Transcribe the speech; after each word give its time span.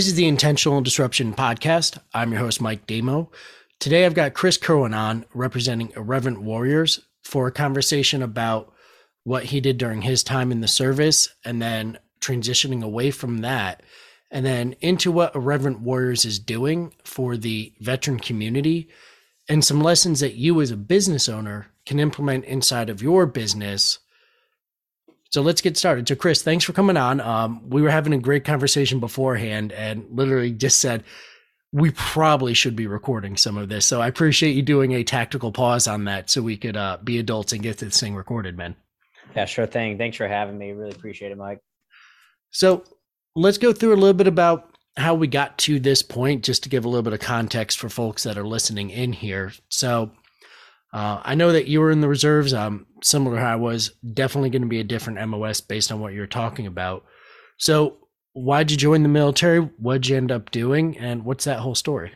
This 0.00 0.06
is 0.06 0.14
the 0.14 0.28
Intentional 0.28 0.80
Disruption 0.80 1.34
Podcast. 1.34 1.98
I'm 2.14 2.32
your 2.32 2.40
host, 2.40 2.58
Mike 2.58 2.86
Damo. 2.86 3.30
Today 3.80 4.06
I've 4.06 4.14
got 4.14 4.32
Chris 4.32 4.56
Kerwin 4.56 4.94
on 4.94 5.26
representing 5.34 5.92
Irreverent 5.94 6.40
Warriors 6.40 7.00
for 7.22 7.46
a 7.46 7.52
conversation 7.52 8.22
about 8.22 8.72
what 9.24 9.44
he 9.44 9.60
did 9.60 9.76
during 9.76 10.00
his 10.00 10.22
time 10.22 10.52
in 10.52 10.62
the 10.62 10.68
service 10.68 11.28
and 11.44 11.60
then 11.60 11.98
transitioning 12.18 12.82
away 12.82 13.10
from 13.10 13.42
that 13.42 13.82
and 14.30 14.46
then 14.46 14.74
into 14.80 15.12
what 15.12 15.36
Irreverent 15.36 15.80
Warriors 15.80 16.24
is 16.24 16.38
doing 16.38 16.94
for 17.04 17.36
the 17.36 17.74
veteran 17.78 18.18
community 18.20 18.88
and 19.50 19.62
some 19.62 19.82
lessons 19.82 20.20
that 20.20 20.32
you 20.32 20.62
as 20.62 20.70
a 20.70 20.78
business 20.78 21.28
owner 21.28 21.66
can 21.84 22.00
implement 22.00 22.46
inside 22.46 22.88
of 22.88 23.02
your 23.02 23.26
business 23.26 23.98
so 25.30 25.42
let's 25.42 25.60
get 25.60 25.76
started. 25.76 26.08
So, 26.08 26.16
Chris, 26.16 26.42
thanks 26.42 26.64
for 26.64 26.72
coming 26.72 26.96
on. 26.96 27.20
Um, 27.20 27.68
we 27.70 27.82
were 27.82 27.90
having 27.90 28.12
a 28.12 28.18
great 28.18 28.44
conversation 28.44 28.98
beforehand 28.98 29.72
and 29.72 30.04
literally 30.10 30.50
just 30.50 30.80
said 30.80 31.04
we 31.72 31.92
probably 31.92 32.52
should 32.52 32.74
be 32.74 32.88
recording 32.88 33.36
some 33.36 33.56
of 33.56 33.68
this. 33.68 33.86
So, 33.86 34.00
I 34.00 34.08
appreciate 34.08 34.56
you 34.56 34.62
doing 34.62 34.92
a 34.92 35.04
tactical 35.04 35.52
pause 35.52 35.86
on 35.86 36.04
that 36.04 36.30
so 36.30 36.42
we 36.42 36.56
could 36.56 36.76
uh, 36.76 36.98
be 37.02 37.18
adults 37.18 37.52
and 37.52 37.62
get 37.62 37.78
this 37.78 38.00
thing 38.00 38.16
recorded, 38.16 38.56
man. 38.56 38.74
Yeah, 39.36 39.44
sure 39.44 39.66
thing. 39.66 39.96
Thanks 39.96 40.16
for 40.16 40.26
having 40.26 40.58
me. 40.58 40.72
Really 40.72 40.90
appreciate 40.90 41.30
it, 41.30 41.38
Mike. 41.38 41.60
So, 42.50 42.82
let's 43.36 43.58
go 43.58 43.72
through 43.72 43.94
a 43.94 43.96
little 43.96 44.14
bit 44.14 44.26
about 44.26 44.74
how 44.96 45.14
we 45.14 45.28
got 45.28 45.56
to 45.58 45.78
this 45.78 46.02
point, 46.02 46.42
just 46.42 46.64
to 46.64 46.68
give 46.68 46.84
a 46.84 46.88
little 46.88 47.04
bit 47.04 47.12
of 47.12 47.20
context 47.20 47.78
for 47.78 47.88
folks 47.88 48.24
that 48.24 48.36
are 48.36 48.46
listening 48.46 48.90
in 48.90 49.12
here. 49.12 49.52
So, 49.68 50.10
uh, 50.92 51.20
I 51.22 51.34
know 51.34 51.52
that 51.52 51.66
you 51.66 51.80
were 51.80 51.90
in 51.90 52.00
the 52.00 52.08
reserves. 52.08 52.52
Um, 52.52 52.86
similar 53.02 53.36
to 53.36 53.42
how 53.42 53.52
I 53.52 53.56
was, 53.56 53.92
definitely 54.12 54.50
going 54.50 54.62
to 54.62 54.68
be 54.68 54.80
a 54.80 54.84
different 54.84 55.26
MOS 55.28 55.60
based 55.60 55.92
on 55.92 56.00
what 56.00 56.12
you're 56.12 56.26
talking 56.26 56.66
about. 56.66 57.04
So, 57.58 57.98
why'd 58.32 58.70
you 58.70 58.76
join 58.76 59.02
the 59.02 59.08
military? 59.08 59.60
What'd 59.60 60.08
you 60.08 60.16
end 60.16 60.32
up 60.32 60.50
doing? 60.50 60.98
And 60.98 61.24
what's 61.24 61.44
that 61.44 61.60
whole 61.60 61.74
story? 61.74 62.14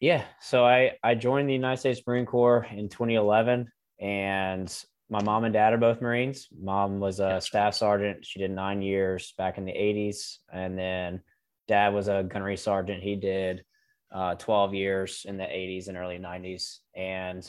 Yeah. 0.00 0.24
So, 0.40 0.64
I, 0.64 0.92
I 1.02 1.14
joined 1.14 1.48
the 1.48 1.54
United 1.54 1.78
States 1.78 2.00
Marine 2.06 2.26
Corps 2.26 2.66
in 2.70 2.88
2011, 2.88 3.70
and 4.00 4.84
my 5.12 5.22
mom 5.22 5.44
and 5.44 5.52
dad 5.52 5.74
are 5.74 5.78
both 5.78 6.00
Marines. 6.00 6.48
Mom 6.58 6.98
was 6.98 7.20
a 7.20 7.38
staff 7.38 7.74
sergeant. 7.74 8.24
She 8.24 8.38
did 8.38 8.50
nine 8.50 8.80
years 8.80 9.34
back 9.36 9.58
in 9.58 9.66
the 9.66 9.72
80s. 9.72 10.38
And 10.50 10.78
then 10.78 11.20
dad 11.68 11.92
was 11.92 12.08
a 12.08 12.26
gunnery 12.26 12.56
sergeant. 12.56 13.02
He 13.02 13.16
did 13.16 13.62
uh, 14.10 14.36
12 14.36 14.72
years 14.72 15.26
in 15.28 15.36
the 15.36 15.44
80s 15.44 15.88
and 15.88 15.98
early 15.98 16.18
90s. 16.18 16.78
And 16.96 17.46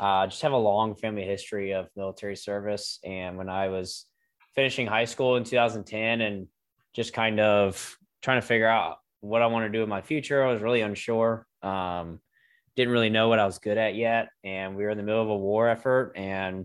uh, 0.00 0.26
just 0.26 0.40
have 0.40 0.52
a 0.52 0.56
long 0.56 0.94
family 0.94 1.24
history 1.24 1.72
of 1.72 1.86
military 1.94 2.34
service. 2.34 2.98
And 3.04 3.36
when 3.36 3.50
I 3.50 3.68
was 3.68 4.06
finishing 4.54 4.86
high 4.86 5.04
school 5.04 5.36
in 5.36 5.44
2010 5.44 6.22
and 6.22 6.46
just 6.94 7.12
kind 7.12 7.38
of 7.38 7.98
trying 8.22 8.40
to 8.40 8.46
figure 8.46 8.66
out 8.66 8.96
what 9.20 9.42
I 9.42 9.46
want 9.46 9.66
to 9.66 9.78
do 9.78 9.82
in 9.82 9.90
my 9.90 10.00
future, 10.00 10.42
I 10.42 10.50
was 10.50 10.62
really 10.62 10.80
unsure. 10.80 11.46
Um, 11.62 12.20
didn't 12.76 12.92
really 12.92 13.10
know 13.10 13.28
what 13.28 13.38
I 13.38 13.44
was 13.44 13.58
good 13.58 13.76
at 13.76 13.94
yet. 13.94 14.30
And 14.42 14.74
we 14.74 14.84
were 14.84 14.90
in 14.90 14.96
the 14.96 15.04
middle 15.04 15.22
of 15.22 15.28
a 15.28 15.36
war 15.36 15.68
effort. 15.68 16.14
And 16.16 16.64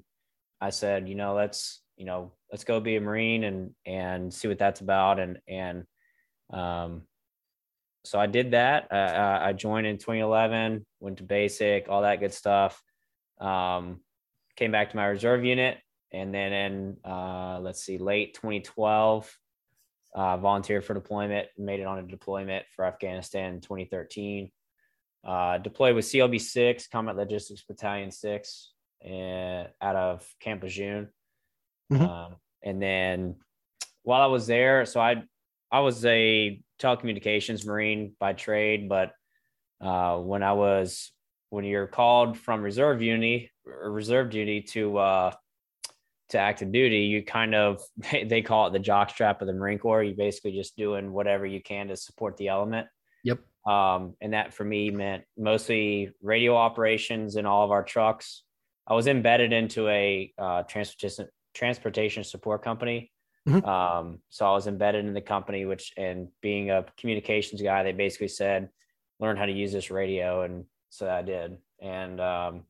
I 0.62 0.70
said, 0.70 1.10
you 1.10 1.16
know, 1.16 1.36
let's, 1.36 1.82
you 1.98 2.06
know, 2.06 2.32
let's 2.50 2.64
go 2.64 2.80
be 2.80 2.96
a 2.96 3.02
Marine 3.02 3.44
and, 3.44 3.72
and 3.86 4.34
see 4.34 4.48
what 4.48 4.60
that's 4.60 4.80
about. 4.80 5.20
And, 5.20 5.40
and, 5.46 5.84
um, 6.54 7.02
so 8.06 8.18
I 8.18 8.28
did 8.28 8.52
that. 8.52 8.94
Uh, 8.94 9.40
I 9.42 9.52
joined 9.52 9.88
in 9.88 9.98
2011, 9.98 10.86
went 11.02 11.18
to 11.18 11.24
basic, 11.24 11.90
all 11.90 12.04
that 12.04 12.22
good 12.22 12.34
stuff. 12.34 12.82
Um, 13.40 14.00
came 14.56 14.72
back 14.72 14.92
to 14.92 14.96
my 14.96 15.06
reserve 15.06 15.44
unit, 15.44 15.78
and 16.12 16.34
then 16.34 16.54
in 16.54 16.98
uh, 17.04 17.60
let's 17.62 17.84
see, 17.84 17.98
late 17.98 18.34
2012, 18.36 19.38
uh, 20.16 20.38
volunteered 20.38 20.86
for 20.86 20.94
deployment. 20.94 21.48
Made 21.58 21.80
it 21.80 21.88
on 21.88 22.00
a 22.00 22.04
deployment 22.04 22.66
for 22.76 22.86
Afghanistan 22.86 23.56
in 23.56 23.62
2013. 23.62 24.52
Uh, 25.26 25.58
deployed 25.58 25.96
with 25.96 26.06
CLB 26.06 26.40
six, 26.40 26.88
Combat 26.88 27.16
Logistics 27.16 27.64
Battalion 27.64 28.12
six, 28.12 28.74
and 29.04 29.68
out 29.82 29.96
of 29.96 30.28
Camp 30.40 30.64
Lejeune. 30.64 31.10
Mm-hmm. 31.92 32.04
Um, 32.04 32.36
and 32.64 32.82
then 32.82 33.36
while 34.04 34.22
I 34.22 34.28
was 34.28 34.48
there, 34.48 34.86
so 34.86 35.00
I 35.00 35.24
I 35.72 35.80
was 35.80 36.06
a 36.06 36.62
telecommunications 36.80 37.66
marine 37.66 38.14
by 38.20 38.34
trade, 38.34 38.88
but 38.88 39.12
uh, 39.82 40.18
when 40.18 40.44
I 40.44 40.54
was 40.54 41.12
when 41.56 41.64
you're 41.64 41.88
called 41.88 42.38
from 42.38 42.62
reserve 42.62 43.00
duty 43.00 43.50
or 43.66 43.90
reserve 43.90 44.30
duty 44.30 44.62
to 44.62 44.98
uh, 44.98 45.32
to 46.30 46.38
active 46.38 46.72
duty, 46.72 47.04
you 47.04 47.24
kind 47.24 47.56
of 47.56 47.82
they 48.26 48.42
call 48.42 48.68
it 48.68 48.74
the 48.74 48.80
jock 48.80 49.10
strap 49.10 49.42
of 49.42 49.48
the 49.48 49.54
Marine 49.54 49.80
Corps. 49.80 50.04
You're 50.04 50.16
basically 50.16 50.52
just 50.52 50.76
doing 50.76 51.14
whatever 51.14 51.46
you 51.46 51.64
can 51.64 51.88
to 51.88 51.96
support 51.96 52.36
the 52.36 52.50
element. 52.50 52.88
Yep. 53.24 53.40
Um, 53.66 54.16
and 54.22 54.34
that 54.34 54.54
for 54.54 54.66
me 54.66 54.92
meant 54.92 55.24
mostly 55.38 56.12
radio 56.22 56.56
operations 56.56 57.38
in 57.38 57.46
all 57.46 57.64
of 57.64 57.72
our 57.72 57.84
trucks. 57.84 58.44
I 58.86 58.94
was 58.94 59.08
embedded 59.08 59.54
into 59.54 59.88
a 59.88 60.34
uh, 60.38 60.64
transportation 60.64 61.30
transportation 61.54 62.26
support 62.26 62.64
company. 62.64 63.14
Mm-hmm. 63.48 63.66
Um, 63.66 64.20
so 64.30 64.46
I 64.46 64.52
was 64.52 64.68
embedded 64.68 65.06
in 65.06 65.14
the 65.14 65.22
company, 65.22 65.66
which 65.66 65.94
and 65.96 66.28
being 66.42 66.70
a 66.70 66.86
communications 67.00 67.62
guy, 67.62 67.82
they 67.84 67.94
basically 67.94 68.28
said, 68.28 68.70
learn 69.22 69.38
how 69.38 69.46
to 69.46 69.52
use 69.52 69.72
this 69.72 69.90
radio. 69.90 70.42
And 70.42 70.66
so 70.98 71.10
I 71.10 71.22
did. 71.22 71.58
And 71.82 72.20
um, 72.20 72.64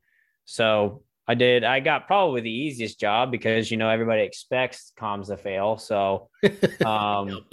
so 0.45 1.03
I 1.27 1.35
did. 1.35 1.63
I 1.63 1.79
got 1.79 2.07
probably 2.07 2.41
the 2.41 2.51
easiest 2.51 2.99
job 2.99 3.31
because 3.31 3.71
you 3.71 3.77
know 3.77 3.89
everybody 3.89 4.21
expects 4.21 4.91
comms 4.99 5.27
to 5.27 5.37
fail. 5.37 5.77
So, 5.77 6.29
um, 6.85 7.45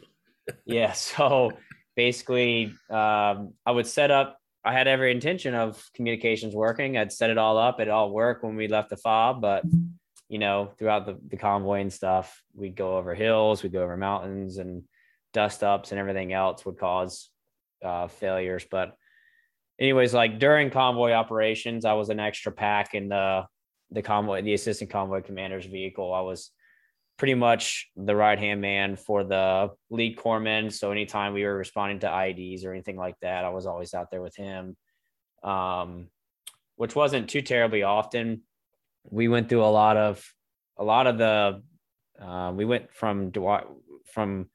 yeah. 0.65 0.93
So 0.97 1.53
basically, 1.97 2.75
um, 2.91 3.55
I 3.67 3.71
would 3.71 3.87
set 3.87 4.11
up. 4.11 4.39
I 4.65 4.73
had 4.73 4.87
every 4.87 5.11
intention 5.11 5.55
of 5.55 5.83
communications 5.95 6.55
working. 6.55 6.97
I'd 6.97 7.13
set 7.13 7.31
it 7.31 7.39
all 7.39 7.59
up. 7.59 7.81
It 7.81 7.89
all 7.89 8.11
worked 8.11 8.45
when 8.45 8.55
we 8.55 8.69
left 8.69 8.91
the 8.91 8.97
fob, 8.97 9.41
but 9.41 9.65
you 10.29 10.39
know, 10.39 10.71
throughout 10.79 11.05
the, 11.05 11.19
the 11.29 11.37
convoy 11.37 11.81
and 11.81 11.93
stuff, 11.93 12.43
we'd 12.55 12.77
go 12.77 12.97
over 12.97 13.15
hills, 13.15 13.63
we'd 13.63 13.73
go 13.73 13.83
over 13.83 13.97
mountains, 13.97 14.57
and 14.57 14.85
dust 15.33 15.63
ups 15.63 15.91
and 15.91 15.99
everything 15.99 16.33
else 16.33 16.65
would 16.65 16.79
cause 16.79 17.29
uh, 17.85 18.07
failures. 18.07 18.65
But 18.71 18.97
anyways, 19.83 20.15
like 20.15 20.39
during 20.39 20.71
convoy 20.71 21.11
operations, 21.11 21.85
I 21.85 21.95
was 21.95 22.09
an 22.09 22.21
extra 22.21 22.53
pack 22.53 22.95
in 22.95 23.09
the 23.09 23.45
the 23.91 24.01
convoy, 24.01 24.41
the 24.41 24.55
assistant 24.55 24.91
convoy 24.91 25.21
commander's 25.21 25.67
vehicle. 25.67 26.15
I 26.15 26.21
was 26.21 26.51
pretty 27.19 27.35
much 27.35 27.91
the 27.95 28.17
right 28.17 28.39
hand 28.39 28.63
man 28.63 28.97
for 28.97 29.23
the 29.23 29.71
lead 29.91 30.17
corpsman. 30.17 30.73
So 30.73 30.93
anytime 30.93 31.35
we 31.35 31.45
were 31.45 31.55
responding 31.55 31.99
to 32.01 32.07
IEDs 32.07 32.65
or 32.65 32.73
anything 32.73 32.97
like 32.97 33.17
that, 33.21 33.45
I 33.45 33.51
was 33.51 33.67
always 33.67 33.93
out 33.93 34.11
there 34.11 34.23
with 34.23 34.35
him. 34.35 34.77
Um, 35.43 36.07
which 36.77 36.97
wasn't 36.97 37.29
too 37.29 37.43
terribly 37.43 37.83
often. 37.83 38.43
We 39.11 39.29
went 39.29 39.49
through 39.49 39.65
a 39.65 39.67
lot 39.67 39.97
of 39.97 40.25
a 40.79 40.85
lot 40.85 41.07
of 41.07 41.19
the 41.19 41.63
uh, 42.21 42.53
we 42.55 42.65
went 42.65 42.95
from 42.95 43.31
Dwyer, 43.31 43.65
from 44.15 44.49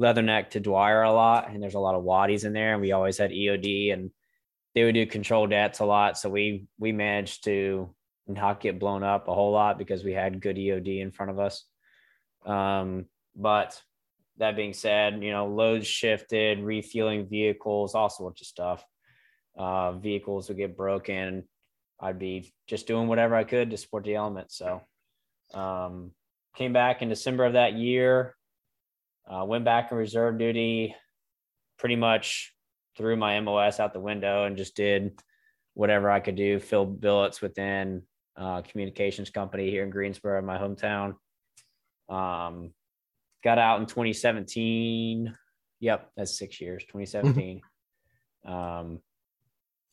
Leatherneck 0.00 0.50
to 0.50 0.60
Dwyer 0.60 1.02
a 1.02 1.12
lot, 1.12 1.50
and 1.50 1.62
there's 1.62 1.74
a 1.74 1.80
lot 1.80 1.94
of 1.94 2.02
wadis 2.02 2.44
in 2.44 2.54
there, 2.54 2.72
and 2.72 2.80
we 2.80 2.92
always 2.92 3.18
had 3.18 3.30
EOD 3.30 3.92
and 3.92 4.10
they 4.74 4.84
would 4.84 4.94
do 4.94 5.06
controlled 5.06 5.50
dets 5.50 5.80
a 5.80 5.84
lot. 5.84 6.18
So 6.18 6.28
we 6.28 6.66
we 6.78 6.92
managed 6.92 7.44
to 7.44 7.94
not 8.26 8.60
get 8.60 8.78
blown 8.78 9.02
up 9.02 9.28
a 9.28 9.34
whole 9.34 9.52
lot 9.52 9.78
because 9.78 10.04
we 10.04 10.12
had 10.12 10.40
good 10.40 10.56
EOD 10.56 11.00
in 11.00 11.10
front 11.10 11.30
of 11.30 11.38
us. 11.38 11.64
Um, 12.46 13.06
but 13.34 13.80
that 14.38 14.56
being 14.56 14.72
said, 14.72 15.22
you 15.22 15.32
know, 15.32 15.46
loads 15.46 15.86
shifted, 15.86 16.60
refueling 16.60 17.28
vehicles, 17.28 17.94
all 17.94 18.08
sorts 18.08 18.40
of 18.40 18.46
stuff. 18.46 18.84
Uh, 19.56 19.92
vehicles 19.92 20.48
would 20.48 20.56
get 20.56 20.76
broken. 20.76 21.44
I'd 22.00 22.18
be 22.18 22.52
just 22.66 22.86
doing 22.86 23.08
whatever 23.08 23.34
I 23.34 23.44
could 23.44 23.70
to 23.70 23.76
support 23.76 24.04
the 24.04 24.14
element. 24.14 24.50
So 24.50 24.80
um, 25.52 26.12
came 26.56 26.72
back 26.72 27.02
in 27.02 27.08
December 27.08 27.44
of 27.44 27.52
that 27.54 27.74
year, 27.74 28.34
uh, 29.28 29.44
went 29.44 29.64
back 29.64 29.92
in 29.92 29.98
reserve 29.98 30.38
duty, 30.38 30.94
pretty 31.78 31.96
much 31.96 32.54
threw 32.96 33.16
my 33.16 33.38
MOS 33.40 33.80
out 33.80 33.92
the 33.92 34.00
window 34.00 34.44
and 34.44 34.56
just 34.56 34.76
did 34.76 35.12
whatever 35.74 36.10
I 36.10 36.20
could 36.20 36.36
do, 36.36 36.58
fill 36.58 36.86
billets 36.86 37.40
within 37.40 38.02
uh, 38.36 38.62
communications 38.62 39.30
company 39.30 39.70
here 39.70 39.84
in 39.84 39.90
Greensboro, 39.90 40.42
my 40.42 40.58
hometown. 40.58 41.14
Um, 42.08 42.72
got 43.44 43.58
out 43.58 43.80
in 43.80 43.86
2017. 43.86 45.34
Yep, 45.80 46.10
that's 46.16 46.38
six 46.38 46.60
years, 46.60 46.82
2017. 46.84 47.60
Mm-hmm. 48.46 48.52
um, 48.52 49.00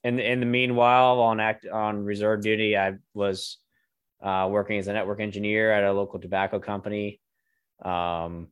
and 0.04 0.20
in 0.20 0.40
the 0.40 0.46
meanwhile, 0.46 1.20
on 1.20 1.40
act 1.40 1.66
on 1.68 2.04
reserve 2.04 2.42
duty, 2.42 2.78
I 2.78 2.96
was 3.14 3.58
uh, 4.22 4.48
working 4.50 4.80
as 4.80 4.88
a 4.88 4.94
network 4.94 5.20
engineer 5.20 5.72
at 5.72 5.84
a 5.84 5.92
local 5.92 6.20
tobacco 6.20 6.60
company. 6.60 7.20
Um, 7.84 8.48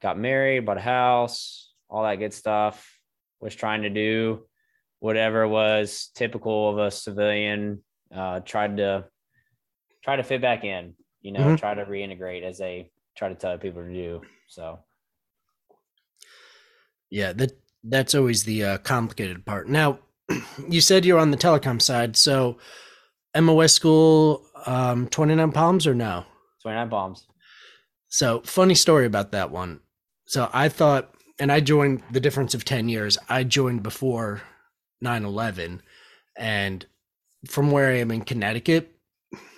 got 0.00 0.18
married, 0.18 0.64
bought 0.64 0.78
a 0.78 0.82
house, 0.82 1.72
all 1.88 2.04
that 2.04 2.16
good 2.16 2.32
stuff 2.32 2.96
was 3.40 3.54
trying 3.54 3.82
to 3.82 3.90
do 3.90 4.44
whatever 5.00 5.46
was 5.46 6.10
typical 6.14 6.70
of 6.70 6.78
a 6.78 6.90
civilian 6.90 7.82
uh, 8.14 8.40
tried 8.40 8.76
to 8.76 9.04
try 10.02 10.16
to 10.16 10.22
fit 10.22 10.40
back 10.40 10.64
in 10.64 10.94
you 11.20 11.32
know 11.32 11.40
mm-hmm. 11.40 11.56
try 11.56 11.74
to 11.74 11.84
reintegrate 11.84 12.42
as 12.42 12.58
they 12.58 12.90
try 13.16 13.28
to 13.28 13.34
tell 13.34 13.58
people 13.58 13.82
to 13.82 13.92
do 13.92 14.20
so 14.48 14.78
yeah 17.10 17.32
the 17.32 17.50
That's 17.88 18.14
always 18.16 18.42
the 18.42 18.64
uh, 18.64 18.78
complicated 18.78 19.46
part. 19.46 19.68
Now, 19.68 20.00
you 20.68 20.80
said 20.80 21.04
you're 21.04 21.20
on 21.20 21.30
the 21.30 21.36
telecom 21.36 21.80
side, 21.80 22.16
so 22.16 22.58
MOS 23.38 23.72
school, 23.72 24.44
um, 24.66 25.06
29 25.08 25.52
Palms 25.52 25.86
or 25.86 25.94
no? 25.94 26.24
29 26.62 26.90
Palms. 26.90 27.26
So, 28.08 28.40
funny 28.44 28.74
story 28.74 29.06
about 29.06 29.30
that 29.32 29.52
one. 29.52 29.80
So, 30.26 30.50
I 30.52 30.68
thought, 30.68 31.14
and 31.38 31.52
I 31.52 31.60
joined 31.60 32.02
the 32.10 32.20
difference 32.20 32.54
of 32.54 32.64
10 32.64 32.88
years, 32.88 33.18
I 33.28 33.44
joined 33.44 33.82
before 33.82 34.42
9 35.00 35.24
11. 35.24 35.82
And 36.36 36.86
from 37.46 37.70
where 37.70 37.90
I 37.90 37.98
am 37.98 38.10
in 38.10 38.22
Connecticut, 38.22 38.92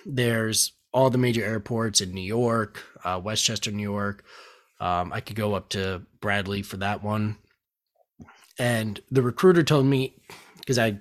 there's 0.05 0.73
all 0.91 1.09
the 1.09 1.17
major 1.17 1.43
airports 1.43 2.01
in 2.01 2.13
New 2.13 2.21
York, 2.21 2.83
uh, 3.03 3.19
Westchester, 3.23 3.71
New 3.71 3.83
York. 3.83 4.23
Um, 4.79 5.11
I 5.13 5.19
could 5.21 5.35
go 5.35 5.53
up 5.53 5.69
to 5.69 6.03
Bradley 6.21 6.61
for 6.61 6.77
that 6.77 7.03
one. 7.03 7.37
And 8.57 8.99
the 9.11 9.21
recruiter 9.21 9.63
told 9.63 9.85
me, 9.85 10.15
because 10.57 10.79
I 10.79 10.99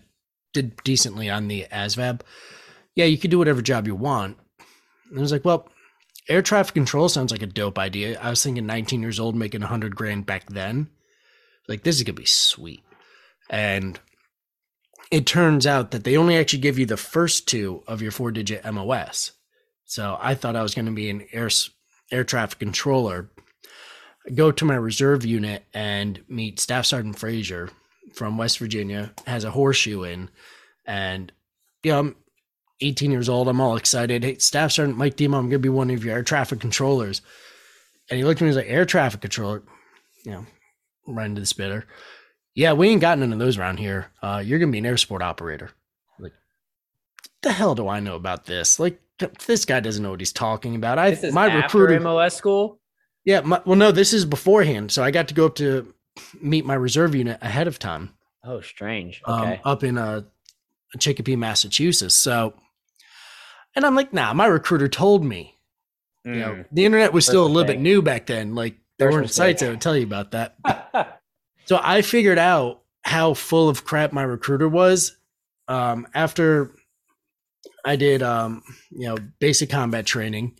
did 0.52 0.76
decently 0.84 1.30
on 1.30 1.48
the 1.48 1.66
ASVAB, 1.72 2.20
yeah, 2.94 3.04
you 3.04 3.18
could 3.18 3.30
do 3.30 3.38
whatever 3.38 3.62
job 3.62 3.86
you 3.86 3.94
want. 3.94 4.36
And 5.10 5.18
I 5.18 5.22
was 5.22 5.32
like, 5.32 5.44
well, 5.44 5.68
air 6.28 6.42
traffic 6.42 6.74
control 6.74 7.08
sounds 7.08 7.32
like 7.32 7.42
a 7.42 7.46
dope 7.46 7.78
idea. 7.78 8.18
I 8.20 8.30
was 8.30 8.42
thinking 8.42 8.66
19 8.66 9.02
years 9.02 9.18
old 9.18 9.34
making 9.34 9.62
100 9.62 9.96
grand 9.96 10.26
back 10.26 10.46
then. 10.48 10.88
Like, 11.66 11.82
this 11.82 11.96
is 11.96 12.02
going 12.02 12.16
to 12.16 12.22
be 12.22 12.26
sweet. 12.26 12.82
And 13.50 13.98
it 15.10 15.26
turns 15.26 15.66
out 15.66 15.90
that 15.90 16.04
they 16.04 16.16
only 16.16 16.36
actually 16.36 16.60
give 16.60 16.78
you 16.78 16.86
the 16.86 16.96
first 16.96 17.48
two 17.48 17.82
of 17.86 18.02
your 18.02 18.10
four 18.10 18.30
digit 18.30 18.64
MOS. 18.70 19.32
So 19.84 20.18
I 20.20 20.34
thought 20.34 20.56
I 20.56 20.62
was 20.62 20.74
going 20.74 20.86
to 20.86 20.92
be 20.92 21.08
an 21.08 21.26
air, 21.32 21.48
air 22.10 22.24
traffic 22.24 22.58
controller. 22.58 23.30
I 24.26 24.30
go 24.30 24.52
to 24.52 24.64
my 24.64 24.74
reserve 24.74 25.24
unit 25.24 25.64
and 25.72 26.22
meet 26.28 26.60
Staff 26.60 26.86
Sergeant 26.86 27.18
Frazier 27.18 27.70
from 28.12 28.36
West 28.36 28.58
Virginia, 28.58 29.12
has 29.26 29.44
a 29.44 29.50
horseshoe 29.50 30.02
in. 30.02 30.30
And, 30.84 31.32
you 31.82 31.92
know, 31.92 31.98
I'm 32.00 32.16
18 32.80 33.10
years 33.10 33.28
old. 33.28 33.48
I'm 33.48 33.60
all 33.60 33.76
excited. 33.76 34.24
Hey, 34.24 34.38
Staff 34.38 34.72
Sergeant 34.72 34.98
Mike 34.98 35.16
Demo, 35.16 35.38
I'm 35.38 35.44
going 35.44 35.52
to 35.52 35.58
be 35.58 35.68
one 35.68 35.90
of 35.90 36.04
your 36.04 36.14
air 36.14 36.22
traffic 36.22 36.60
controllers. 36.60 37.22
And 38.10 38.18
he 38.18 38.24
looked 38.24 38.40
at 38.40 38.42
me 38.42 38.48
and 38.48 38.56
was 38.56 38.64
like, 38.64 38.72
air 38.72 38.84
traffic 38.84 39.20
controller, 39.20 39.62
you 40.24 40.32
know, 40.32 40.46
right 41.06 41.26
into 41.26 41.40
the 41.40 41.46
spitter. 41.46 41.86
Yeah, 42.54 42.72
we 42.72 42.88
ain't 42.88 43.00
got 43.00 43.18
none 43.18 43.32
of 43.32 43.38
those 43.38 43.58
around 43.58 43.78
here. 43.78 44.10
Uh, 44.22 44.42
you're 44.44 44.58
gonna 44.58 44.72
be 44.72 44.78
an 44.78 44.86
air 44.86 44.96
support 44.96 45.22
operator. 45.22 45.70
Like, 46.18 46.32
the 47.42 47.52
hell 47.52 47.74
do 47.74 47.86
I 47.86 48.00
know 48.00 48.16
about 48.16 48.46
this? 48.46 48.80
Like, 48.80 49.00
this 49.46 49.64
guy 49.64 49.80
doesn't 49.80 50.02
know 50.02 50.10
what 50.10 50.20
he's 50.20 50.32
talking 50.32 50.74
about. 50.74 50.98
I 50.98 51.18
my 51.30 51.54
recruiter 51.54 52.00
MOS 52.00 52.34
school. 52.34 52.80
Yeah, 53.24 53.40
my, 53.40 53.60
well, 53.64 53.76
no, 53.76 53.92
this 53.92 54.12
is 54.12 54.24
beforehand. 54.24 54.90
So 54.90 55.02
I 55.02 55.10
got 55.10 55.28
to 55.28 55.34
go 55.34 55.46
up 55.46 55.56
to 55.56 55.92
meet 56.40 56.64
my 56.64 56.74
reserve 56.74 57.14
unit 57.14 57.38
ahead 57.42 57.68
of 57.68 57.78
time. 57.78 58.14
Oh, 58.44 58.60
strange. 58.60 59.20
Um, 59.24 59.42
okay, 59.42 59.52
um, 59.54 59.60
up 59.64 59.84
in 59.84 59.98
uh, 59.98 60.22
Chicopee, 60.98 61.36
Massachusetts. 61.36 62.14
So, 62.14 62.54
and 63.78 63.86
I'm 63.86 63.94
like, 63.94 64.12
nah, 64.12 64.34
my 64.34 64.46
recruiter 64.46 64.88
told 64.88 65.24
me. 65.24 65.54
Mm. 66.26 66.34
You 66.34 66.40
know, 66.40 66.54
hmm. 66.56 66.62
the 66.72 66.84
internet 66.84 67.12
was 67.12 67.24
still 67.24 67.46
a 67.46 67.48
little 67.48 67.66
bit 67.66 67.80
new 67.80 68.02
back 68.02 68.26
then. 68.26 68.54
Like 68.54 68.76
there 68.98 69.10
weren't 69.10 69.30
sites 69.30 69.62
that 69.62 69.70
would 69.70 69.80
tell 69.80 69.96
you 69.96 70.04
about 70.04 70.32
that. 70.32 70.56
So 71.68 71.78
I 71.82 72.00
figured 72.00 72.38
out 72.38 72.80
how 73.02 73.34
full 73.34 73.68
of 73.68 73.84
crap 73.84 74.10
my 74.10 74.22
recruiter 74.22 74.70
was 74.70 75.18
um, 75.68 76.06
after 76.14 76.74
I 77.84 77.96
did, 77.96 78.22
um, 78.22 78.62
you 78.90 79.06
know, 79.06 79.18
basic 79.38 79.68
combat 79.68 80.06
training, 80.06 80.58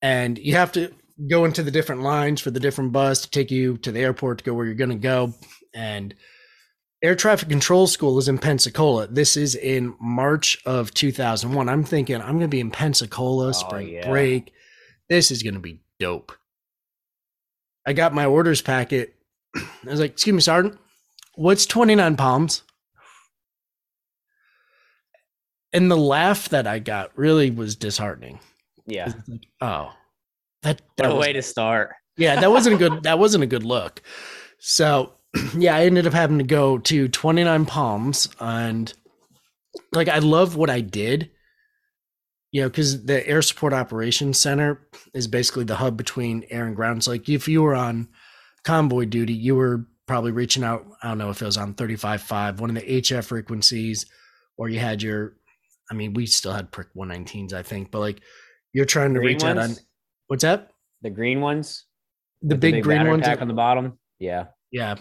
and 0.00 0.38
you 0.38 0.54
have 0.54 0.72
to 0.72 0.94
go 1.28 1.44
into 1.44 1.62
the 1.62 1.70
different 1.70 2.00
lines 2.00 2.40
for 2.40 2.50
the 2.50 2.58
different 2.58 2.92
bus 2.92 3.20
to 3.20 3.30
take 3.30 3.50
you 3.50 3.76
to 3.76 3.92
the 3.92 4.00
airport 4.00 4.38
to 4.38 4.44
go 4.44 4.54
where 4.54 4.64
you're 4.64 4.74
going 4.74 4.88
to 4.88 4.96
go. 4.96 5.34
And 5.74 6.14
air 7.04 7.14
traffic 7.14 7.50
control 7.50 7.86
school 7.86 8.18
is 8.18 8.28
in 8.28 8.38
Pensacola. 8.38 9.06
This 9.06 9.36
is 9.36 9.54
in 9.54 9.94
March 10.00 10.58
of 10.64 10.92
2001. 10.94 11.68
I'm 11.68 11.84
thinking 11.84 12.16
I'm 12.16 12.38
going 12.38 12.40
to 12.40 12.48
be 12.48 12.60
in 12.60 12.70
Pensacola, 12.70 13.48
oh, 13.48 13.52
spring 13.52 13.88
yeah. 13.90 14.08
break. 14.08 14.52
This 15.10 15.30
is 15.30 15.42
going 15.42 15.54
to 15.54 15.60
be 15.60 15.80
dope. 16.00 16.32
I 17.86 17.92
got 17.92 18.14
my 18.14 18.24
orders 18.24 18.62
packet 18.62 19.14
I 19.56 19.90
was 19.90 20.00
like, 20.00 20.12
excuse 20.12 20.34
me, 20.34 20.40
Sergeant, 20.40 20.78
what's 21.34 21.66
29 21.66 22.16
palms? 22.16 22.62
And 25.72 25.90
the 25.90 25.96
laugh 25.96 26.48
that 26.50 26.66
I 26.66 26.78
got 26.78 27.10
really 27.16 27.50
was 27.50 27.76
disheartening. 27.76 28.38
Yeah. 28.86 29.12
Like, 29.26 29.46
oh, 29.60 29.92
that, 30.62 30.80
that 30.96 31.10
a 31.10 31.14
way 31.14 31.32
to 31.32 31.42
start. 31.42 31.94
Yeah, 32.16 32.40
that 32.40 32.50
wasn't 32.50 32.76
a 32.76 32.78
good 32.78 33.02
that 33.02 33.18
wasn't 33.18 33.44
a 33.44 33.48
good 33.48 33.64
look. 33.64 34.00
So 34.58 35.14
yeah, 35.56 35.76
I 35.76 35.84
ended 35.84 36.06
up 36.06 36.12
having 36.12 36.38
to 36.38 36.44
go 36.44 36.78
to 36.78 37.08
29 37.08 37.66
Palms 37.66 38.28
and 38.40 38.92
like 39.92 40.08
I 40.08 40.18
love 40.18 40.56
what 40.56 40.70
I 40.70 40.80
did. 40.80 41.30
You 42.52 42.62
know, 42.62 42.68
because 42.68 43.04
the 43.04 43.26
Air 43.26 43.42
Support 43.42 43.72
Operations 43.72 44.38
Center 44.38 44.86
is 45.12 45.26
basically 45.26 45.64
the 45.64 45.74
hub 45.74 45.96
between 45.96 46.44
air 46.50 46.66
and 46.66 46.76
ground. 46.76 47.02
So 47.02 47.10
like 47.10 47.28
if 47.28 47.48
you 47.48 47.62
were 47.62 47.74
on 47.74 48.08
convoy 48.62 49.06
duty, 49.06 49.32
you 49.32 49.56
were 49.56 49.86
probably 50.06 50.30
reaching 50.30 50.62
out. 50.62 50.86
I 51.02 51.08
don't 51.08 51.18
know 51.18 51.30
if 51.30 51.42
it 51.42 51.46
was 51.46 51.56
on 51.56 51.74
35.5, 51.74 52.60
one 52.60 52.70
of 52.70 52.76
the 52.76 53.00
HF 53.00 53.24
frequencies, 53.24 54.06
or 54.56 54.68
you 54.68 54.78
had 54.78 55.02
your, 55.02 55.34
I 55.90 55.94
mean, 55.94 56.14
we 56.14 56.26
still 56.26 56.52
had 56.52 56.70
prick 56.70 56.88
119s, 56.96 57.52
I 57.52 57.62
think, 57.62 57.90
but 57.90 57.98
like 57.98 58.20
you're 58.72 58.84
trying 58.84 59.14
to 59.14 59.20
green 59.20 59.34
reach 59.34 59.42
ones? 59.42 59.58
out 59.58 59.70
on, 59.70 59.76
what's 60.28 60.42
that? 60.42 60.70
The 61.02 61.10
green 61.10 61.40
ones? 61.40 61.86
The 62.42 62.54
big, 62.54 62.74
the 62.74 62.76
big 62.76 62.84
green 62.84 63.08
ones 63.08 63.24
pack 63.24 63.42
on 63.42 63.48
the 63.48 63.54
bottom. 63.54 63.98
Yeah. 64.20 64.46
Yeah. 64.70 64.96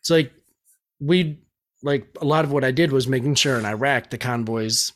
It's 0.00 0.10
like 0.10 0.32
we, 1.00 1.38
like 1.82 2.08
a 2.20 2.24
lot 2.24 2.44
of 2.44 2.52
what 2.52 2.64
I 2.64 2.70
did 2.70 2.92
was 2.92 3.08
making 3.08 3.36
sure 3.36 3.58
in 3.58 3.64
Iraq 3.64 4.10
the 4.10 4.18
convoys 4.18 4.92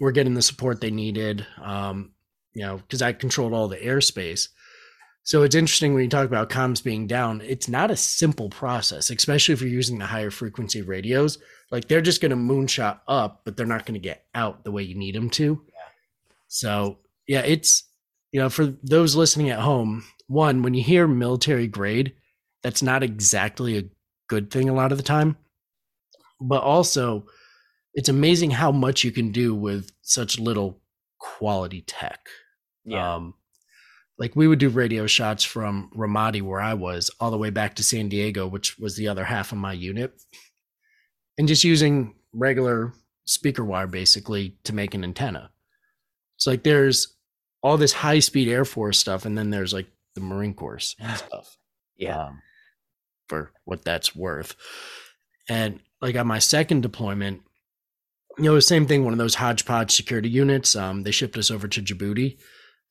were 0.00 0.12
getting 0.12 0.34
the 0.34 0.42
support 0.42 0.80
they 0.80 0.90
needed. 0.90 1.46
Um, 1.60 2.12
you 2.54 2.62
know, 2.62 2.76
because 2.76 3.02
I 3.02 3.12
controlled 3.12 3.52
all 3.52 3.68
the 3.68 3.76
airspace. 3.76 4.48
So 5.24 5.42
it's 5.42 5.54
interesting 5.54 5.94
when 5.94 6.02
you 6.02 6.08
talk 6.08 6.26
about 6.26 6.50
comms 6.50 6.82
being 6.82 7.06
down, 7.06 7.40
it's 7.42 7.68
not 7.68 7.90
a 7.90 7.96
simple 7.96 8.48
process, 8.50 9.08
especially 9.08 9.52
if 9.52 9.60
you're 9.60 9.70
using 9.70 9.98
the 9.98 10.06
higher 10.06 10.30
frequency 10.30 10.82
radios. 10.82 11.38
Like 11.70 11.86
they're 11.86 12.00
just 12.00 12.20
going 12.20 12.30
to 12.30 12.36
moonshot 12.36 13.00
up, 13.06 13.42
but 13.44 13.56
they're 13.56 13.66
not 13.66 13.86
going 13.86 13.94
to 13.94 14.00
get 14.00 14.26
out 14.34 14.64
the 14.64 14.72
way 14.72 14.82
you 14.82 14.96
need 14.96 15.14
them 15.14 15.30
to. 15.30 15.62
Yeah. 15.68 15.74
So, 16.48 16.98
yeah, 17.26 17.40
it's, 17.40 17.84
you 18.32 18.40
know, 18.40 18.50
for 18.50 18.74
those 18.82 19.14
listening 19.14 19.50
at 19.50 19.60
home, 19.60 20.04
one, 20.26 20.62
when 20.62 20.74
you 20.74 20.82
hear 20.82 21.06
military 21.06 21.68
grade, 21.68 22.14
that's 22.62 22.82
not 22.82 23.02
exactly 23.02 23.78
a 23.78 23.84
good 24.32 24.50
thing 24.50 24.70
a 24.70 24.74
lot 24.74 24.92
of 24.92 24.98
the 24.98 25.04
time. 25.04 25.36
But 26.40 26.62
also, 26.62 27.26
it's 27.92 28.08
amazing 28.08 28.50
how 28.50 28.72
much 28.72 29.04
you 29.04 29.12
can 29.12 29.30
do 29.30 29.54
with 29.54 29.90
such 30.00 30.38
little 30.38 30.80
quality 31.18 31.82
tech. 31.82 32.20
Yeah. 32.86 33.16
Um, 33.16 33.34
like 34.18 34.34
we 34.34 34.48
would 34.48 34.58
do 34.58 34.70
radio 34.70 35.06
shots 35.06 35.44
from 35.44 35.90
Ramadi 35.94 36.40
where 36.40 36.62
I 36.62 36.72
was 36.72 37.10
all 37.20 37.30
the 37.30 37.36
way 37.36 37.50
back 37.50 37.74
to 37.74 37.82
San 37.82 38.08
Diego, 38.08 38.46
which 38.46 38.78
was 38.78 38.96
the 38.96 39.08
other 39.08 39.24
half 39.24 39.52
of 39.52 39.58
my 39.58 39.74
unit. 39.74 40.18
And 41.36 41.46
just 41.46 41.62
using 41.62 42.14
regular 42.32 42.94
speaker 43.26 43.64
wire 43.64 43.86
basically 43.86 44.56
to 44.64 44.74
make 44.74 44.94
an 44.94 45.04
antenna. 45.04 45.50
It's 46.36 46.46
like 46.46 46.62
there's 46.62 47.14
all 47.62 47.76
this 47.76 47.92
high 47.92 48.20
speed 48.20 48.48
Air 48.48 48.64
Force 48.64 48.98
stuff, 48.98 49.26
and 49.26 49.36
then 49.36 49.50
there's 49.50 49.74
like 49.74 49.88
the 50.14 50.22
Marine 50.22 50.54
Corps 50.54 50.78
stuff. 51.16 51.58
Yeah. 51.96 52.28
Um, 52.28 52.42
for 53.28 53.52
what 53.64 53.84
that's 53.84 54.14
worth. 54.14 54.56
And 55.48 55.80
like 56.00 56.16
on 56.16 56.26
my 56.26 56.38
second 56.38 56.82
deployment, 56.82 57.42
you 58.38 58.44
know, 58.44 58.54
the 58.54 58.62
same 58.62 58.86
thing, 58.86 59.04
one 59.04 59.12
of 59.12 59.18
those 59.18 59.34
hodgepodge 59.34 59.90
security 59.92 60.28
units. 60.28 60.74
Um, 60.74 61.02
they 61.02 61.10
shipped 61.10 61.36
us 61.36 61.50
over 61.50 61.68
to 61.68 61.82
Djibouti 61.82 62.38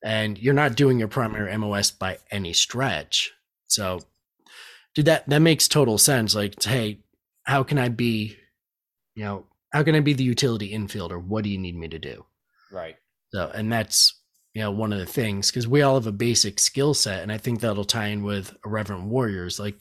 and 0.02 0.38
you're 0.38 0.54
not 0.54 0.76
doing 0.76 0.98
your 0.98 1.08
primary 1.08 1.56
MOS 1.56 1.90
by 1.90 2.18
any 2.30 2.52
stretch. 2.52 3.32
So, 3.68 4.00
dude, 4.94 5.06
that 5.06 5.28
that 5.28 5.40
makes 5.40 5.68
total 5.68 5.98
sense. 5.98 6.34
Like, 6.34 6.62
hey, 6.62 7.00
how 7.44 7.62
can 7.62 7.78
I 7.78 7.88
be, 7.88 8.36
you 9.14 9.24
know, 9.24 9.46
how 9.72 9.82
can 9.82 9.94
I 9.94 10.00
be 10.00 10.12
the 10.12 10.24
utility 10.24 10.72
infielder? 10.72 11.22
What 11.22 11.44
do 11.44 11.50
you 11.50 11.58
need 11.58 11.76
me 11.76 11.88
to 11.88 11.98
do? 11.98 12.26
Right. 12.70 12.96
So, 13.32 13.50
and 13.54 13.72
that's 13.72 14.20
you 14.54 14.60
know 14.60 14.70
one 14.70 14.92
of 14.92 14.98
the 14.98 15.06
things 15.06 15.50
because 15.50 15.68
we 15.68 15.82
all 15.82 15.94
have 15.94 16.06
a 16.06 16.12
basic 16.12 16.58
skill 16.58 16.94
set, 16.94 17.22
and 17.22 17.32
I 17.32 17.38
think 17.38 17.60
that'll 17.60 17.84
tie 17.84 18.08
in 18.08 18.22
with 18.22 18.54
irreverent 18.64 19.04
warriors. 19.04 19.58
Like, 19.60 19.78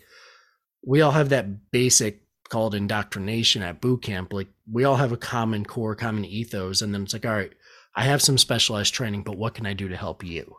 we 0.84 1.02
all 1.02 1.12
have 1.12 1.30
that 1.30 1.72
basic 1.72 2.22
called 2.50 2.76
indoctrination 2.76 3.62
at 3.62 3.82
boot 3.82 4.02
camp. 4.02 4.34
Like, 4.34 4.50
we 4.70 4.84
all 4.84 4.98
have 4.98 5.12
a 5.12 5.18
common 5.18 5.66
core, 5.66 5.96
common 5.96 6.26
ethos, 6.26 6.82
and 6.82 6.94
then 6.94 7.04
it's 7.04 7.14
like, 7.14 7.26
all 7.26 7.32
right 7.32 7.54
I 7.96 8.04
have 8.04 8.22
some 8.22 8.38
specialized 8.38 8.94
training, 8.94 9.24
but 9.24 9.38
what 9.38 9.54
can 9.54 9.66
I 9.66 9.74
do 9.74 9.90
to 9.90 9.98
help 9.98 10.24
you? 10.24 10.56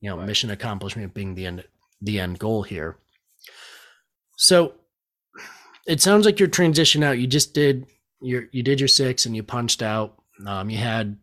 You 0.00 0.10
know, 0.10 0.18
right. 0.18 0.26
mission 0.26 0.50
accomplishment 0.50 1.14
being 1.14 1.34
the 1.34 1.46
end 1.46 1.64
the 2.00 2.18
end 2.18 2.38
goal 2.38 2.62
here. 2.62 2.96
So 4.36 4.74
it 5.86 6.00
sounds 6.00 6.26
like 6.26 6.40
you're 6.40 6.48
transition 6.48 7.04
out. 7.04 7.18
You 7.18 7.28
just 7.28 7.54
did 7.54 7.86
your 8.20 8.44
you 8.50 8.62
did 8.62 8.80
your 8.80 8.88
six 8.88 9.26
and 9.26 9.36
you 9.36 9.42
punched 9.42 9.82
out. 9.82 10.20
Um, 10.44 10.68
you 10.68 10.78
had 10.78 11.16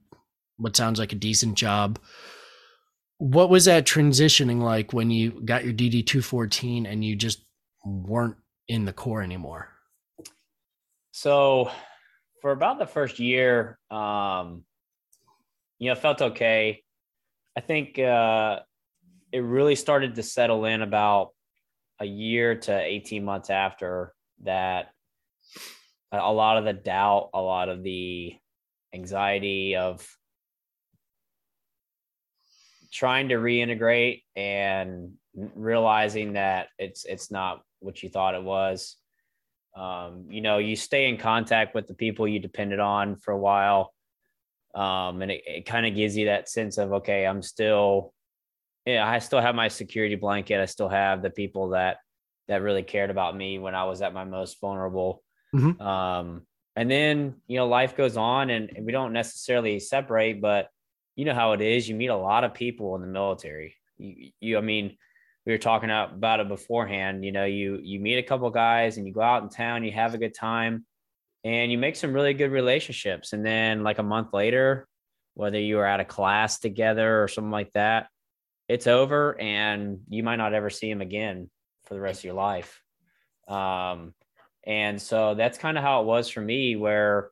what 0.58 0.78
sounds 0.78 1.00
like 1.00 1.12
a 1.12 1.18
decent 1.18 1.56
job. 1.56 2.00
What 3.18 3.50
was 3.50 3.66
that 3.66 3.86
transitioning 3.86 4.62
like 4.62 4.94
when 4.94 5.12
you 5.12 5.42
got 5.44 5.66
your 5.66 5.74
DD 5.74 6.06
two 6.06 6.22
fourteen 6.22 6.86
and 6.86 7.04
you 7.04 7.18
just 7.18 7.42
weren't 7.86 8.38
in 8.68 8.86
the 8.86 8.94
Corps 8.94 9.22
anymore? 9.22 9.70
So, 11.12 11.72
for 12.42 12.52
about 12.52 12.80
the 12.80 12.86
first 12.86 13.20
year, 13.20 13.78
um, 13.92 14.64
you 15.78 15.90
know, 15.90 15.96
felt 15.96 16.22
okay. 16.22 16.84
I 17.58 17.62
think 17.62 18.00
uh, 18.00 18.60
it 19.32 19.40
really 19.40 19.76
started 19.76 20.16
to 20.16 20.24
settle 20.24 20.66
in 20.66 20.82
about 20.82 21.32
a 22.00 22.06
year 22.06 22.56
to 22.56 22.80
18 22.80 23.24
months 23.24 23.50
after 23.50 24.14
that. 24.44 24.92
A 26.12 26.32
lot 26.32 26.58
of 26.58 26.66
the 26.66 26.74
doubt, 26.74 27.30
a 27.34 27.42
lot 27.42 27.70
of 27.70 27.84
the 27.84 28.36
anxiety 28.94 29.76
of 29.76 30.08
trying 32.92 33.30
to 33.30 33.36
reintegrate 33.36 34.24
and 34.36 35.14
realizing 35.36 36.34
that 36.34 36.68
it's 36.80 37.06
it's 37.06 37.30
not 37.30 37.62
what 37.80 38.04
you 38.04 38.10
thought 38.10 38.36
it 38.36 38.44
was. 38.44 38.98
Um, 39.76 40.26
you 40.30 40.42
know, 40.42 40.58
you 40.58 40.76
stay 40.76 41.08
in 41.08 41.18
contact 41.18 41.76
with 41.76 41.88
the 41.88 41.94
people 41.94 42.28
you 42.28 42.40
depended 42.40 42.80
on 42.80 43.16
for 43.16 43.32
a 43.32 43.38
while. 43.38 43.94
Um, 44.76 45.22
and 45.22 45.32
it, 45.32 45.44
it 45.46 45.66
kind 45.66 45.86
of 45.86 45.96
gives 45.96 46.18
you 46.18 46.26
that 46.26 46.50
sense 46.50 46.78
of, 46.78 46.94
okay, 46.94 47.26
I'm 47.26 47.42
still, 47.42 48.14
yeah, 48.86 49.08
I 49.08 49.20
still 49.20 49.42
have 49.42 49.56
my 49.56 49.68
security 49.68 50.16
blanket. 50.16 50.60
I 50.60 50.66
still 50.66 50.90
have 50.90 51.22
the 51.22 51.30
people 51.30 51.70
that, 51.70 51.98
that 52.48 52.62
really 52.62 52.84
cared 52.84 53.10
about 53.10 53.36
me 53.36 53.60
when 53.60 53.76
I 53.76 53.86
was 53.86 54.02
at 54.02 54.14
my 54.14 54.26
most 54.26 54.60
vulnerable. 54.60 55.24
Mm-hmm. 55.56 55.82
Um, 55.82 56.42
and 56.76 56.90
then, 56.90 57.36
you 57.48 57.58
know, 57.58 57.68
life 57.68 57.96
goes 57.96 58.18
on 58.18 58.50
and, 58.50 58.72
and 58.76 58.86
we 58.86 58.92
don't 58.92 59.14
necessarily 59.14 59.80
separate, 59.80 60.42
but 60.42 60.70
you 61.16 61.26
know 61.26 61.34
how 61.34 61.52
it 61.54 61.62
is. 61.62 61.90
You 61.90 61.96
meet 61.96 62.08
a 62.08 62.16
lot 62.16 62.44
of 62.44 62.54
people 62.54 62.96
in 62.96 63.02
the 63.02 63.08
military. 63.08 63.76
You, 63.98 64.32
you 64.40 64.58
I 64.58 64.62
mean, 64.62 64.98
we 65.50 65.56
were 65.56 65.58
talking 65.58 65.90
about 65.90 66.40
it 66.40 66.48
beforehand. 66.48 67.26
You 67.26 67.32
know, 67.32 67.46
you 67.46 67.80
you 67.82 68.00
meet 68.00 68.20
a 68.20 68.24
couple 68.24 68.48
guys 68.52 68.98
and 68.98 69.08
you 69.08 69.12
go 69.12 69.22
out 69.22 69.42
in 69.42 69.50
town, 69.50 69.84
you 69.84 69.92
have 69.92 70.14
a 70.14 70.20
good 70.20 70.36
time, 70.36 70.86
and 71.44 71.72
you 71.72 71.80
make 71.80 71.96
some 71.96 72.14
really 72.14 72.36
good 72.36 72.52
relationships. 72.52 73.34
And 73.34 73.44
then 73.44 73.82
like 73.82 73.98
a 73.98 74.04
month 74.04 74.32
later, 74.32 74.88
whether 75.34 75.60
you 75.60 75.80
are 75.80 75.88
at 75.88 76.02
a 76.02 76.06
class 76.06 76.60
together 76.60 77.24
or 77.24 77.28
something 77.28 77.50
like 77.50 77.74
that, 77.74 78.10
it's 78.68 78.86
over, 78.86 79.42
and 79.42 80.02
you 80.08 80.22
might 80.22 80.36
not 80.36 80.54
ever 80.54 80.70
see 80.70 80.88
him 80.88 81.02
again 81.02 81.50
for 81.86 81.96
the 81.96 82.00
rest 82.00 82.20
of 82.20 82.26
your 82.26 82.36
life. 82.36 82.80
Um, 83.48 84.14
and 84.68 85.02
so 85.02 85.34
that's 85.34 85.58
kind 85.58 85.80
of 85.80 85.84
how 85.84 86.02
it 86.02 86.06
was 86.06 86.30
for 86.30 86.42
me, 86.42 86.76
where 86.76 87.32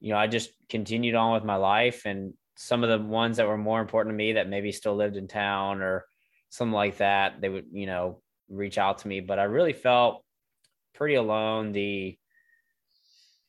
you 0.00 0.14
know 0.14 0.18
I 0.18 0.26
just 0.26 0.52
continued 0.70 1.16
on 1.16 1.34
with 1.34 1.44
my 1.44 1.56
life, 1.56 2.06
and 2.06 2.32
some 2.56 2.82
of 2.82 2.88
the 2.88 3.06
ones 3.06 3.36
that 3.36 3.46
were 3.46 3.58
more 3.58 3.82
important 3.82 4.14
to 4.14 4.16
me 4.16 4.32
that 4.32 4.48
maybe 4.48 4.72
still 4.72 4.96
lived 4.96 5.16
in 5.18 5.28
town 5.28 5.82
or 5.82 6.06
something 6.50 6.72
like 6.72 6.98
that, 6.98 7.40
they 7.40 7.48
would, 7.48 7.66
you 7.72 7.86
know, 7.86 8.20
reach 8.48 8.78
out 8.78 8.98
to 8.98 9.08
me. 9.08 9.20
But 9.20 9.38
I 9.38 9.44
really 9.44 9.72
felt 9.72 10.24
pretty 10.94 11.14
alone. 11.14 11.72
The, 11.72 12.16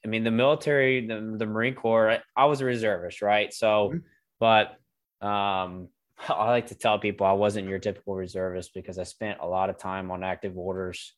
I 0.03 0.07
mean, 0.07 0.23
the 0.23 0.31
military, 0.31 1.05
the, 1.07 1.35
the 1.37 1.45
Marine 1.45 1.75
Corps, 1.75 2.19
I 2.35 2.45
was 2.45 2.61
a 2.61 2.65
reservist, 2.65 3.21
right? 3.21 3.53
So, 3.53 3.89
mm-hmm. 3.89 3.97
but 4.39 4.77
um, 5.25 5.89
I 6.29 6.49
like 6.49 6.67
to 6.67 6.75
tell 6.75 6.99
people 6.99 7.25
I 7.25 7.33
wasn't 7.33 7.67
your 7.67 7.79
typical 7.79 8.15
reservist 8.15 8.73
because 8.73 8.99
I 8.99 9.03
spent 9.03 9.39
a 9.41 9.47
lot 9.47 9.69
of 9.69 9.77
time 9.77 10.11
on 10.11 10.23
active 10.23 10.57
orders, 10.57 11.13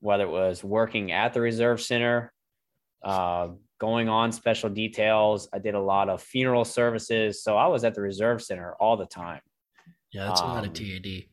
whether 0.00 0.24
it 0.24 0.30
was 0.30 0.62
working 0.62 1.12
at 1.12 1.32
the 1.32 1.40
reserve 1.40 1.80
center, 1.80 2.32
uh, 3.04 3.48
going 3.78 4.08
on 4.08 4.32
special 4.32 4.70
details. 4.70 5.48
I 5.52 5.58
did 5.58 5.74
a 5.74 5.80
lot 5.80 6.08
of 6.08 6.22
funeral 6.22 6.64
services. 6.64 7.42
So 7.42 7.56
I 7.56 7.66
was 7.66 7.84
at 7.84 7.94
the 7.94 8.00
reserve 8.00 8.42
center 8.42 8.74
all 8.80 8.96
the 8.96 9.06
time. 9.06 9.40
Yeah, 10.12 10.26
that's 10.26 10.40
um, 10.40 10.50
a 10.50 10.54
lot 10.54 10.64
of 10.64 10.70
um, 10.70 10.74
TAD. 10.74 11.24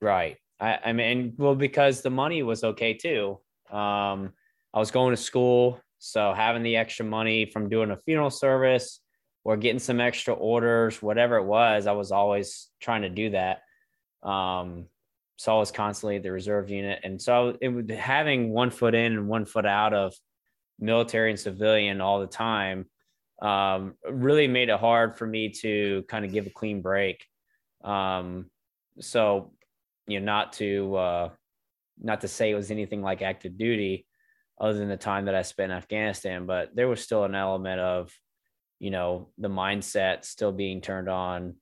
Right. 0.00 0.36
I, 0.60 0.78
I 0.86 0.92
mean, 0.92 1.34
well, 1.36 1.54
because 1.54 2.02
the 2.02 2.10
money 2.10 2.42
was 2.42 2.64
okay 2.64 2.94
too. 2.94 3.38
Um, 3.70 4.32
I 4.74 4.78
was 4.78 4.90
going 4.90 5.14
to 5.14 5.20
school, 5.20 5.80
so 5.98 6.32
having 6.32 6.62
the 6.62 6.76
extra 6.76 7.04
money 7.04 7.46
from 7.46 7.68
doing 7.68 7.90
a 7.90 7.96
funeral 7.96 8.30
service 8.30 9.00
or 9.44 9.56
getting 9.56 9.78
some 9.78 10.00
extra 10.00 10.34
orders, 10.34 11.00
whatever 11.02 11.36
it 11.36 11.44
was, 11.44 11.86
I 11.86 11.92
was 11.92 12.12
always 12.12 12.68
trying 12.80 13.02
to 13.02 13.08
do 13.08 13.30
that. 13.30 13.62
Um, 14.22 14.86
so 15.36 15.54
I 15.54 15.58
was 15.58 15.70
constantly 15.70 16.16
at 16.16 16.22
the 16.22 16.32
reserve 16.32 16.68
unit, 16.70 17.00
and 17.04 17.20
so 17.20 17.56
it 17.60 17.68
would 17.68 17.90
having 17.90 18.50
one 18.50 18.70
foot 18.70 18.94
in 18.94 19.12
and 19.12 19.28
one 19.28 19.44
foot 19.46 19.66
out 19.66 19.94
of 19.94 20.14
military 20.80 21.30
and 21.30 21.38
civilian 21.38 22.00
all 22.00 22.20
the 22.20 22.26
time 22.26 22.86
um, 23.40 23.94
really 24.08 24.48
made 24.48 24.68
it 24.68 24.78
hard 24.78 25.16
for 25.16 25.26
me 25.26 25.50
to 25.50 26.04
kind 26.08 26.24
of 26.24 26.32
give 26.32 26.46
a 26.46 26.50
clean 26.50 26.82
break. 26.82 27.24
Um, 27.84 28.50
so, 29.00 29.52
you 30.06 30.20
know, 30.20 30.26
not 30.26 30.52
to 30.54 30.96
uh, 30.96 31.30
not 32.00 32.20
to 32.22 32.28
say 32.28 32.50
it 32.50 32.54
was 32.54 32.70
anything 32.70 33.02
like 33.02 33.22
active 33.22 33.58
duty, 33.58 34.06
other 34.60 34.78
than 34.78 34.88
the 34.88 34.96
time 34.96 35.26
that 35.26 35.34
I 35.34 35.42
spent 35.42 35.72
in 35.72 35.78
Afghanistan, 35.78 36.46
but 36.46 36.74
there 36.74 36.88
was 36.88 37.00
still 37.00 37.24
an 37.24 37.34
element 37.34 37.80
of, 37.80 38.12
you 38.78 38.90
know, 38.90 39.28
the 39.38 39.48
mindset 39.48 40.24
still 40.24 40.52
being 40.52 40.80
turned 40.80 41.08
on, 41.08 41.54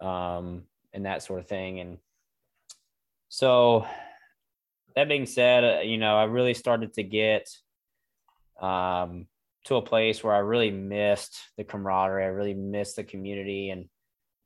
um, 0.00 0.64
and 0.92 1.06
that 1.06 1.22
sort 1.22 1.40
of 1.40 1.48
thing. 1.48 1.80
And 1.80 1.98
so, 3.28 3.86
that 4.94 5.08
being 5.08 5.26
said, 5.26 5.64
uh, 5.64 5.80
you 5.80 5.98
know, 5.98 6.16
I 6.16 6.24
really 6.24 6.54
started 6.54 6.94
to 6.94 7.02
get 7.02 7.48
um, 8.60 9.26
to 9.64 9.76
a 9.76 9.82
place 9.82 10.24
where 10.24 10.34
I 10.34 10.38
really 10.38 10.70
missed 10.70 11.36
the 11.56 11.64
camaraderie. 11.64 12.24
I 12.24 12.28
really 12.28 12.54
missed 12.54 12.96
the 12.96 13.04
community, 13.04 13.70
and 13.70 13.88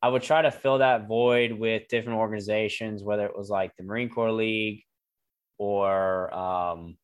I 0.02 0.08
would 0.08 0.22
try 0.22 0.42
to 0.42 0.50
fill 0.50 0.78
that 0.78 1.08
void 1.08 1.52
with 1.52 1.88
different 1.88 2.18
organizations, 2.18 3.02
whether 3.02 3.26
it 3.26 3.36
was 3.36 3.50
like 3.50 3.76
the 3.76 3.84
Marine 3.84 4.08
Corps 4.08 4.32
League 4.32 4.82
or 5.58 6.32
um, 6.34 6.96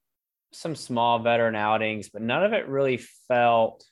some 0.52 0.74
small 0.74 1.18
veteran 1.18 1.54
outings, 1.54 2.08
but 2.08 2.22
none 2.22 2.42
of 2.42 2.54
it 2.54 2.68
really 2.68 2.96
felt 3.28 3.84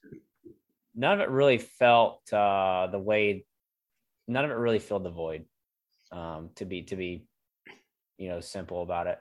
none 0.95 1.13
of 1.13 1.21
it 1.21 1.29
really 1.29 1.59
felt 1.59 2.21
uh, 2.33 2.87
the 2.87 2.99
way 2.99 3.45
none 4.27 4.45
of 4.45 4.51
it 4.51 4.55
really 4.55 4.79
filled 4.79 5.05
the 5.05 5.11
void 5.11 5.45
um, 6.13 6.51
to 6.55 6.65
be 6.65 6.83
to 6.83 6.97
be 6.97 7.27
you 8.17 8.29
know 8.29 8.41
simple 8.41 8.83
about 8.83 9.07
it. 9.07 9.19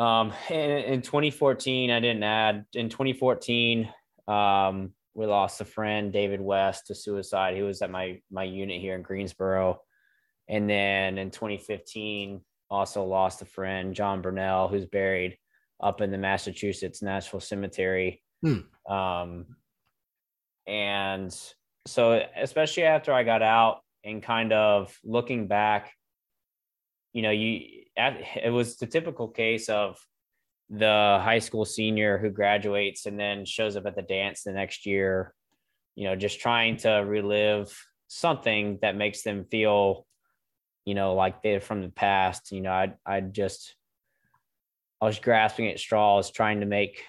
Um 0.00 0.32
in, 0.48 0.70
in 0.70 1.02
2014 1.02 1.90
i 1.90 2.00
didn't 2.00 2.22
add 2.22 2.64
in 2.72 2.88
2014 2.88 3.92
um 4.26 4.94
we 5.14 5.26
lost 5.26 5.60
a 5.60 5.64
friend, 5.64 6.12
David 6.12 6.40
West, 6.40 6.86
to 6.86 6.94
suicide. 6.94 7.54
He 7.54 7.62
was 7.62 7.82
at 7.82 7.90
my 7.90 8.20
my 8.30 8.44
unit 8.44 8.80
here 8.80 8.94
in 8.94 9.02
Greensboro, 9.02 9.80
and 10.48 10.68
then 10.68 11.18
in 11.18 11.30
2015, 11.30 12.40
also 12.70 13.04
lost 13.04 13.42
a 13.42 13.44
friend, 13.44 13.94
John 13.94 14.22
Burnell, 14.22 14.68
who's 14.68 14.86
buried 14.86 15.36
up 15.82 16.00
in 16.00 16.10
the 16.10 16.18
Massachusetts 16.18 17.02
National 17.02 17.40
Cemetery. 17.40 18.22
Hmm. 18.42 18.92
Um, 18.92 19.46
and 20.66 21.36
so, 21.86 22.22
especially 22.36 22.84
after 22.84 23.12
I 23.12 23.24
got 23.24 23.42
out 23.42 23.80
and 24.04 24.22
kind 24.22 24.52
of 24.52 24.96
looking 25.04 25.48
back, 25.48 25.92
you 27.12 27.22
know, 27.22 27.30
you 27.30 27.82
it 27.96 28.52
was 28.52 28.76
the 28.78 28.86
typical 28.86 29.28
case 29.28 29.68
of 29.68 29.98
the 30.72 31.20
high 31.22 31.38
school 31.38 31.66
senior 31.66 32.16
who 32.16 32.30
graduates 32.30 33.04
and 33.04 33.20
then 33.20 33.44
shows 33.44 33.76
up 33.76 33.84
at 33.84 33.94
the 33.94 34.02
dance 34.02 34.42
the 34.42 34.52
next 34.52 34.86
year, 34.86 35.34
you 35.94 36.04
know, 36.04 36.16
just 36.16 36.40
trying 36.40 36.78
to 36.78 36.90
relive 36.90 37.78
something 38.08 38.78
that 38.80 38.96
makes 38.96 39.22
them 39.22 39.44
feel, 39.50 40.06
you 40.86 40.94
know, 40.94 41.14
like 41.14 41.42
they're 41.42 41.60
from 41.60 41.82
the 41.82 41.90
past. 41.90 42.52
You 42.52 42.62
know, 42.62 42.72
I 42.72 42.94
I 43.04 43.20
just 43.20 43.74
I 44.98 45.04
was 45.04 45.18
grasping 45.18 45.68
at 45.68 45.78
straws, 45.78 46.30
trying 46.30 46.60
to 46.60 46.66
make, 46.66 47.02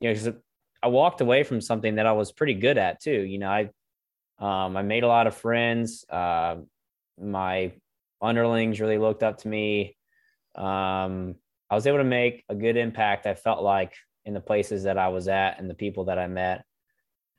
you 0.00 0.08
know, 0.08 0.14
because 0.14 0.34
I 0.82 0.88
walked 0.88 1.22
away 1.22 1.42
from 1.42 1.62
something 1.62 1.94
that 1.94 2.06
I 2.06 2.12
was 2.12 2.32
pretty 2.32 2.54
good 2.54 2.76
at 2.76 3.00
too. 3.00 3.22
You 3.22 3.38
know, 3.38 3.48
I 3.48 3.70
um, 4.38 4.76
I 4.76 4.82
made 4.82 5.04
a 5.04 5.08
lot 5.08 5.26
of 5.26 5.34
friends. 5.34 6.04
Uh, 6.06 6.56
my 7.18 7.72
underlings 8.20 8.78
really 8.78 8.98
looked 8.98 9.22
up 9.22 9.38
to 9.38 9.48
me. 9.48 9.96
Um, 10.54 11.36
I 11.70 11.74
was 11.74 11.86
able 11.86 11.98
to 11.98 12.04
make 12.04 12.44
a 12.48 12.54
good 12.54 12.76
impact. 12.76 13.26
I 13.26 13.34
felt 13.34 13.62
like 13.62 13.94
in 14.24 14.34
the 14.34 14.40
places 14.40 14.82
that 14.84 14.98
I 14.98 15.08
was 15.08 15.28
at 15.28 15.58
and 15.58 15.70
the 15.70 15.74
people 15.74 16.06
that 16.06 16.18
I 16.18 16.26
met. 16.26 16.64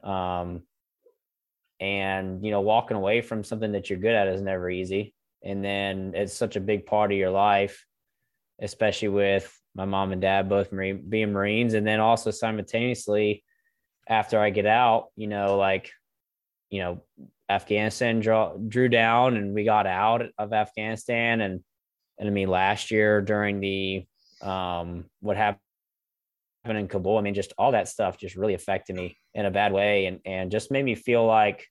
Um, 0.03 0.63
and 1.79 2.43
you 2.43 2.51
know, 2.51 2.61
walking 2.61 2.97
away 2.97 3.21
from 3.21 3.43
something 3.43 3.73
that 3.73 3.89
you're 3.89 4.00
good 4.00 4.15
at 4.15 4.27
is 4.27 4.41
never 4.41 4.69
easy. 4.69 5.13
And 5.43 5.63
then 5.63 6.13
it's 6.15 6.33
such 6.33 6.55
a 6.55 6.61
big 6.61 6.85
part 6.85 7.11
of 7.11 7.17
your 7.17 7.31
life, 7.31 7.85
especially 8.61 9.09
with 9.09 9.51
my 9.73 9.85
mom 9.85 10.11
and 10.11 10.21
dad 10.21 10.47
both 10.50 10.71
Marine, 10.71 11.03
being 11.09 11.31
Marines, 11.31 11.73
and 11.73 11.85
then 11.85 12.00
also 12.00 12.31
simultaneously 12.31 13.43
after 14.07 14.39
I 14.39 14.50
get 14.50 14.65
out, 14.65 15.07
you 15.15 15.27
know, 15.27 15.57
like, 15.57 15.89
you 16.69 16.81
know, 16.81 17.03
Afghanistan 17.50 18.19
draw, 18.19 18.55
drew 18.55 18.88
down 18.88 19.35
and 19.35 19.53
we 19.53 19.63
got 19.63 19.88
out 19.88 20.23
of 20.38 20.53
Afghanistan 20.53 21.41
and 21.41 21.61
and 22.17 22.29
I 22.29 22.31
mean 22.31 22.50
last 22.50 22.91
year 22.91 23.21
during 23.21 23.59
the 23.59 24.05
um, 24.41 25.05
what 25.19 25.38
happened 25.38 25.60
in 26.65 26.88
Kabul. 26.88 27.17
I 27.17 27.21
mean, 27.21 27.33
just 27.33 27.53
all 27.57 27.71
that 27.71 27.88
stuff 27.88 28.17
just 28.17 28.36
really 28.36 28.53
affected 28.53 28.95
me 28.95 29.17
in 29.33 29.45
a 29.45 29.51
bad 29.51 29.74
way 29.74 30.05
and, 30.05 30.19
and 30.25 30.51
just 30.51 30.71
made 30.71 30.86
me 30.86 30.95
feel 30.95 31.25
like 31.25 31.65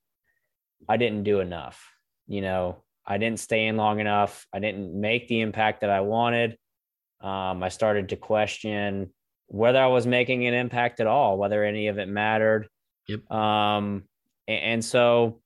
I 0.88 0.96
didn't 0.96 1.24
do 1.24 1.40
enough. 1.40 1.84
You 2.26 2.40
know, 2.40 2.82
I 3.06 3.18
didn't 3.18 3.40
stay 3.40 3.66
in 3.66 3.76
long 3.76 4.00
enough. 4.00 4.46
I 4.52 4.58
didn't 4.58 4.98
make 4.98 5.28
the 5.28 5.40
impact 5.40 5.82
that 5.82 5.90
I 5.90 6.00
wanted. 6.00 6.56
Um, 7.20 7.62
I 7.62 7.68
started 7.68 8.10
to 8.10 8.16
question 8.16 9.12
whether 9.46 9.80
I 9.80 9.88
was 9.88 10.06
making 10.06 10.46
an 10.46 10.54
impact 10.54 11.00
at 11.00 11.06
all, 11.06 11.36
whether 11.36 11.64
any 11.64 11.88
of 11.88 11.98
it 11.98 12.08
mattered. 12.08 12.68
Yep. 13.08 13.30
Um, 13.30 14.04
and, 14.46 14.62
and 14.64 14.84
so 14.84 15.40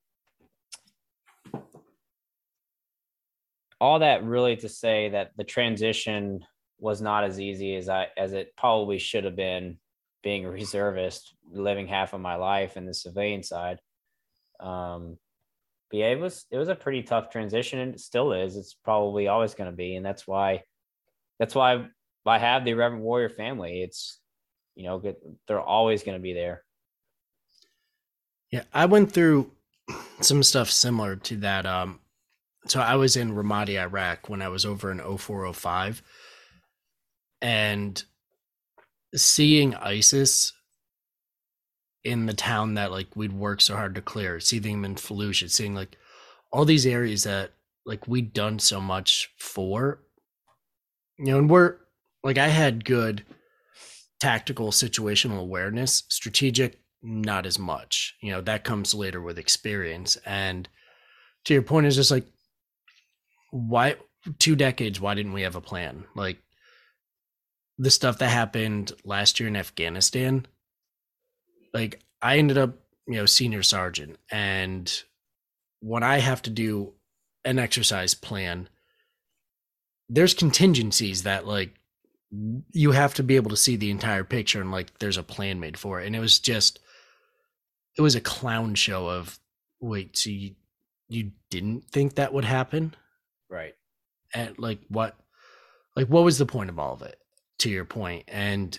all 3.80 3.98
that 4.00 4.24
really 4.24 4.56
to 4.56 4.68
say 4.68 5.10
that 5.10 5.30
the 5.36 5.44
transition 5.44 6.44
was 6.84 7.00
not 7.00 7.24
as 7.24 7.40
easy 7.40 7.74
as 7.76 7.88
I 7.88 8.08
as 8.14 8.34
it 8.34 8.52
probably 8.58 8.98
should 8.98 9.24
have 9.24 9.34
been 9.34 9.78
being 10.22 10.44
a 10.44 10.50
reservist, 10.50 11.34
living 11.50 11.86
half 11.86 12.12
of 12.12 12.20
my 12.20 12.34
life 12.36 12.76
in 12.76 12.84
the 12.84 12.92
civilian 12.92 13.42
side. 13.42 13.78
Um, 14.60 15.16
but 15.90 15.98
yeah, 15.98 16.08
it 16.08 16.20
was 16.20 16.44
it 16.50 16.58
was 16.58 16.68
a 16.68 16.74
pretty 16.74 17.02
tough 17.02 17.30
transition, 17.30 17.78
and 17.78 17.94
it 17.94 18.00
still 18.00 18.34
is. 18.34 18.56
It's 18.56 18.74
probably 18.74 19.28
always 19.28 19.54
going 19.54 19.70
to 19.70 19.76
be, 19.76 19.96
and 19.96 20.04
that's 20.04 20.26
why 20.26 20.62
that's 21.38 21.54
why 21.54 21.86
I 22.26 22.38
have 22.38 22.66
the 22.66 22.72
Irreverent 22.72 23.02
Warrior 23.02 23.30
family. 23.30 23.82
It's 23.82 24.20
you 24.74 24.84
know 24.84 25.02
they're 25.48 25.60
always 25.60 26.02
going 26.02 26.18
to 26.18 26.22
be 26.22 26.34
there. 26.34 26.64
Yeah, 28.50 28.64
I 28.74 28.84
went 28.84 29.10
through 29.10 29.52
some 30.20 30.42
stuff 30.42 30.70
similar 30.70 31.16
to 31.16 31.36
that. 31.38 31.64
Um, 31.64 32.00
so 32.66 32.80
I 32.80 32.96
was 32.96 33.16
in 33.16 33.34
Ramadi, 33.34 33.80
Iraq 33.80 34.28
when 34.28 34.42
I 34.42 34.48
was 34.48 34.66
over 34.66 34.90
in 34.90 34.98
0405 34.98 36.02
and 37.44 38.02
seeing 39.14 39.74
ISIS 39.74 40.54
in 42.02 42.24
the 42.24 42.32
town 42.32 42.74
that 42.74 42.90
like 42.90 43.14
we'd 43.14 43.34
worked 43.34 43.60
so 43.60 43.76
hard 43.76 43.94
to 43.94 44.00
clear, 44.00 44.40
seeing 44.40 44.62
them 44.62 44.84
in 44.86 44.94
Fallujah, 44.94 45.50
seeing 45.50 45.74
like 45.74 45.98
all 46.50 46.64
these 46.64 46.86
areas 46.86 47.24
that 47.24 47.52
like 47.84 48.08
we'd 48.08 48.32
done 48.32 48.58
so 48.58 48.80
much 48.80 49.30
for, 49.38 50.00
you 51.18 51.26
know, 51.26 51.38
and 51.38 51.50
we're 51.50 51.76
like 52.22 52.38
I 52.38 52.48
had 52.48 52.86
good 52.86 53.24
tactical 54.20 54.70
situational 54.70 55.38
awareness, 55.38 56.04
strategic 56.08 56.80
not 57.02 57.44
as 57.44 57.58
much. 57.58 58.14
You 58.22 58.32
know, 58.32 58.40
that 58.40 58.64
comes 58.64 58.94
later 58.94 59.20
with 59.20 59.38
experience. 59.38 60.16
And 60.24 60.66
to 61.44 61.52
your 61.52 61.62
point 61.62 61.84
is 61.84 61.96
just 61.96 62.10
like 62.10 62.24
why 63.50 63.96
two 64.38 64.56
decades 64.56 64.98
why 64.98 65.12
didn't 65.12 65.34
we 65.34 65.42
have 65.42 65.54
a 65.54 65.60
plan 65.60 66.04
like 66.16 66.38
the 67.78 67.90
stuff 67.90 68.18
that 68.18 68.28
happened 68.28 68.92
last 69.04 69.40
year 69.40 69.48
in 69.48 69.56
afghanistan. 69.56 70.46
Like 71.72 72.00
i 72.22 72.38
ended 72.38 72.58
up 72.58 72.78
you 73.06 73.16
know 73.16 73.26
senior 73.26 73.62
sergeant 73.62 74.16
and 74.30 75.02
when 75.80 76.02
i 76.02 76.18
have 76.18 76.40
to 76.40 76.50
do 76.50 76.92
an 77.44 77.58
exercise 77.58 78.14
plan 78.14 78.68
there's 80.08 80.34
contingencies 80.34 81.24
that 81.24 81.46
like 81.46 81.74
you 82.72 82.92
have 82.92 83.14
to 83.14 83.22
be 83.22 83.36
able 83.36 83.50
to 83.50 83.56
see 83.56 83.76
the 83.76 83.90
entire 83.90 84.24
picture 84.24 84.60
and 84.60 84.70
like 84.70 84.98
there's 84.98 85.16
a 85.16 85.22
plan 85.22 85.60
made 85.60 85.78
for 85.78 86.00
it. 86.00 86.06
And 86.06 86.16
it 86.16 86.20
was 86.20 86.38
just 86.38 86.80
it 87.96 88.02
was 88.02 88.14
a 88.14 88.20
clown 88.20 88.74
show 88.74 89.08
of 89.08 89.38
wait 89.80 90.16
so 90.16 90.30
you 90.30 90.54
you 91.08 91.32
didn't 91.50 91.84
think 91.90 92.14
that 92.14 92.32
would 92.32 92.44
happen? 92.44 92.94
Right. 93.48 93.74
And 94.32 94.58
like 94.58 94.80
what 94.88 95.16
like 95.96 96.08
what 96.08 96.24
was 96.24 96.38
the 96.38 96.46
point 96.46 96.70
of 96.70 96.78
all 96.78 96.94
of 96.94 97.02
it 97.02 97.18
to 97.58 97.70
your 97.70 97.84
point? 97.84 98.24
And 98.28 98.78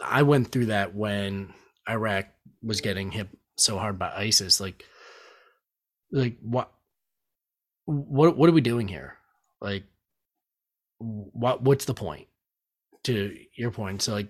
I 0.00 0.22
went 0.22 0.50
through 0.50 0.66
that 0.66 0.94
when 0.94 1.52
Iraq 1.88 2.26
was 2.62 2.80
getting 2.80 3.10
hit 3.10 3.28
so 3.56 3.78
hard 3.78 3.98
by 3.98 4.12
ISIS. 4.12 4.60
Like 4.60 4.84
like 6.12 6.38
what 6.40 6.72
what 7.84 8.36
what 8.36 8.48
are 8.48 8.54
we 8.54 8.60
doing 8.60 8.88
here? 8.88 9.16
Like 9.60 9.84
what 10.98 11.62
what's 11.62 11.84
the 11.84 11.94
point? 11.94 12.26
To 13.04 13.34
your 13.56 13.70
point. 13.70 14.02
So 14.02 14.12
like 14.12 14.28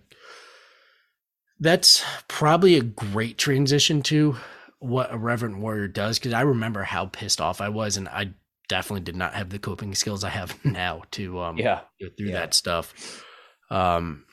that's 1.59 2.05
probably 2.29 2.77
a 2.77 2.83
great 2.83 3.37
transition 3.37 4.03
to 4.03 4.37
what 4.79 5.13
Irreverent 5.13 5.59
Warriors 5.59 5.93
does 5.93 6.19
because 6.19 6.33
I 6.33 6.41
remember 6.41 6.83
how 6.83 7.07
pissed 7.07 7.41
off 7.41 7.61
I 7.61 7.69
was 7.69 7.97
and 7.97 8.09
I 8.09 8.31
definitely 8.69 9.03
did 9.03 9.17
not 9.17 9.35
have 9.35 9.51
the 9.51 9.59
coping 9.59 9.95
skills 9.95 10.25
I 10.25 10.31
have 10.31 10.57
now 10.65 11.03
to 11.13 11.41
um 11.41 11.59
yeah 11.59 11.81
get 12.01 12.17
through 12.17 12.29
yeah. 12.29 12.41
that 12.41 12.55
stuff. 12.55 13.25
Um 13.71 14.25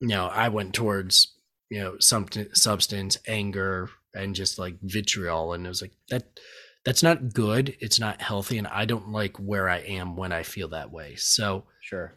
you 0.00 0.08
know, 0.08 0.26
I 0.26 0.48
went 0.48 0.74
towards, 0.74 1.34
you 1.70 1.80
know, 1.80 1.96
something 1.98 2.46
substance, 2.52 3.18
anger, 3.26 3.88
and 4.14 4.34
just 4.34 4.58
like 4.58 4.76
vitriol. 4.82 5.54
And 5.54 5.64
it 5.64 5.68
was 5.68 5.82
like 5.82 5.92
that 6.10 6.38
that's 6.84 7.02
not 7.02 7.32
good. 7.32 7.76
It's 7.80 7.98
not 7.98 8.20
healthy. 8.20 8.58
And 8.58 8.68
I 8.68 8.84
don't 8.84 9.10
like 9.10 9.36
where 9.38 9.68
I 9.68 9.78
am 9.78 10.16
when 10.16 10.32
I 10.32 10.42
feel 10.42 10.68
that 10.68 10.92
way. 10.92 11.16
So 11.16 11.64
sure. 11.80 12.14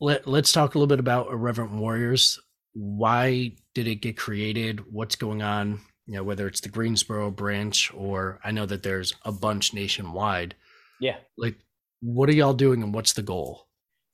Let 0.00 0.26
let's 0.26 0.52
talk 0.52 0.74
a 0.74 0.78
little 0.78 0.88
bit 0.88 1.00
about 1.00 1.30
Irreverent 1.30 1.72
Warriors. 1.72 2.40
Why 2.72 3.52
did 3.74 3.86
it 3.86 3.96
get 3.96 4.16
created? 4.16 4.92
What's 4.92 5.14
going 5.14 5.42
on? 5.42 5.80
you 6.06 6.14
know 6.14 6.22
whether 6.22 6.46
it's 6.46 6.60
the 6.60 6.68
greensboro 6.68 7.30
branch 7.30 7.92
or 7.94 8.40
i 8.44 8.50
know 8.50 8.66
that 8.66 8.82
there's 8.82 9.14
a 9.24 9.32
bunch 9.32 9.72
nationwide 9.72 10.54
yeah 11.00 11.16
like 11.36 11.56
what 12.00 12.28
are 12.28 12.32
y'all 12.34 12.54
doing 12.54 12.82
and 12.82 12.94
what's 12.94 13.12
the 13.14 13.22
goal 13.22 13.66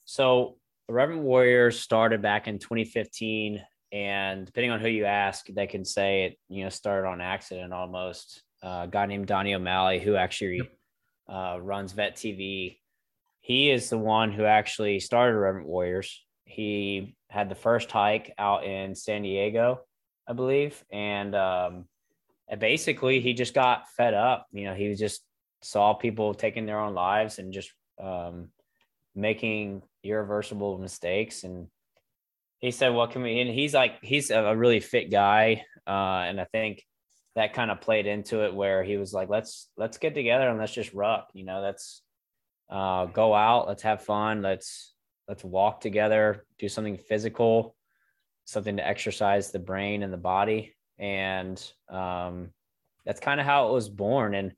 so 0.04 0.56
irreverent 0.90 1.22
warriors 1.22 1.80
started 1.80 2.20
back 2.20 2.48
in 2.48 2.58
2015 2.58 3.62
and 3.92 4.46
depending 4.46 4.70
on 4.70 4.80
who 4.80 4.88
you 4.88 5.04
ask 5.04 5.46
they 5.46 5.66
can 5.66 5.84
say 5.84 6.24
it 6.24 6.38
you 6.48 6.62
know 6.62 6.68
started 6.68 7.08
on 7.08 7.20
accident 7.20 7.72
almost 7.72 8.42
uh, 8.62 8.82
a 8.84 8.88
guy 8.90 9.06
named 9.06 9.26
donny 9.26 9.54
o'malley 9.54 9.98
who 9.98 10.16
actually 10.16 10.60
uh, 11.28 11.58
runs 11.60 11.92
vet 11.92 12.16
tv 12.16 12.76
he 13.40 13.70
is 13.70 13.88
the 13.88 13.98
one 13.98 14.30
who 14.30 14.44
actually 14.44 15.00
started 15.00 15.34
irreverent 15.34 15.66
warriors 15.66 16.24
he 16.44 17.16
had 17.28 17.48
the 17.48 17.54
first 17.54 17.90
hike 17.90 18.32
out 18.38 18.64
in 18.64 18.94
san 18.94 19.22
diego 19.22 19.80
I 20.30 20.32
believe. 20.32 20.82
And, 20.92 21.34
um, 21.34 21.86
basically 22.58 23.20
he 23.20 23.32
just 23.32 23.52
got 23.52 23.88
fed 23.96 24.14
up. 24.14 24.46
You 24.52 24.66
know, 24.66 24.74
he 24.74 24.94
just 24.94 25.22
saw 25.62 25.94
people 25.94 26.34
taking 26.34 26.66
their 26.66 26.80
own 26.80 26.94
lives 26.94 27.38
and 27.38 27.52
just 27.52 27.70
um, 28.00 28.48
making 29.14 29.82
irreversible 30.02 30.78
mistakes. 30.78 31.44
And 31.44 31.68
he 32.58 32.70
said, 32.70 32.90
"What 32.90 33.10
can 33.12 33.22
we?" 33.22 33.40
And 33.40 33.50
he's 33.50 33.74
like, 33.74 34.02
he's 34.02 34.30
a 34.30 34.54
really 34.56 34.80
fit 34.80 35.10
guy, 35.10 35.64
uh, 35.86 36.24
and 36.26 36.40
I 36.40 36.44
think 36.44 36.84
that 37.36 37.54
kind 37.54 37.70
of 37.70 37.80
played 37.80 38.06
into 38.06 38.44
it 38.44 38.54
where 38.54 38.82
he 38.82 38.96
was 38.96 39.12
like, 39.12 39.28
"Let's 39.28 39.68
let's 39.76 39.98
get 39.98 40.14
together 40.14 40.48
and 40.48 40.58
let's 40.58 40.74
just 40.74 40.92
ruck." 40.92 41.28
You 41.32 41.44
know, 41.44 41.60
let's 41.60 42.02
uh, 42.68 43.06
go 43.06 43.34
out, 43.34 43.68
let's 43.68 43.82
have 43.82 44.02
fun, 44.04 44.42
let's 44.42 44.94
let's 45.28 45.44
walk 45.44 45.80
together, 45.80 46.44
do 46.58 46.68
something 46.68 46.98
physical 46.98 47.76
something 48.50 48.76
to 48.76 48.86
exercise 48.86 49.50
the 49.50 49.58
brain 49.58 50.02
and 50.02 50.12
the 50.12 50.18
body. 50.18 50.74
And 50.98 51.62
um, 51.88 52.50
that's 53.06 53.20
kind 53.20 53.40
of 53.40 53.46
how 53.46 53.68
it 53.68 53.72
was 53.72 53.88
born. 53.88 54.34
And 54.34 54.52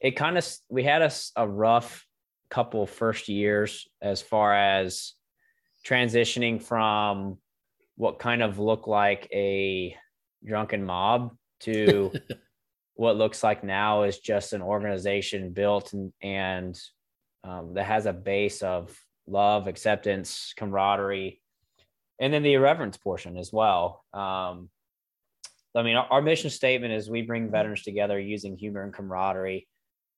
it 0.00 0.12
kind 0.12 0.38
of, 0.38 0.48
we 0.68 0.84
had 0.84 1.02
a, 1.02 1.10
a 1.36 1.46
rough 1.46 2.06
couple 2.52 2.86
first 2.86 3.30
years 3.30 3.88
as 4.02 4.20
far 4.20 4.54
as 4.54 5.14
transitioning 5.86 6.62
from 6.62 7.38
what 7.96 8.18
kind 8.18 8.42
of 8.42 8.58
looked 8.58 8.86
like 8.86 9.26
a 9.32 9.96
drunken 10.44 10.84
mob 10.84 11.34
to 11.60 12.12
what 12.94 13.16
looks 13.16 13.42
like 13.42 13.64
now 13.64 14.02
is 14.02 14.18
just 14.18 14.52
an 14.52 14.60
organization 14.60 15.50
built 15.50 15.94
and, 15.94 16.12
and 16.20 16.78
um, 17.42 17.72
that 17.72 17.86
has 17.86 18.04
a 18.04 18.12
base 18.12 18.62
of 18.62 18.94
love, 19.26 19.66
acceptance, 19.66 20.52
camaraderie, 20.54 21.40
and 22.20 22.34
then 22.34 22.42
the 22.42 22.52
irreverence 22.52 22.98
portion 22.98 23.38
as 23.38 23.50
well. 23.50 24.04
Um, 24.12 24.68
I 25.74 25.82
mean, 25.82 25.96
our, 25.96 26.06
our, 26.10 26.22
mission 26.22 26.50
statement 26.50 26.92
is 26.92 27.08
we 27.08 27.22
bring 27.22 27.50
veterans 27.50 27.82
together 27.82 28.20
using 28.20 28.58
humor 28.58 28.82
and 28.82 28.92
camaraderie 28.92 29.66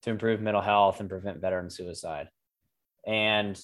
to 0.05 0.11
improve 0.11 0.41
mental 0.41 0.63
health 0.63 1.01
and 1.01 1.09
prevent 1.09 1.41
veteran 1.41 1.71
suicide. 1.71 2.29
And 3.07 3.61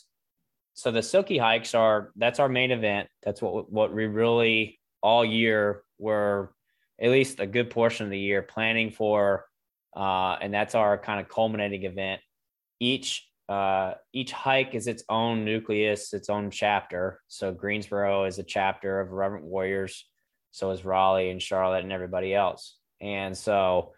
so 0.75 0.91
the 0.91 1.03
Silky 1.03 1.39
hikes 1.39 1.75
are 1.75 2.11
that's 2.17 2.41
our 2.41 2.49
main 2.49 2.71
event. 2.71 3.09
That's 3.23 3.41
what 3.43 3.71
what 3.71 3.95
we 3.95 4.07
really 4.07 4.81
all 5.03 5.25
year 5.25 5.83
were 5.99 6.53
at 7.01 7.11
least 7.11 7.41
a 7.41 7.47
good 7.47 7.71
portion 7.71 8.05
of 8.05 8.11
the 8.11 8.19
year 8.19 8.43
planning 8.43 8.91
for, 8.91 9.47
uh, 9.97 10.37
and 10.41 10.53
that's 10.53 10.75
our 10.75 10.99
kind 10.99 11.21
of 11.21 11.29
culminating 11.29 11.85
event. 11.85 12.21
Each 12.79 13.27
uh, 13.49 13.95
each 14.13 14.33
hike 14.33 14.75
is 14.75 14.87
its 14.87 15.03
own 15.09 15.45
nucleus, 15.45 16.15
its 16.15 16.31
own 16.31 16.51
chapter. 16.51 17.21
So 17.29 17.53
Greensboro 17.53 18.25
is 18.25 18.39
a 18.39 18.45
chapter 18.45 19.01
of 19.01 19.09
Irreverent 19.09 19.45
Warriors. 19.45 20.07
So 20.53 20.71
is 20.71 20.85
Raleigh 20.85 21.31
and 21.31 21.43
Charlotte 21.43 21.83
and 21.83 21.93
everybody 21.93 22.35
else. 22.35 22.77
And 23.01 23.37
so 23.37 23.93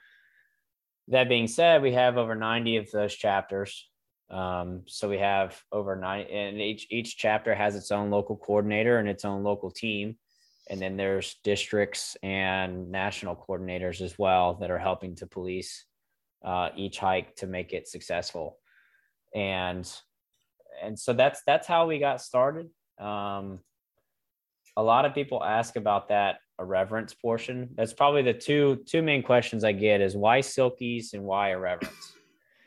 that 1.09 1.29
being 1.29 1.49
said, 1.49 1.83
we 1.83 1.93
have 1.93 2.17
over 2.17 2.35
90 2.35 2.77
of 2.77 2.91
those 2.91 3.15
chapters. 3.15 3.89
Um, 4.31 4.83
so 4.87 5.09
we 5.09 5.19
have 5.19 5.61
over 5.71 5.95
nine, 5.95 6.27
and 6.31 6.59
each 6.59 6.87
each 6.91 7.19
chapter 7.19 7.55
has 7.55 7.77
its 7.77 7.91
own 7.91 8.09
local 8.09 8.37
coordinator 8.37 8.99
and 8.99 9.09
its 9.09 9.27
own 9.27 9.43
local 9.43 9.71
team. 9.71 10.17
And 10.71 10.81
then 10.81 10.97
there's 10.97 11.37
districts 11.45 12.17
and 12.23 12.91
national 12.91 13.37
coordinators 13.37 14.01
as 14.01 14.19
well 14.19 14.55
that 14.55 14.71
are 14.71 14.79
helping 14.79 15.17
to 15.17 15.27
police 15.27 15.85
uh, 16.43 16.71
each 16.77 16.99
hike 16.99 17.37
to 17.37 17.47
make 17.47 17.75
it 17.75 17.89
successful 17.89 18.59
and 19.35 19.91
and 20.83 20.99
so 20.99 21.13
that's 21.13 21.43
that's 21.47 21.67
how 21.67 21.87
we 21.87 21.99
got 21.99 22.21
started. 22.21 22.69
Um, 22.99 23.61
a 24.77 24.83
lot 24.83 25.05
of 25.05 25.15
people 25.15 25.43
ask 25.43 25.77
about 25.77 26.09
that 26.09 26.37
irreverence 26.59 27.15
portion. 27.15 27.71
That's 27.75 27.93
probably 27.93 28.23
the 28.23 28.35
two 28.35 28.83
two 28.87 29.03
main 29.03 29.23
questions 29.23 29.65
I 29.65 29.73
get 29.73 30.01
is 30.01 30.17
why 30.17 30.41
silkies 30.41 31.15
and 31.15 31.25
why 31.25 31.53
irreverence. 31.53 32.15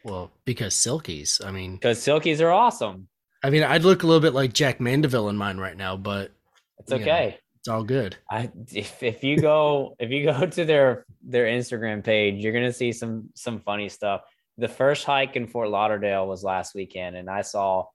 Well, 0.03 0.31
because 0.45 0.75
silkies. 0.75 1.43
I 1.43 1.51
mean, 1.51 1.75
because 1.75 1.99
silkies 1.99 2.41
are 2.41 2.51
awesome. 2.51 3.07
I 3.43 3.49
mean, 3.49 3.63
I'd 3.63 3.83
look 3.83 4.03
a 4.03 4.07
little 4.07 4.21
bit 4.21 4.33
like 4.33 4.53
Jack 4.53 4.79
Mandaville 4.79 5.29
in 5.29 5.37
mine 5.37 5.57
right 5.57 5.77
now, 5.77 5.97
but 5.97 6.31
it's 6.79 6.91
okay. 6.91 7.29
Know, 7.29 7.37
it's 7.59 7.67
all 7.67 7.83
good. 7.83 8.15
I 8.29 8.51
if, 8.71 9.01
if 9.01 9.23
you 9.23 9.37
go 9.37 9.95
if 9.99 10.11
you 10.11 10.25
go 10.25 10.45
to 10.45 10.65
their 10.65 11.05
their 11.23 11.45
Instagram 11.45 12.03
page, 12.03 12.43
you're 12.43 12.53
gonna 12.53 12.73
see 12.73 12.91
some 12.91 13.29
some 13.33 13.59
funny 13.59 13.89
stuff. 13.89 14.21
The 14.57 14.67
first 14.67 15.03
hike 15.03 15.35
in 15.35 15.47
Fort 15.47 15.69
Lauderdale 15.69 16.27
was 16.27 16.43
last 16.43 16.75
weekend, 16.75 17.15
and 17.15 17.29
I 17.29 17.41
saw 17.41 17.85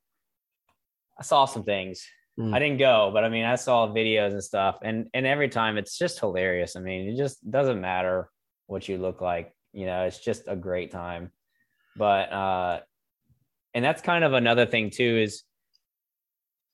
I 1.19 1.23
saw 1.23 1.45
some 1.45 1.63
things. 1.63 2.05
Mm. 2.41 2.55
I 2.55 2.59
didn't 2.59 2.79
go, 2.79 3.11
but 3.13 3.23
I 3.23 3.29
mean, 3.29 3.45
I 3.45 3.57
saw 3.57 3.87
videos 3.89 4.33
and 4.33 4.43
stuff, 4.43 4.79
and 4.83 5.09
and 5.13 5.27
every 5.27 5.51
time 5.51 5.77
it's 5.77 5.99
just 5.99 6.19
hilarious. 6.19 6.75
I 6.75 6.81
mean, 6.81 7.09
it 7.09 7.17
just 7.17 7.49
doesn't 7.51 7.81
matter 7.81 8.31
what 8.67 8.89
you 8.89 8.97
look 8.97 9.21
like. 9.21 9.53
You 9.75 9.85
know, 9.85 10.05
it's 10.05 10.19
just 10.19 10.45
a 10.47 10.57
great 10.57 10.91
time. 10.91 11.33
But 11.97 12.33
uh, 12.33 12.81
and 13.75 13.85
that's 13.85 14.01
kind 14.01 14.25
of 14.25 14.33
another 14.33 14.65
thing 14.65 14.89
too 14.89 15.19
is 15.19 15.43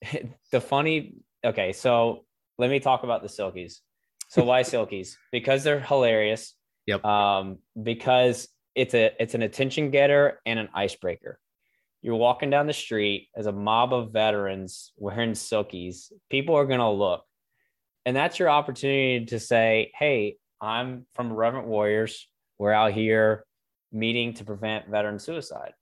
the 0.53 0.61
funny. 0.61 1.15
Okay, 1.45 1.73
so 1.73 2.25
let 2.59 2.71
me 2.71 2.79
talk 2.79 3.03
about 3.03 3.23
the 3.23 3.29
silkies. 3.29 3.81
So 4.29 4.45
why 4.45 4.63
silkies? 4.75 5.17
Because 5.33 5.65
they're 5.65 5.81
hilarious. 5.81 6.55
Yep. 6.87 7.05
Um, 7.05 7.59
because 7.83 8.49
it's 8.77 8.95
a 8.95 9.11
it's 9.19 9.35
an 9.35 9.43
attention 9.43 9.91
getter 9.91 10.41
and 10.47 10.61
an 10.61 10.69
icebreaker. 10.75 11.41
You're 12.07 12.15
walking 12.15 12.51
down 12.51 12.69
the 12.69 12.73
street 12.73 13.31
as 13.35 13.47
a 13.47 13.53
mob 13.53 13.93
of 13.93 14.13
veterans 14.13 14.93
wearing 14.97 15.33
silkies. 15.33 16.13
People 16.31 16.55
are 16.55 16.65
gonna 16.65 16.93
look, 16.93 17.25
and 18.05 18.15
that's 18.15 18.39
your 18.39 18.49
opportunity 18.49 19.27
to 19.27 19.41
say, 19.41 19.91
"Hey, 19.99 20.37
I'm 20.61 21.09
from 21.15 21.33
Irreverent 21.33 21.67
Warriors. 21.67 22.29
We're 22.59 22.71
out 22.71 22.93
here 22.93 23.45
meeting 23.91 24.35
to 24.35 24.45
prevent 24.45 24.89
veteran 24.89 25.19
suicide." 25.19 25.75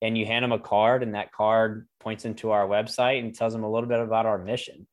And 0.00 0.16
you 0.16 0.24
hand 0.24 0.44
them 0.44 0.52
a 0.52 0.60
card, 0.60 1.02
and 1.02 1.16
that 1.16 1.32
card 1.32 1.88
points 1.98 2.24
into 2.24 2.52
our 2.52 2.68
website 2.68 3.18
and 3.18 3.34
tells 3.34 3.52
them 3.52 3.64
a 3.64 3.70
little 3.70 3.88
bit 3.88 3.98
about 3.98 4.24
our 4.24 4.38
mission 4.38 4.86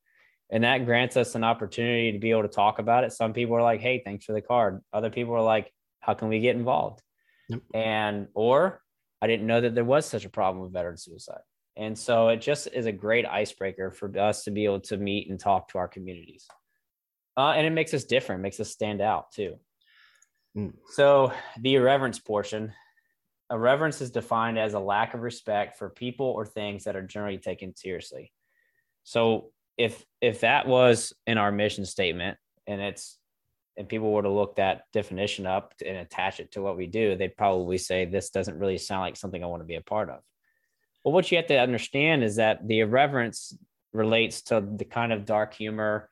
and 0.49 0.63
that 0.63 0.86
grants 0.86 1.17
us 1.17 1.36
an 1.36 1.43
opportunity 1.43 2.12
to 2.13 2.19
be 2.19 2.31
able 2.31 2.41
to 2.41 2.47
talk 2.47 2.79
about 2.79 3.03
it. 3.03 3.12
Some 3.12 3.33
people 3.33 3.55
are 3.55 3.62
like, 3.62 3.81
"Hey, 3.81 4.01
thanks 4.03 4.25
for 4.25 4.33
the 4.33 4.41
card." 4.41 4.81
Other 4.91 5.12
people 5.12 5.36
are 5.36 5.41
like, 5.43 5.71
"How 5.99 6.15
can 6.15 6.29
we 6.29 6.39
get 6.39 6.55
involved?" 6.55 7.03
Yep. 7.49 7.62
And 7.75 8.27
or 8.33 8.83
I 9.23 9.27
didn't 9.27 9.47
know 9.47 9.62
that 9.62 9.73
there 9.73 9.86
was 9.86 10.05
such 10.05 10.25
a 10.25 10.29
problem 10.29 10.62
with 10.62 10.73
veteran 10.73 10.97
suicide. 10.97 11.39
And 11.77 11.97
so 11.97 12.27
it 12.27 12.41
just 12.41 12.67
is 12.73 12.88
a 12.88 12.91
great 12.91 13.25
icebreaker 13.25 13.89
for 13.89 14.12
us 14.19 14.43
to 14.43 14.51
be 14.51 14.65
able 14.65 14.81
to 14.81 14.97
meet 14.97 15.29
and 15.29 15.39
talk 15.39 15.69
to 15.69 15.77
our 15.77 15.88
communities. 15.88 16.45
Uh, 17.38 17.51
and 17.51 17.65
it 17.65 17.69
makes 17.69 17.93
us 17.93 18.03
different, 18.03 18.41
makes 18.41 18.59
us 18.59 18.69
stand 18.69 18.99
out 18.99 19.31
too. 19.31 19.55
Mm. 20.57 20.73
So 20.89 21.31
the 21.62 21.75
irreverence 21.75 22.19
portion, 22.19 22.73
irreverence 23.49 24.01
is 24.01 24.12
defined 24.12 24.59
as 24.59 24.73
a 24.73 24.79
lack 24.79 25.13
of 25.13 25.21
respect 25.21 25.77
for 25.77 25.89
people 25.89 26.25
or 26.25 26.45
things 26.45 26.83
that 26.83 26.97
are 26.97 27.07
generally 27.07 27.38
taken 27.38 27.73
seriously. 27.77 28.33
So 29.05 29.51
if 29.77 30.03
if 30.19 30.41
that 30.41 30.67
was 30.67 31.13
in 31.25 31.38
our 31.38 31.51
mission 31.53 31.86
statement 31.86 32.38
and 32.67 32.81
it's 32.81 33.17
and 33.77 33.89
people 33.89 34.12
were 34.12 34.21
to 34.21 34.29
look 34.29 34.55
that 34.55 34.83
definition 34.93 35.47
up 35.47 35.73
and 35.86 35.97
attach 35.97 36.39
it 36.39 36.51
to 36.51 36.62
what 36.62 36.77
we 36.77 36.88
do, 36.88 37.15
they'd 37.15 37.38
probably 37.38 37.77
say 37.77 38.05
this 38.05 38.29
doesn't 38.29 38.59
really 38.59 38.77
sound 38.77 39.01
like 39.01 39.17
something 39.17 39.43
I 39.43 39.47
want 39.47 39.62
to 39.62 39.67
be 39.67 39.75
a 39.75 39.81
part 39.81 40.09
of. 40.09 40.19
But 41.03 41.12
what 41.12 41.31
you 41.31 41.38
have 41.38 41.47
to 41.47 41.59
understand 41.59 42.23
is 42.23 42.38
that 42.38 42.67
the 42.67 42.79
irreverence 42.79 43.57
relates 43.93 44.43
to 44.43 44.62
the 44.62 44.86
kind 44.86 45.12
of 45.12 45.25
dark 45.25 45.53
humor 45.53 46.09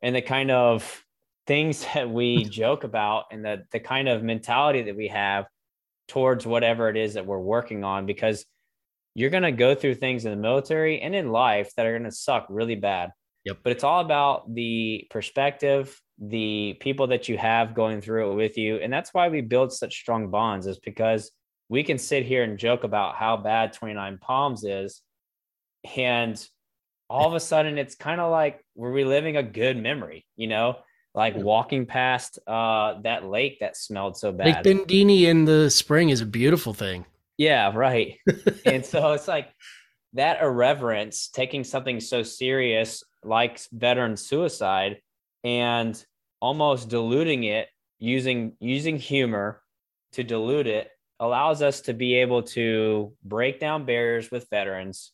and 0.00 0.14
the 0.14 0.22
kind 0.22 0.50
of 0.50 1.04
things 1.46 1.86
that 1.94 2.10
we 2.10 2.44
joke 2.60 2.84
about 2.84 3.24
and 3.30 3.44
the 3.44 3.64
the 3.72 3.80
kind 3.80 4.08
of 4.08 4.22
mentality 4.22 4.82
that 4.82 4.96
we 4.96 5.08
have 5.08 5.46
towards 6.08 6.46
whatever 6.46 6.88
it 6.88 6.96
is 6.96 7.14
that 7.14 7.26
we're 7.26 7.38
working 7.38 7.84
on 7.84 8.06
because 8.06 8.44
you're 9.14 9.30
going 9.30 9.42
to 9.42 9.52
go 9.52 9.74
through 9.74 9.94
things 9.94 10.24
in 10.24 10.30
the 10.30 10.36
military 10.36 11.00
and 11.00 11.14
in 11.14 11.30
life 11.30 11.72
that 11.76 11.86
are 11.86 11.92
going 11.92 12.10
to 12.10 12.16
suck 12.16 12.46
really 12.48 12.74
bad. 12.74 13.10
Yep. 13.44 13.58
But 13.62 13.72
it's 13.72 13.84
all 13.84 14.00
about 14.00 14.54
the 14.54 15.06
perspective, 15.10 16.00
the 16.18 16.76
people 16.80 17.08
that 17.08 17.28
you 17.28 17.36
have 17.38 17.74
going 17.74 18.00
through 18.00 18.32
it 18.32 18.34
with 18.34 18.58
you. 18.58 18.76
And 18.76 18.92
that's 18.92 19.12
why 19.12 19.28
we 19.28 19.40
build 19.40 19.72
such 19.72 19.94
strong 19.94 20.30
bonds, 20.30 20.66
is 20.66 20.78
because 20.78 21.30
we 21.68 21.82
can 21.82 21.98
sit 21.98 22.24
here 22.24 22.42
and 22.42 22.58
joke 22.58 22.84
about 22.84 23.16
how 23.16 23.36
bad 23.36 23.72
29 23.72 24.18
Palms 24.20 24.64
is. 24.64 25.02
And 25.96 26.48
all 27.08 27.28
of 27.28 27.34
a 27.34 27.40
sudden, 27.40 27.78
it's 27.78 27.94
kind 27.94 28.20
of 28.20 28.30
like 28.30 28.64
we're 28.74 28.92
reliving 28.92 29.36
a 29.36 29.42
good 29.42 29.76
memory, 29.76 30.26
you 30.36 30.46
know? 30.46 30.76
Like 31.14 31.36
walking 31.36 31.84
past 31.84 32.38
uh, 32.46 33.00
that 33.02 33.26
lake 33.26 33.58
that 33.60 33.76
smelled 33.76 34.16
so 34.16 34.32
bad. 34.32 34.46
Lake 34.46 34.62
Bandini 34.62 35.26
in 35.26 35.44
the 35.44 35.68
spring 35.68 36.08
is 36.08 36.22
a 36.22 36.26
beautiful 36.26 36.72
thing. 36.72 37.04
Yeah, 37.36 37.70
right. 37.74 38.18
and 38.64 38.84
so 38.84 39.12
it's 39.12 39.28
like 39.28 39.48
that 40.14 40.40
irreverence, 40.40 41.28
taking 41.28 41.64
something 41.64 42.00
so 42.00 42.22
serious 42.22 43.04
like 43.24 43.60
veteran 43.72 44.16
suicide 44.16 45.00
and 45.44 46.04
almost 46.40 46.88
diluting 46.88 47.44
it 47.44 47.68
using 47.98 48.56
using 48.60 48.96
humor 48.96 49.62
to 50.12 50.24
dilute 50.24 50.66
it 50.66 50.90
allows 51.20 51.62
us 51.62 51.82
to 51.82 51.94
be 51.94 52.16
able 52.16 52.42
to 52.42 53.12
break 53.22 53.60
down 53.60 53.84
barriers 53.84 54.30
with 54.30 54.48
veterans, 54.50 55.12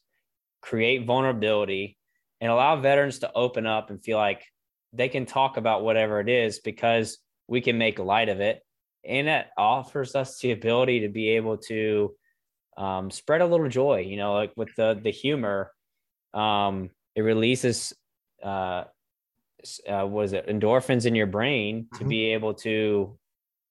create 0.62 1.06
vulnerability, 1.06 1.98
and 2.40 2.50
allow 2.50 2.80
veterans 2.80 3.18
to 3.18 3.32
open 3.34 3.66
up 3.66 3.90
and 3.90 4.02
feel 4.02 4.16
like 4.16 4.42
they 4.94 5.08
can 5.10 5.26
talk 5.26 5.58
about 5.58 5.82
whatever 5.82 6.18
it 6.20 6.30
is 6.30 6.60
because 6.60 7.18
we 7.46 7.60
can 7.60 7.76
make 7.76 7.98
light 7.98 8.30
of 8.30 8.40
it. 8.40 8.62
And 9.04 9.28
it 9.28 9.46
offers 9.58 10.14
us 10.14 10.38
the 10.40 10.52
ability 10.52 11.00
to 11.00 11.08
be 11.08 11.30
able 11.30 11.58
to 11.68 12.14
um, 12.78 13.10
spread 13.10 13.40
a 13.40 13.46
little 13.46 13.68
joy 13.68 13.98
you 13.98 14.16
know 14.16 14.34
like 14.34 14.52
with 14.56 14.74
the 14.76 14.98
the 15.02 15.10
humor 15.10 15.72
um, 16.32 16.90
it 17.16 17.22
releases 17.22 17.92
uh, 18.42 18.84
uh 19.90 20.06
was 20.06 20.32
it 20.32 20.46
endorphins 20.46 21.06
in 21.06 21.14
your 21.14 21.26
brain 21.26 21.88
to 21.92 22.00
mm-hmm. 22.00 22.08
be 22.08 22.32
able 22.32 22.54
to 22.54 23.18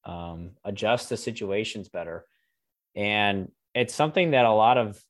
um, 0.05 0.51
adjust 0.63 1.09
the 1.09 1.17
situations 1.17 1.89
better 1.89 2.25
and 2.95 3.51
it's 3.75 3.93
something 3.93 4.31
that 4.31 4.45
a 4.45 4.51
lot 4.51 4.77
of 4.77 5.01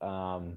um, 0.00 0.56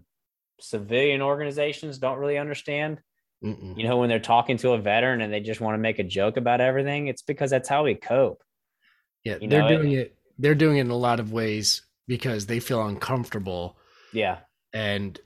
civilian 0.60 1.22
organizations 1.22 2.00
don't 2.00 2.18
really 2.18 2.40
understand 2.40 3.00
Mm-mm. 3.44 3.78
you 3.78 3.88
know 3.88 3.98
when 3.98 4.10
they're 4.10 4.20
talking 4.20 4.58
to 4.58 4.72
a 4.72 4.80
veteran 4.80 5.22
and 5.22 5.32
they 5.32 5.42
just 5.42 5.62
want 5.62 5.76
to 5.76 5.80
make 5.80 6.00
a 6.00 6.04
joke 6.04 6.38
about 6.38 6.60
everything 6.60 7.08
it's 7.08 7.22
because 7.22 7.52
that's 7.52 7.70
how 7.70 7.84
we 7.84 7.94
cope 7.94 8.44
yeah, 9.24 9.38
you 9.40 9.48
they're 9.48 9.62
know, 9.62 9.78
doing 9.78 9.92
it, 9.92 9.98
it. 9.98 10.16
They're 10.38 10.56
doing 10.56 10.78
it 10.78 10.82
in 10.82 10.90
a 10.90 10.96
lot 10.96 11.20
of 11.20 11.32
ways 11.32 11.84
because 12.08 12.46
they 12.46 12.60
feel 12.60 12.86
uncomfortable. 12.86 13.78
Yeah, 14.12 14.40
and 14.74 15.20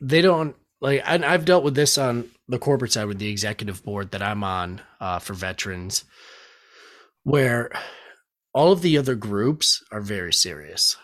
they 0.00 0.22
don't 0.22 0.56
like. 0.84 1.02
And 1.04 1.24
I've 1.24 1.44
dealt 1.44 1.64
with 1.64 1.74
this 1.74 1.98
on 1.98 2.30
the 2.46 2.58
corporate 2.58 2.92
side 2.92 3.06
with 3.06 3.18
the 3.18 3.30
executive 3.30 3.82
board 3.82 4.10
that 4.10 4.22
I'm 4.22 4.44
on 4.44 4.82
uh, 5.00 5.18
for 5.18 5.32
veterans, 5.32 6.04
where 7.22 7.70
all 8.52 8.70
of 8.70 8.82
the 8.82 8.98
other 8.98 9.14
groups 9.14 9.82
are 9.90 10.00
very 10.00 10.32
serious, 10.32 10.96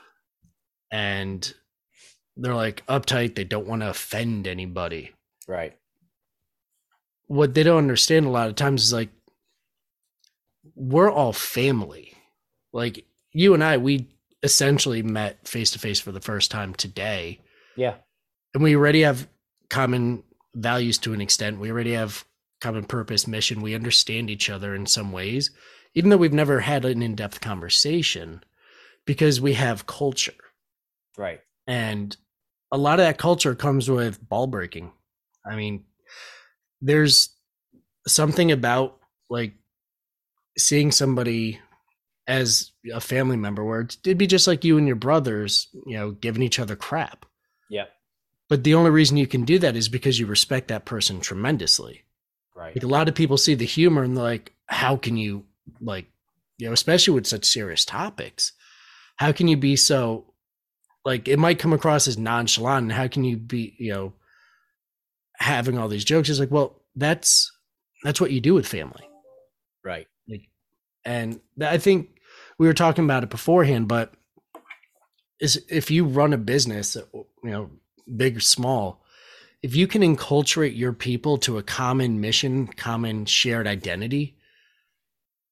and 0.92 1.52
they're 2.36 2.54
like 2.54 2.84
uptight. 2.86 3.34
They 3.34 3.44
don't 3.44 3.66
want 3.66 3.82
to 3.82 3.90
offend 3.90 4.46
anybody. 4.46 5.12
Right. 5.48 5.76
What 7.26 7.54
they 7.54 7.62
don't 7.62 7.78
understand 7.78 8.26
a 8.26 8.30
lot 8.30 8.48
of 8.48 8.56
times 8.56 8.82
is 8.82 8.92
like 8.92 9.08
we're 10.74 11.10
all 11.10 11.32
family. 11.32 12.14
Like 12.72 13.04
you 13.32 13.54
and 13.54 13.64
I, 13.64 13.78
we 13.78 14.08
essentially 14.42 15.02
met 15.02 15.46
face 15.46 15.70
to 15.72 15.78
face 15.78 16.00
for 16.00 16.12
the 16.12 16.20
first 16.20 16.50
time 16.50 16.74
today. 16.74 17.40
Yeah. 17.76 17.94
And 18.54 18.62
we 18.62 18.76
already 18.76 19.02
have 19.02 19.28
common 19.70 20.22
values 20.54 20.98
to 20.98 21.14
an 21.14 21.20
extent. 21.20 21.58
We 21.58 21.70
already 21.70 21.92
have 21.92 22.24
common 22.60 22.84
purpose, 22.84 23.26
mission. 23.26 23.62
We 23.62 23.74
understand 23.74 24.28
each 24.28 24.50
other 24.50 24.74
in 24.74 24.86
some 24.86 25.12
ways, 25.12 25.50
even 25.94 26.10
though 26.10 26.16
we've 26.16 26.32
never 26.32 26.60
had 26.60 26.84
an 26.84 27.02
in 27.02 27.14
depth 27.14 27.40
conversation 27.40 28.44
because 29.06 29.40
we 29.40 29.54
have 29.54 29.86
culture. 29.86 30.34
Right. 31.16 31.40
And 31.66 32.16
a 32.72 32.78
lot 32.78 33.00
of 33.00 33.06
that 33.06 33.18
culture 33.18 33.54
comes 33.54 33.88
with 33.90 34.26
ball 34.28 34.46
breaking. 34.46 34.92
I 35.50 35.56
mean, 35.56 35.84
there's 36.80 37.34
something 38.06 38.52
about 38.52 38.98
like 39.28 39.54
seeing 40.58 40.92
somebody 40.92 41.60
as 42.26 42.72
a 42.92 43.00
family 43.00 43.36
member 43.36 43.64
where 43.64 43.80
it'd 43.80 44.18
be 44.18 44.26
just 44.26 44.46
like 44.46 44.64
you 44.64 44.78
and 44.78 44.86
your 44.86 44.96
brothers, 44.96 45.68
you 45.86 45.96
know, 45.96 46.12
giving 46.12 46.42
each 46.42 46.58
other 46.58 46.76
crap. 46.76 47.26
Yeah. 47.68 47.86
But 48.50 48.64
the 48.64 48.74
only 48.74 48.90
reason 48.90 49.16
you 49.16 49.26
can 49.26 49.44
do 49.44 49.58
that 49.60 49.76
is 49.76 49.88
because 49.88 50.18
you 50.18 50.26
respect 50.26 50.68
that 50.68 50.84
person 50.84 51.20
tremendously. 51.20 52.02
Right. 52.54 52.76
Like 52.76 52.84
a 52.84 52.88
lot 52.88 53.08
of 53.08 53.14
people 53.14 53.38
see 53.38 53.54
the 53.54 53.64
humor 53.64 54.02
and 54.02 54.14
they're 54.14 54.24
like, 54.24 54.52
how 54.66 54.96
can 54.96 55.16
you 55.16 55.44
like, 55.80 56.06
you 56.58 56.66
know, 56.66 56.74
especially 56.74 57.14
with 57.14 57.26
such 57.26 57.46
serious 57.46 57.86
topics, 57.86 58.52
how 59.16 59.32
can 59.32 59.48
you 59.48 59.56
be 59.56 59.76
so 59.76 60.30
like 61.04 61.28
it 61.28 61.38
might 61.38 61.58
come 61.58 61.72
across 61.72 62.08
as 62.08 62.18
nonchalant 62.18 62.84
and 62.84 62.92
how 62.92 63.08
can 63.08 63.24
you 63.24 63.36
be 63.36 63.74
you 63.78 63.92
know 63.92 64.12
having 65.36 65.78
all 65.78 65.88
these 65.88 66.04
jokes 66.04 66.28
it's 66.28 66.40
like 66.40 66.50
well 66.50 66.82
that's 66.96 67.50
that's 68.04 68.20
what 68.20 68.30
you 68.30 68.40
do 68.40 68.54
with 68.54 68.66
family 68.66 69.08
right 69.84 70.06
like, 70.28 70.48
and 71.04 71.40
i 71.62 71.78
think 71.78 72.20
we 72.58 72.66
were 72.66 72.74
talking 72.74 73.04
about 73.04 73.22
it 73.22 73.30
beforehand 73.30 73.88
but 73.88 74.12
is 75.40 75.64
if 75.70 75.90
you 75.90 76.04
run 76.04 76.32
a 76.32 76.38
business 76.38 76.96
uh, 76.96 77.02
you 77.14 77.50
know 77.50 77.70
big 78.16 78.36
or 78.36 78.40
small 78.40 79.02
if 79.62 79.76
you 79.76 79.86
can 79.86 80.02
enculturate 80.02 80.76
your 80.76 80.92
people 80.92 81.36
to 81.38 81.58
a 81.58 81.62
common 81.62 82.20
mission 82.20 82.66
common 82.66 83.24
shared 83.24 83.66
identity 83.66 84.36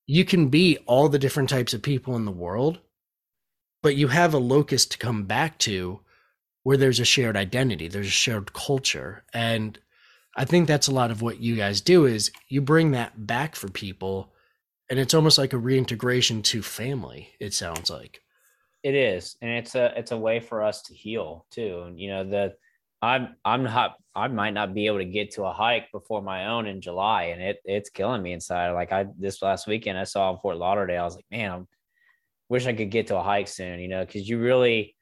you 0.06 0.24
can 0.24 0.48
be 0.48 0.78
all 0.86 1.08
the 1.08 1.18
different 1.18 1.50
types 1.50 1.74
of 1.74 1.82
people 1.82 2.16
in 2.16 2.24
the 2.24 2.30
world 2.32 2.80
but 3.82 3.96
you 3.96 4.08
have 4.08 4.34
a 4.34 4.38
locus 4.38 4.86
to 4.86 4.98
come 4.98 5.24
back 5.24 5.58
to 5.58 6.00
where 6.62 6.76
there's 6.76 7.00
a 7.00 7.04
shared 7.04 7.36
identity 7.36 7.88
there's 7.88 8.06
a 8.06 8.10
shared 8.10 8.52
culture. 8.52 9.24
And 9.32 9.78
i 10.36 10.44
think 10.44 10.66
that's 10.66 10.88
a 10.88 10.94
lot 10.94 11.10
of 11.10 11.22
what 11.22 11.40
you 11.40 11.56
guys 11.56 11.80
do 11.80 12.06
is 12.06 12.30
you 12.48 12.60
bring 12.60 12.92
that 12.92 13.26
back 13.26 13.56
for 13.56 13.68
people 13.68 14.32
and 14.90 14.98
it's 14.98 15.14
almost 15.14 15.38
like 15.38 15.52
a 15.52 15.58
reintegration 15.58 16.42
to 16.42 16.62
family 16.62 17.30
it 17.40 17.52
sounds 17.52 17.90
like 17.90 18.20
it 18.82 18.94
is 18.94 19.36
and 19.42 19.50
it's 19.50 19.74
a 19.74 19.92
it's 19.96 20.12
a 20.12 20.16
way 20.16 20.40
for 20.40 20.62
us 20.62 20.82
to 20.82 20.94
heal 20.94 21.46
too 21.50 21.82
and 21.86 21.98
you 21.98 22.08
know 22.08 22.24
the 22.24 22.52
i'm 23.02 23.34
i'm 23.44 23.64
not 23.64 23.96
i 24.14 24.28
might 24.28 24.54
not 24.54 24.74
be 24.74 24.86
able 24.86 24.98
to 24.98 25.04
get 25.04 25.32
to 25.32 25.44
a 25.44 25.52
hike 25.52 25.90
before 25.92 26.22
my 26.22 26.46
own 26.46 26.66
in 26.66 26.80
july 26.80 27.24
and 27.24 27.42
it 27.42 27.58
it's 27.64 27.90
killing 27.90 28.22
me 28.22 28.32
inside 28.32 28.70
like 28.70 28.92
i 28.92 29.04
this 29.18 29.42
last 29.42 29.66
weekend 29.66 29.98
i 29.98 30.04
saw 30.04 30.32
in 30.32 30.38
fort 30.38 30.56
lauderdale 30.56 31.02
i 31.02 31.04
was 31.04 31.16
like 31.16 31.26
man 31.30 31.50
i'm 31.50 31.68
wish 32.48 32.66
I 32.66 32.72
could 32.72 32.90
get 32.90 33.08
to 33.08 33.18
a 33.18 33.22
hike 33.22 33.48
soon, 33.48 33.80
you 33.80 33.88
know, 33.88 34.04
because 34.04 34.28
you 34.28 34.38
really 34.38 34.96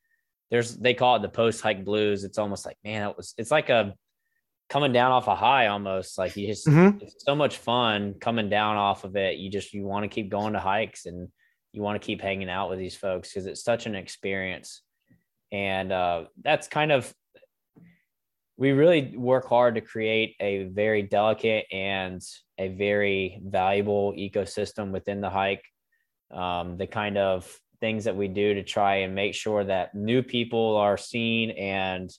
there's 0.51 0.77
they 0.77 0.95
call 0.95 1.17
it 1.17 1.23
the 1.23 1.29
post 1.29 1.61
hike 1.61 1.85
blues. 1.85 2.25
It's 2.25 2.39
almost 2.39 2.67
like, 2.67 2.77
man, 2.85 3.09
it 3.09 3.17
was 3.17 3.35
it's 3.39 3.51
like 3.51 3.69
a 3.69 3.95
coming 4.69 4.93
down 4.93 5.13
off 5.13 5.29
a 5.29 5.35
high 5.35 5.69
almost. 5.69 6.19
Like 6.19 6.37
you 6.37 6.47
just 6.47 6.67
mm-hmm. 6.67 6.99
it's 7.01 7.25
so 7.25 7.35
much 7.35 7.59
fun 7.59 8.15
coming 8.21 8.49
down 8.49 8.77
off 8.77 9.05
of 9.05 9.17
it. 9.17 9.39
You 9.39 9.51
just 9.51 9.73
you 9.73 9.85
want 9.85 10.05
to 10.05 10.15
keep 10.15 10.31
going 10.31 10.53
to 10.55 10.61
hikes 10.61 11.07
and 11.07 11.29
you 11.77 11.83
want 11.83 12.01
to 12.01 12.05
keep 12.05 12.21
hanging 12.21 12.49
out 12.49 12.71
with 12.71 12.79
these 12.79 12.97
folks 12.97 13.29
because 13.29 13.47
it's 13.47 13.63
such 13.63 13.87
an 13.87 13.95
experience. 13.95 14.83
And 15.53 15.93
uh, 15.93 16.25
that's 16.43 16.69
kind 16.69 16.91
of 16.91 17.13
we 18.59 18.73
really 18.73 19.15
work 19.17 19.47
hard 19.47 19.75
to 19.75 19.83
create 19.83 20.35
a 20.41 20.65
very 20.65 21.03
delicate 21.03 21.67
and 21.71 22.23
a 22.59 22.69
very 22.69 23.41
valuable 23.45 24.15
ecosystem 24.15 24.93
within 24.93 25.21
the 25.21 25.29
hike 25.29 25.63
um, 26.31 26.77
the 26.77 26.87
kind 26.87 27.19
of 27.19 27.61
things 27.81 28.05
that 28.05 28.17
we 28.17 28.29
do 28.29 28.55
to 28.55 28.63
try 28.63 28.97
and 28.97 29.15
make 29.15 29.35
sure 29.35 29.65
that 29.65 29.95
new 29.95 30.23
people 30.23 30.77
are 30.77 30.97
seen 30.97 31.51
and 31.51 32.11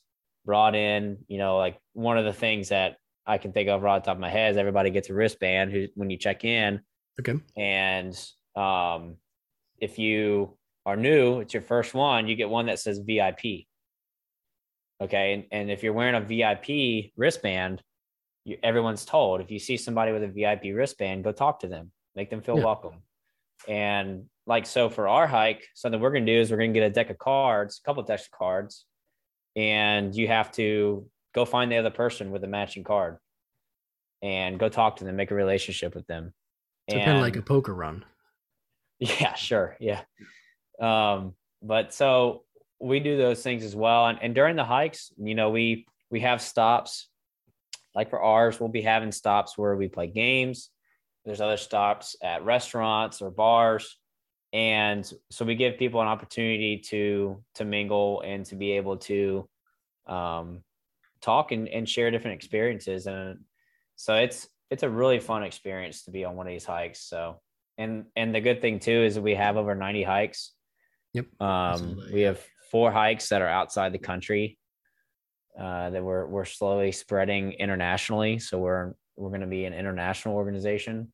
brought 0.46 0.76
in. 0.76 1.18
You 1.28 1.38
know, 1.38 1.58
like 1.58 1.80
one 1.94 2.18
of 2.18 2.26
the 2.26 2.34
things 2.34 2.70
that 2.70 2.98
I 3.26 3.38
can 3.38 3.52
think 3.52 3.70
of 3.70 3.82
right 3.82 3.96
off 3.96 4.04
the 4.04 4.08
top 4.08 4.18
of 4.18 4.22
my 4.22 4.30
head 4.30 4.52
is 4.52 4.58
everybody 4.58 4.90
gets 4.90 5.10
a 5.10 5.14
wristband 5.14 5.72
who, 5.72 5.88
when 5.96 6.10
you 6.10 6.18
check 6.18 6.44
in. 6.44 6.82
Okay. 7.20 7.40
And 7.56 8.14
um, 8.56 9.16
if 9.80 10.00
you 10.00 10.58
are 10.86 10.96
new, 10.96 11.40
it's 11.40 11.54
your 11.54 11.64
first 11.64 11.94
one, 11.94 12.28
you 12.28 12.36
get 12.36 12.50
one 12.50 12.68
that 12.68 12.80
says 12.80 13.00
VIP. 13.00 13.66
Okay. 15.02 15.34
And, 15.34 15.44
and 15.52 15.72
if 15.72 15.84
you're 15.84 15.94
wearing 15.94 16.16
a 16.16 16.22
VIP 16.22 17.12
wristband, 17.16 17.82
you, 18.46 18.58
everyone's 18.64 19.06
told 19.06 19.42
if 19.42 19.52
you 19.52 19.60
see 19.60 19.78
somebody 19.78 20.12
with 20.12 20.24
a 20.24 20.28
VIP 20.28 20.76
wristband, 20.76 21.24
go 21.24 21.32
talk 21.32 21.60
to 21.60 21.68
them, 21.68 21.92
make 22.16 22.30
them 22.30 22.42
feel 22.42 22.58
yeah. 22.58 22.66
welcome. 22.66 23.04
And 23.68 24.26
like 24.46 24.66
so 24.66 24.90
for 24.90 25.08
our 25.08 25.28
hike, 25.28 25.68
something 25.76 26.00
we're 26.00 26.12
gonna 26.12 26.26
do 26.26 26.40
is 26.40 26.50
we're 26.50 26.58
gonna 26.58 26.72
get 26.72 26.84
a 26.84 26.90
deck 26.90 27.10
of 27.10 27.18
cards, 27.18 27.82
a 27.84 27.86
couple 27.86 28.02
of 28.02 28.08
decks 28.08 28.26
of 28.26 28.32
cards, 28.32 28.86
and 29.56 30.16
you 30.16 30.28
have 30.28 30.52
to 30.54 31.08
go 31.36 31.46
find 31.46 31.72
the 31.72 31.78
other 31.78 31.92
person 31.92 32.32
with 32.32 32.44
a 32.44 32.48
matching 32.48 32.84
card 32.84 33.18
and 34.22 34.58
go 34.58 34.70
talk 34.70 34.98
to 34.98 35.04
them, 35.04 35.16
make 35.16 35.32
a 35.32 35.36
relationship 35.36 35.94
with 35.94 36.08
them. 36.08 36.34
So 36.90 36.98
kind 36.98 37.18
of 37.18 37.22
like 37.22 37.36
a 37.36 37.42
poker 37.42 37.74
run. 37.74 38.06
Yeah, 39.20 39.36
sure. 39.36 39.78
Yeah. 39.80 40.02
Um, 40.82 41.34
but 41.62 41.94
so 41.94 42.44
we 42.80 43.00
do 43.00 43.16
those 43.16 43.44
things 43.44 43.64
as 43.64 43.76
well. 43.76 44.08
And, 44.08 44.18
and 44.22 44.34
during 44.34 44.56
the 44.56 44.66
hikes, 44.66 45.12
you 45.18 45.36
know, 45.36 45.52
we 45.52 45.86
we 46.10 46.22
have 46.22 46.42
stops. 46.42 47.08
Like 47.94 48.10
for 48.10 48.22
ours, 48.22 48.60
we'll 48.60 48.70
be 48.70 48.82
having 48.82 49.12
stops 49.12 49.58
where 49.58 49.76
we 49.76 49.88
play 49.88 50.08
games 50.08 50.72
there's 51.28 51.42
other 51.42 51.58
stops 51.58 52.16
at 52.24 52.46
restaurants 52.46 53.22
or 53.22 53.30
bars. 53.30 53.98
And 54.54 55.06
so 55.30 55.44
we 55.44 55.56
give 55.56 55.78
people 55.78 56.02
an 56.02 56.08
opportunity 56.08 56.78
to 56.88 57.44
to 57.56 57.66
mingle 57.66 58.22
and 58.22 58.46
to 58.46 58.56
be 58.56 58.72
able 58.72 58.96
to 58.98 59.48
um, 60.08 60.64
talk 61.20 61.52
and, 61.52 61.68
and 61.68 61.88
share 61.88 62.10
different 62.12 62.36
experiences. 62.36 63.08
And 63.08 63.42
so 63.98 64.16
it's 64.16 64.48
it's 64.72 64.84
a 64.84 64.90
really 64.90 65.20
fun 65.20 65.44
experience 65.44 66.06
to 66.06 66.12
be 66.12 66.24
on 66.24 66.38
one 66.38 66.48
of 66.48 66.54
these 66.54 66.64
hikes. 66.64 67.02
So 67.02 67.42
and 67.78 68.06
and 68.16 68.34
the 68.34 68.42
good 68.42 68.62
thing 68.62 68.80
too 68.80 69.04
is 69.04 69.16
that 69.16 69.22
we 69.22 69.36
have 69.36 69.58
over 69.58 69.76
90 69.76 70.04
hikes. 70.04 70.54
Yep. 71.14 71.42
Um, 71.42 72.02
we 72.14 72.22
have 72.22 72.40
four 72.72 72.92
hikes 72.92 73.30
that 73.30 73.42
are 73.42 73.48
outside 73.48 73.94
the 73.94 74.00
country 74.00 74.58
uh, 75.60 75.90
that 75.90 76.04
we're 76.04 76.26
we're 76.28 76.46
slowly 76.46 76.92
spreading 76.92 77.54
internationally. 77.54 78.40
So 78.40 78.60
we're 78.60 78.94
we're 79.16 79.30
going 79.30 79.42
to 79.42 79.48
be 79.48 79.66
an 79.66 79.74
international 79.74 80.36
organization 80.36 81.12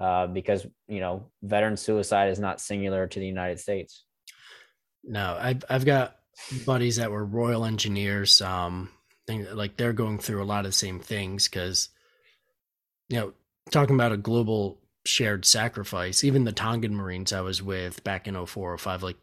uh, 0.00 0.26
because 0.26 0.66
you 0.88 1.00
know 1.00 1.30
veteran 1.42 1.76
suicide 1.76 2.30
is 2.30 2.40
not 2.40 2.60
singular 2.60 3.06
to 3.06 3.20
the 3.20 3.26
United 3.26 3.60
States. 3.60 4.04
No, 5.04 5.36
I've 5.40 5.64
I've 5.68 5.84
got 5.84 6.16
buddies 6.66 6.96
that 6.96 7.10
were 7.10 7.24
Royal 7.24 7.64
Engineers. 7.64 8.40
Um, 8.40 8.88
think 9.26 9.52
like 9.52 9.76
they're 9.76 9.92
going 9.92 10.18
through 10.18 10.42
a 10.42 10.44
lot 10.44 10.64
of 10.64 10.70
the 10.70 10.76
same 10.76 10.98
things 10.98 11.48
because 11.48 11.88
you 13.08 13.18
know 13.18 13.32
talking 13.70 13.94
about 13.94 14.12
a 14.12 14.16
global 14.16 14.80
shared 15.04 15.44
sacrifice. 15.44 16.24
Even 16.24 16.44
the 16.44 16.52
Tongan 16.52 16.94
Marines 16.94 17.32
I 17.32 17.40
was 17.40 17.62
with 17.62 18.04
back 18.04 18.28
in 18.28 18.46
04, 18.46 18.78
05, 18.78 19.02
like 19.02 19.16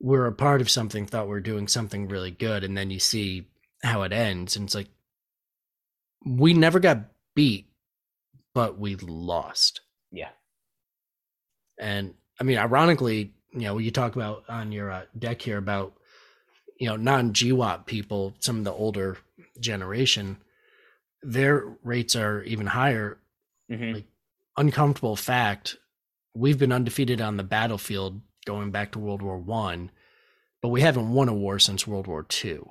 we're 0.00 0.26
a 0.26 0.32
part 0.32 0.60
of 0.60 0.70
something, 0.70 1.06
thought 1.06 1.28
we 1.28 1.34
are 1.34 1.40
doing 1.40 1.68
something 1.68 2.08
really 2.08 2.30
good, 2.30 2.64
and 2.64 2.76
then 2.76 2.90
you 2.90 2.98
see 2.98 3.48
how 3.82 4.02
it 4.02 4.12
ends, 4.12 4.56
and 4.56 4.66
it's 4.66 4.74
like 4.74 4.88
we 6.24 6.52
never 6.52 6.80
got 6.80 7.04
beat 7.34 7.68
but 8.58 8.76
we 8.76 8.96
lost. 8.96 9.82
Yeah. 10.10 10.30
And 11.78 12.14
I 12.40 12.44
mean, 12.44 12.58
ironically, 12.58 13.32
you 13.52 13.60
know, 13.60 13.78
you 13.78 13.92
talk 13.92 14.16
about 14.16 14.42
on 14.48 14.72
your 14.72 14.90
uh, 14.90 15.02
deck 15.16 15.42
here 15.42 15.58
about, 15.58 15.94
you 16.76 16.88
know, 16.88 16.96
non 16.96 17.32
GWOT 17.32 17.86
people, 17.86 18.34
some 18.40 18.58
of 18.58 18.64
the 18.64 18.72
older 18.72 19.18
generation, 19.60 20.38
their 21.22 21.76
rates 21.84 22.16
are 22.16 22.42
even 22.42 22.66
higher. 22.66 23.18
Mm-hmm. 23.70 23.94
Like, 23.94 24.06
uncomfortable 24.58 25.16
fact, 25.16 25.76
we've 26.34 26.58
been 26.58 26.72
undefeated 26.72 27.20
on 27.20 27.36
the 27.36 27.44
battlefield 27.44 28.20
going 28.44 28.70
back 28.70 28.92
to 28.92 28.98
World 28.98 29.22
War 29.22 29.38
One, 29.38 29.90
but 30.60 30.68
we 30.68 30.80
haven't 30.80 31.12
won 31.12 31.28
a 31.28 31.34
war 31.34 31.58
since 31.58 31.86
World 31.86 32.06
War 32.06 32.24
Two. 32.24 32.68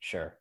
Sure. 0.00 0.34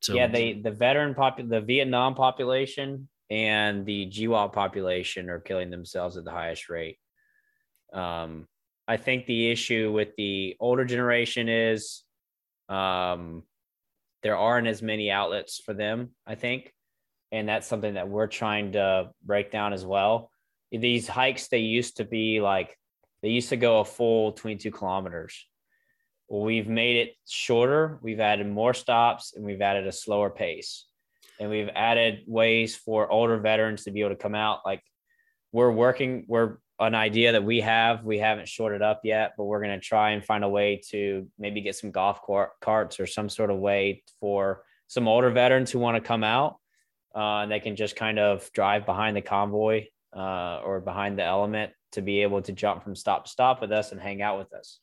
So 0.00 0.14
yeah, 0.14 0.26
they 0.26 0.54
the 0.54 0.72
veteran 0.72 1.14
pop 1.14 1.38
the 1.38 1.60
Vietnam 1.60 2.14
population 2.14 3.08
and 3.30 3.86
the 3.86 4.10
GWOT 4.10 4.52
population 4.52 5.30
are 5.30 5.40
killing 5.40 5.70
themselves 5.70 6.16
at 6.16 6.24
the 6.24 6.30
highest 6.30 6.68
rate. 6.68 6.98
Um, 7.92 8.48
I 8.86 8.96
think 8.96 9.26
the 9.26 9.50
issue 9.50 9.92
with 9.92 10.08
the 10.16 10.56
older 10.58 10.84
generation 10.84 11.48
is 11.48 12.02
um, 12.68 13.44
there 14.22 14.36
aren't 14.36 14.66
as 14.66 14.82
many 14.82 15.10
outlets 15.10 15.60
for 15.64 15.72
them, 15.72 16.10
I 16.26 16.34
think. 16.34 16.74
And 17.32 17.48
that's 17.48 17.66
something 17.66 17.94
that 17.94 18.08
we're 18.08 18.28
trying 18.28 18.72
to 18.72 19.10
break 19.24 19.50
down 19.50 19.72
as 19.72 19.84
well. 19.84 20.30
These 20.70 21.08
hikes, 21.08 21.48
they 21.48 21.58
used 21.58 21.96
to 21.96 22.04
be 22.04 22.40
like, 22.40 22.78
they 23.22 23.30
used 23.30 23.48
to 23.48 23.56
go 23.56 23.80
a 23.80 23.84
full 23.84 24.32
22 24.32 24.70
kilometers. 24.70 25.46
We've 26.28 26.68
made 26.68 26.96
it 26.96 27.14
shorter. 27.28 27.98
We've 28.02 28.20
added 28.20 28.48
more 28.48 28.74
stops 28.74 29.34
and 29.34 29.44
we've 29.44 29.60
added 29.60 29.86
a 29.86 29.92
slower 29.92 30.30
pace 30.30 30.86
and 31.40 31.50
we've 31.50 31.70
added 31.74 32.24
ways 32.26 32.76
for 32.76 33.10
older 33.10 33.38
veterans 33.38 33.84
to 33.84 33.90
be 33.90 34.00
able 34.00 34.10
to 34.10 34.16
come 34.16 34.34
out. 34.34 34.60
Like 34.64 34.82
we're 35.52 35.72
working, 35.72 36.24
we're 36.28 36.58
an 36.78 36.94
idea 36.94 37.32
that 37.32 37.44
we 37.44 37.60
have. 37.60 38.04
We 38.04 38.18
haven't 38.18 38.48
shorted 38.48 38.82
up 38.82 39.02
yet, 39.04 39.32
but 39.36 39.44
we're 39.44 39.62
going 39.62 39.78
to 39.78 39.84
try 39.84 40.10
and 40.10 40.24
find 40.24 40.44
a 40.44 40.48
way 40.48 40.80
to 40.90 41.28
maybe 41.38 41.60
get 41.60 41.76
some 41.76 41.90
golf 41.90 42.20
carts 42.60 42.98
or 42.98 43.06
some 43.06 43.28
sort 43.28 43.50
of 43.50 43.58
way 43.58 44.02
for 44.20 44.64
some 44.86 45.08
older 45.08 45.30
veterans 45.30 45.70
who 45.70 45.78
want 45.78 45.96
to 45.96 46.06
come 46.06 46.24
out. 46.24 46.56
Uh, 47.14 47.40
and 47.42 47.52
they 47.52 47.60
can 47.60 47.76
just 47.76 47.96
kind 47.96 48.18
of 48.18 48.50
drive 48.52 48.86
behind 48.86 49.16
the 49.16 49.20
convoy 49.20 49.86
uh, 50.16 50.60
or 50.64 50.80
behind 50.80 51.18
the 51.18 51.24
element 51.24 51.72
to 51.92 52.02
be 52.02 52.22
able 52.22 52.40
to 52.42 52.52
jump 52.52 52.82
from 52.82 52.94
stop 52.94 53.26
to 53.26 53.30
stop 53.30 53.60
with 53.60 53.70
us 53.70 53.92
and 53.92 54.00
hang 54.00 54.22
out 54.22 54.38
with 54.38 54.52
us. 54.54 54.78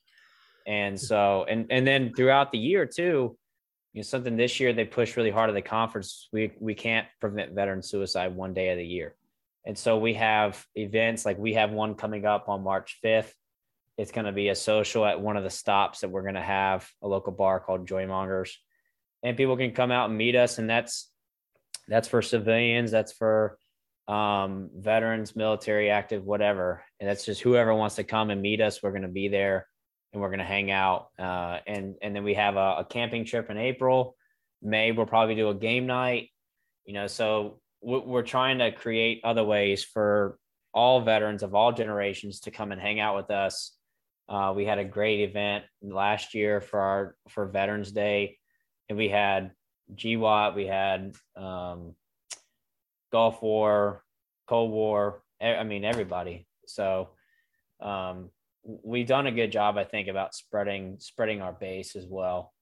And 0.68 1.00
so, 1.00 1.46
and 1.50 1.68
and 1.72 1.88
then 1.88 2.14
throughout 2.14 2.52
the 2.52 2.60
year 2.60 2.86
too, 2.86 3.38
you 3.94 4.00
know, 4.00 4.04
something 4.04 4.38
this 4.38 4.60
year 4.60 4.74
they 4.74 4.86
pushed 4.86 5.18
really 5.18 5.32
hard 5.32 5.50
at 5.50 5.56
the 5.56 5.62
conference. 5.62 6.30
We 6.32 6.52
we 6.60 6.76
can't 6.76 7.08
prevent 7.20 7.54
veteran 7.54 7.82
suicide 7.82 8.36
one 8.36 8.54
day 8.54 8.70
of 8.70 8.78
the 8.78 8.86
year. 8.86 9.16
And 9.66 9.78
so 9.78 9.98
we 9.98 10.14
have 10.16 10.64
events 10.76 11.26
like 11.26 11.38
we 11.38 11.54
have 11.54 11.72
one 11.72 11.96
coming 11.96 12.26
up 12.26 12.48
on 12.48 12.64
March 12.64 13.00
5th 13.04 13.34
it's 14.00 14.14
going 14.14 14.26
to 14.26 14.32
be 14.32 14.48
a 14.48 14.56
social 14.56 15.06
at 15.06 15.20
one 15.20 15.36
of 15.36 15.44
the 15.44 15.50
stops 15.50 16.00
that 16.00 16.10
we're 16.10 16.22
going 16.22 16.36
to 16.36 16.42
have 16.42 16.90
a 17.02 17.08
local 17.08 17.34
bar 17.34 17.60
called 17.60 17.86
Joymongers, 17.86 18.52
and 19.24 19.36
people 19.36 19.58
can 19.58 19.74
come 19.74 19.92
out 19.92 20.08
and 20.08 20.18
meet 20.18 20.38
us. 20.38 20.58
And 20.58 20.70
that's 20.70 21.09
that's 21.90 22.08
for 22.08 22.22
civilians, 22.22 22.92
that's 22.92 23.14
for 23.14 23.58
um, 24.08 24.70
veterans, 24.76 25.36
military, 25.36 25.90
active, 25.90 26.24
whatever. 26.24 26.84
And 27.00 27.10
that's 27.10 27.26
just 27.26 27.42
whoever 27.42 27.74
wants 27.74 27.96
to 27.96 28.04
come 28.04 28.30
and 28.30 28.42
meet 28.42 28.62
us. 28.62 28.82
We're 28.82 28.92
going 28.92 29.04
to 29.04 29.08
be 29.08 29.28
there, 29.28 29.68
and 30.14 30.22
we're 30.22 30.30
going 30.30 30.40
to 30.40 30.46
hang 30.46 30.72
out. 30.72 31.08
Uh, 31.18 31.60
and 31.68 31.96
and 32.02 32.16
then 32.16 32.24
we 32.24 32.36
have 32.36 32.56
a, 32.56 32.78
a 32.80 32.88
camping 32.90 33.26
trip 33.26 33.50
in 33.50 33.58
April. 33.58 34.16
May 34.62 34.92
we'll 34.92 35.06
probably 35.06 35.36
do 35.36 35.50
a 35.50 35.56
game 35.56 35.88
night. 35.88 36.30
You 36.86 36.94
know, 36.94 37.08
so 37.08 37.60
we're 37.82 38.24
trying 38.24 38.60
to 38.60 38.72
create 38.72 39.22
other 39.24 39.44
ways 39.44 39.84
for 39.84 40.38
all 40.74 41.02
veterans 41.02 41.44
of 41.44 41.56
all 41.56 41.72
generations 41.72 42.42
to 42.42 42.52
come 42.52 42.72
and 42.72 42.82
hang 42.82 43.00
out 43.00 43.16
with 43.16 43.32
us 43.32 43.78
uh, 44.30 44.54
we 44.56 44.64
had 44.64 44.78
a 44.78 44.86
great 44.86 45.22
event 45.22 45.66
last 45.82 46.36
year 46.36 46.62
for 46.62 46.80
our 46.80 47.16
for 47.30 47.48
Veterans 47.48 47.92
Day, 47.92 48.38
and 48.88 48.98
we 48.98 49.10
had 49.10 49.52
GWOT, 49.96 50.56
we 50.56 50.66
had 50.68 51.16
um, 51.36 51.96
Gulf 53.12 53.42
War, 53.42 54.04
Cold 54.48 54.72
War. 54.72 55.22
I 55.42 55.64
mean, 55.64 55.86
everybody. 55.86 56.48
So 56.68 57.10
um, 57.82 58.30
we've 58.64 59.08
done 59.08 59.28
a 59.28 59.32
good 59.32 59.52
job, 59.52 59.78
I 59.78 59.84
think, 59.84 60.08
about 60.08 60.36
spreading 60.36 60.98
spreading 61.00 61.42
our 61.42 61.54
base 61.54 61.96
as 61.96 62.06
well. 62.08 62.54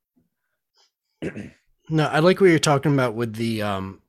no, 1.22 2.06
I 2.06 2.20
like 2.20 2.40
what 2.40 2.50
you're 2.50 2.60
talking 2.60 2.94
about 2.94 3.16
with 3.16 3.36
the 3.36 3.62
um, 3.62 4.02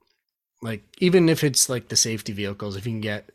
like 0.62 0.85
even 0.98 1.28
if 1.28 1.42
it's 1.42 1.68
like 1.68 1.88
the 1.88 1.96
safety 1.96 2.33
vehicles, 2.33 2.76
if 2.76 2.87
you 2.87 2.92
can 2.92 3.00
get 3.00 3.31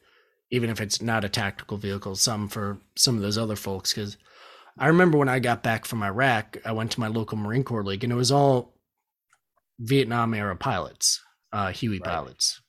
even 0.51 0.69
if 0.69 0.79
it's 0.79 1.01
not 1.01 1.25
a 1.25 1.29
tactical 1.29 1.77
vehicle, 1.77 2.15
some 2.15 2.47
for 2.47 2.77
some 2.95 3.15
of 3.15 3.21
those 3.21 3.37
other 3.37 3.55
folks. 3.55 3.93
Because 3.93 4.17
I 4.77 4.87
remember 4.87 5.17
when 5.17 5.29
I 5.29 5.39
got 5.39 5.63
back 5.63 5.85
from 5.85 6.03
Iraq, 6.03 6.57
I 6.63 6.71
went 6.71 6.91
to 6.91 6.99
my 6.99 7.07
local 7.07 7.37
Marine 7.37 7.63
Corps 7.63 7.83
league, 7.83 8.03
and 8.03 8.13
it 8.13 8.17
was 8.17 8.31
all 8.31 8.72
Vietnam 9.79 10.33
era 10.33 10.55
pilots, 10.55 11.21
uh, 11.51 11.71
Huey 11.71 11.99
right. 11.99 12.03
pilots. 12.03 12.61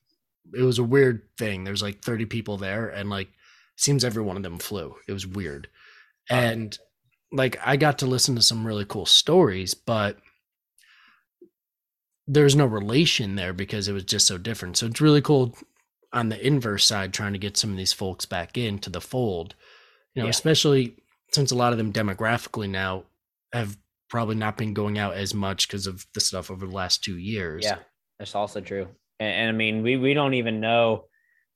It 0.52 0.62
was 0.62 0.78
a 0.78 0.84
weird 0.84 1.22
thing. 1.38 1.64
There's 1.64 1.82
like 1.82 2.02
30 2.02 2.26
people 2.26 2.56
there, 2.56 2.88
and 2.88 3.10
like 3.10 3.28
seems 3.76 4.04
every 4.04 4.22
one 4.22 4.36
of 4.36 4.42
them 4.42 4.58
flew. 4.58 4.94
It 5.08 5.12
was 5.12 5.26
weird, 5.26 5.68
and 6.30 6.76
like 7.32 7.58
I 7.64 7.76
got 7.76 7.98
to 7.98 8.06
listen 8.06 8.34
to 8.36 8.42
some 8.42 8.66
really 8.66 8.84
cool 8.84 9.06
stories, 9.06 9.74
but 9.74 10.18
there's 12.26 12.56
no 12.56 12.64
relation 12.64 13.36
there 13.36 13.52
because 13.52 13.88
it 13.88 13.92
was 13.92 14.04
just 14.04 14.26
so 14.26 14.38
different. 14.38 14.76
So 14.76 14.86
it's 14.86 15.00
really 15.00 15.20
cool 15.20 15.54
on 16.12 16.28
the 16.28 16.46
inverse 16.46 16.86
side 16.86 17.12
trying 17.12 17.32
to 17.32 17.38
get 17.38 17.56
some 17.56 17.70
of 17.70 17.76
these 17.76 17.92
folks 17.92 18.24
back 18.24 18.56
into 18.56 18.88
the 18.88 19.00
fold 19.00 19.54
you 20.14 20.22
know 20.22 20.26
yeah. 20.26 20.30
especially 20.30 20.96
since 21.32 21.50
a 21.50 21.56
lot 21.56 21.72
of 21.72 21.78
them 21.78 21.92
demographically 21.92 22.70
now 22.70 23.04
have 23.52 23.76
probably 24.08 24.34
not 24.34 24.56
been 24.56 24.74
going 24.74 24.98
out 24.98 25.14
as 25.14 25.34
much 25.34 25.66
because 25.66 25.86
of 25.86 26.04
the 26.14 26.20
stuff 26.20 26.50
over 26.50 26.66
the 26.66 26.72
last 26.72 27.02
two 27.02 27.18
years. 27.18 27.64
Yeah 27.64 27.78
that's 28.18 28.34
also 28.34 28.60
true. 28.60 28.88
And, 29.20 29.32
and, 29.32 29.48
i 29.48 29.52
mean 29.52 29.82
we 29.82 29.96
we 29.96 30.14
don't 30.14 30.34
even 30.34 30.60
know. 30.60 31.04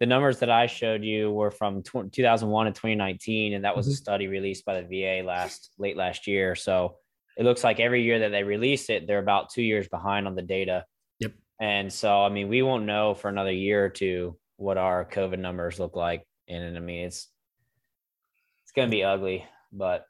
The 0.01 0.07
numbers 0.07 0.39
that 0.41 0.51
i 0.51 0.67
showed 0.67 1.03
you 1.03 1.33
were 1.33 1.51
from 1.51 1.83
2001 1.83 2.67
and 2.67 2.77
2019 2.77 3.55
and 3.55 3.65
that 3.65 3.77
was 3.77 3.87
mm-hmm. 3.87 3.93
a 3.93 3.97
study 3.97 4.27
released 4.29 4.65
by 4.65 4.81
the 4.81 4.87
va 4.87 5.27
last 5.27 5.73
late 5.79 5.97
last 5.97 6.27
year. 6.27 6.55
So 6.55 6.97
it 7.37 7.45
looks 7.45 7.65
like 7.65 7.81
every 7.81 8.03
year 8.03 8.21
that 8.21 8.31
they 8.31 8.43
release 8.43 8.91
it 8.91 9.07
they're 9.07 9.19
about 9.19 9.51
two 9.51 9.63
years 9.63 9.89
behind 9.89 10.27
on 10.27 10.37
the 10.37 10.43
data. 10.43 10.85
Yep. 11.21 11.33
And 11.61 11.93
so 11.93 12.23
i 12.23 12.29
mean 12.29 12.49
we 12.49 12.63
won't 12.63 12.87
know 12.87 13.15
for 13.15 13.29
another 13.29 13.53
year 13.53 13.85
or 13.85 13.89
two 13.89 14.39
what 14.57 14.77
our 14.77 15.05
COVID 15.05 15.39
numbers 15.39 15.79
look 15.79 15.97
like. 15.97 16.25
And 16.49 16.77
I 16.77 16.81
mean, 16.81 17.07
it's 17.07 17.29
it's 18.65 18.73
going 18.73 18.89
to 18.89 18.91
be 18.91 19.05
ugly, 19.05 19.47
but 19.73 20.05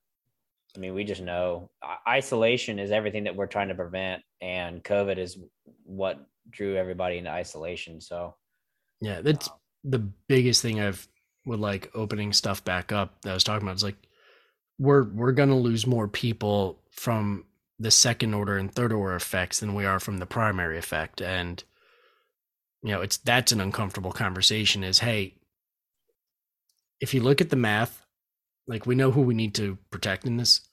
I 0.79 0.81
mean, 0.81 0.95
we 0.95 1.03
just 1.03 1.21
know 1.21 1.71
isolation 2.07 2.79
is 2.79 2.93
everything 2.93 3.25
that 3.25 3.35
we're 3.35 3.47
trying 3.47 3.67
to 3.69 3.75
prevent, 3.75 4.23
and 4.41 4.83
COVID 4.85 5.19
is 5.19 5.37
what 5.83 6.25
drew 6.49 6.77
everybody 6.77 7.19
into 7.19 7.31
isolation. 7.31 8.01
So, 8.01 8.37
yeah, 9.01 9.21
that's 9.21 9.49
um, 9.49 9.55
the 9.83 9.99
biggest 9.99 10.63
thing 10.63 10.81
I've 10.81 11.09
with 11.45 11.59
like 11.59 11.91
opening 11.97 12.33
stuff 12.33 12.65
back 12.65 12.93
up 12.93 13.21
that 13.23 13.31
I 13.31 13.35
was 13.35 13.43
talking 13.43 13.67
about. 13.67 13.73
It's 13.73 13.83
like 13.83 14.07
we're 14.79 15.03
we're 15.03 15.33
gonna 15.33 15.59
lose 15.59 15.85
more 15.85 16.07
people 16.07 16.81
from 16.93 17.45
the 17.81 17.91
second 17.91 18.33
order 18.33 18.57
and 18.57 18.73
third 18.73 18.93
order 18.93 19.17
effects 19.17 19.59
than 19.59 19.75
we 19.75 19.85
are 19.85 19.99
from 19.99 20.19
the 20.19 20.27
primary 20.27 20.79
effect, 20.79 21.21
and 21.21 21.65
you 22.85 22.93
know, 22.93 23.01
it's 23.01 23.17
that's 23.17 23.51
an 23.51 23.61
uncomfortable 23.61 24.13
conversation 24.13 24.85
is 24.85 25.01
hey, 25.01 25.35
if 27.01 27.15
you 27.15 27.21
look 27.21 27.41
at 27.41 27.51
the 27.51 27.57
math, 27.57 28.07
like 28.69 28.87
we 28.87 28.95
know 28.95 29.11
who 29.11 29.23
we 29.23 29.35
need 29.35 29.55
to 29.55 29.79
protect 29.91 30.27
in 30.27 30.37
this, 30.37 30.68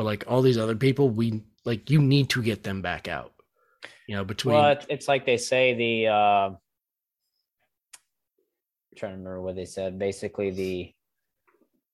but 0.00 0.06
like 0.06 0.24
all 0.26 0.40
these 0.40 0.56
other 0.56 0.76
people, 0.76 1.10
we 1.10 1.42
like 1.66 1.90
you 1.90 2.00
need 2.00 2.30
to 2.30 2.42
get 2.42 2.62
them 2.62 2.80
back 2.80 3.06
out. 3.06 3.34
You 4.08 4.16
know, 4.16 4.24
between 4.24 4.56
well, 4.56 4.78
it's 4.88 5.08
like 5.08 5.26
they 5.26 5.36
say 5.36 5.74
the 5.74 6.06
uh 6.06 6.14
I'm 6.48 6.56
trying 8.96 9.12
to 9.12 9.18
remember 9.18 9.42
what 9.42 9.56
they 9.56 9.66
said. 9.66 9.98
Basically, 9.98 10.48
the 10.52 10.94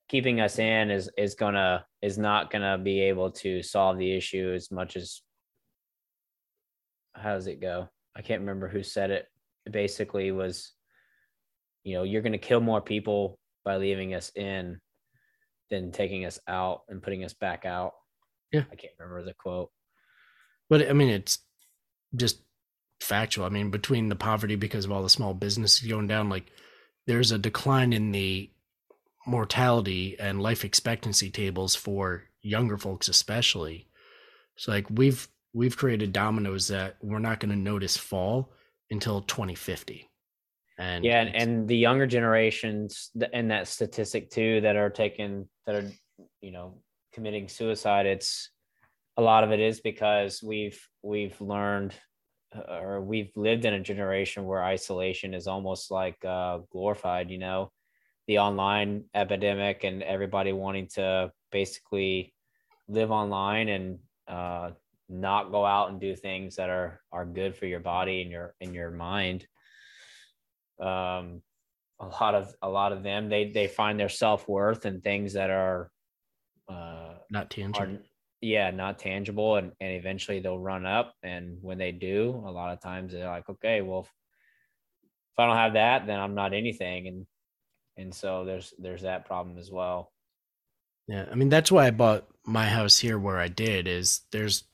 keeping 0.08 0.40
us 0.40 0.60
in 0.60 0.92
is 0.92 1.10
is 1.18 1.34
gonna 1.34 1.84
is 2.00 2.16
not 2.16 2.52
gonna 2.52 2.78
be 2.78 3.00
able 3.00 3.32
to 3.42 3.60
solve 3.60 3.98
the 3.98 4.16
issue 4.16 4.52
as 4.54 4.70
much 4.70 4.94
as 4.94 5.20
how 7.16 7.34
does 7.34 7.48
it 7.48 7.60
go? 7.60 7.88
I 8.14 8.22
can't 8.22 8.42
remember 8.42 8.68
who 8.68 8.84
said 8.84 9.10
it 9.10 9.26
basically 9.68 10.30
was, 10.30 10.74
you 11.82 11.96
know, 11.96 12.04
you're 12.04 12.22
to 12.22 12.38
kill 12.38 12.60
more 12.60 12.80
people 12.80 13.40
by 13.64 13.78
leaving 13.78 14.14
us 14.14 14.30
in 14.36 14.80
than 15.70 15.92
taking 15.92 16.24
us 16.24 16.38
out 16.46 16.82
and 16.88 17.02
putting 17.02 17.24
us 17.24 17.32
back 17.32 17.64
out. 17.64 17.94
Yeah. 18.52 18.64
I 18.70 18.76
can't 18.76 18.92
remember 18.98 19.24
the 19.24 19.34
quote. 19.34 19.70
But 20.68 20.88
I 20.88 20.92
mean, 20.92 21.08
it's 21.08 21.38
just 22.14 22.40
factual. 23.00 23.44
I 23.44 23.50
mean, 23.50 23.70
between 23.70 24.08
the 24.08 24.16
poverty 24.16 24.56
because 24.56 24.84
of 24.84 24.92
all 24.92 25.02
the 25.02 25.10
small 25.10 25.34
businesses 25.34 25.88
going 25.88 26.06
down, 26.06 26.28
like 26.28 26.50
there's 27.06 27.32
a 27.32 27.38
decline 27.38 27.92
in 27.92 28.12
the 28.12 28.50
mortality 29.26 30.16
and 30.18 30.42
life 30.42 30.64
expectancy 30.64 31.30
tables 31.30 31.74
for 31.74 32.24
younger 32.42 32.78
folks, 32.78 33.08
especially. 33.08 33.88
So 34.56 34.72
like 34.72 34.86
we've 34.90 35.28
we've 35.52 35.76
created 35.76 36.12
dominoes 36.12 36.68
that 36.68 36.96
we're 37.02 37.18
not 37.18 37.40
going 37.40 37.50
to 37.50 37.56
notice 37.56 37.96
fall 37.96 38.52
until 38.90 39.22
2050 39.22 40.08
and 40.78 41.04
yeah 41.04 41.20
and, 41.20 41.34
and 41.34 41.68
the 41.68 41.76
younger 41.76 42.06
generations 42.06 43.10
and 43.32 43.50
that 43.50 43.66
statistic 43.68 44.30
too 44.30 44.60
that 44.60 44.76
are 44.76 44.90
taking 44.90 45.48
that 45.66 45.74
are 45.74 45.90
you 46.40 46.50
know 46.50 46.78
committing 47.12 47.48
suicide 47.48 48.06
it's 48.06 48.50
a 49.16 49.22
lot 49.22 49.44
of 49.44 49.52
it 49.52 49.60
is 49.60 49.80
because 49.80 50.42
we've 50.42 50.86
we've 51.02 51.40
learned 51.40 51.94
uh, 52.54 52.78
or 52.80 53.00
we've 53.00 53.30
lived 53.36 53.64
in 53.64 53.74
a 53.74 53.80
generation 53.80 54.44
where 54.44 54.62
isolation 54.62 55.34
is 55.34 55.46
almost 55.46 55.90
like 55.90 56.22
uh, 56.24 56.58
glorified 56.70 57.30
you 57.30 57.38
know? 57.38 57.70
The 58.26 58.38
online 58.38 59.04
epidemic 59.14 59.84
and 59.84 60.02
everybody 60.02 60.52
wanting 60.52 60.88
to 60.94 61.30
basically 61.52 62.34
live 62.88 63.12
online 63.12 63.68
and 63.68 63.98
uh, 64.26 64.70
not 65.08 65.52
go 65.52 65.64
out 65.64 65.90
and 65.90 66.00
do 66.00 66.16
things 66.16 66.56
that 66.56 66.68
are 66.68 67.00
are 67.12 67.24
good 67.24 67.54
for 67.54 67.66
your 67.66 67.80
body 67.80 68.22
and 68.22 68.30
your 68.30 68.54
and 68.60 68.74
your 68.74 68.90
mind 68.90 69.46
um 70.80 71.42
a 71.98 72.06
lot 72.06 72.34
of 72.34 72.54
a 72.62 72.68
lot 72.68 72.92
of 72.92 73.02
them 73.02 73.28
they 73.28 73.50
they 73.50 73.66
find 73.66 73.98
their 73.98 74.08
self-worth 74.08 74.84
in 74.86 75.00
things 75.00 75.32
that 75.32 75.50
are 75.50 75.90
uh 76.68 77.14
not 77.30 77.50
tangible 77.50 77.94
are, 77.94 77.98
yeah 78.40 78.70
not 78.70 78.98
tangible 78.98 79.56
and 79.56 79.72
and 79.80 79.92
eventually 79.92 80.40
they'll 80.40 80.58
run 80.58 80.84
up 80.84 81.14
and 81.22 81.58
when 81.62 81.78
they 81.78 81.92
do 81.92 82.42
a 82.46 82.50
lot 82.50 82.72
of 82.72 82.80
times 82.80 83.12
they're 83.12 83.28
like 83.28 83.48
okay 83.48 83.80
well 83.80 84.00
if, 84.00 84.06
if 84.06 85.38
i 85.38 85.46
don't 85.46 85.56
have 85.56 85.72
that 85.72 86.06
then 86.06 86.20
i'm 86.20 86.34
not 86.34 86.52
anything 86.52 87.08
and 87.08 87.26
and 87.96 88.14
so 88.14 88.44
there's 88.44 88.74
there's 88.78 89.02
that 89.02 89.24
problem 89.24 89.56
as 89.56 89.70
well 89.70 90.12
yeah 91.08 91.24
i 91.30 91.34
mean 91.34 91.48
that's 91.48 91.72
why 91.72 91.86
i 91.86 91.90
bought 91.90 92.26
my 92.44 92.66
house 92.66 92.98
here 92.98 93.18
where 93.18 93.38
i 93.38 93.48
did 93.48 93.88
is 93.88 94.20
there's 94.32 94.64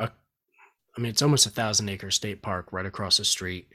a 0.00 0.10
i 0.96 1.00
mean, 1.00 1.10
it's 1.10 1.22
almost 1.22 1.46
a 1.46 1.50
thousand 1.50 1.88
acre 1.88 2.10
state 2.10 2.42
park 2.42 2.72
right 2.72 2.86
across 2.86 3.18
the 3.18 3.24
street. 3.24 3.68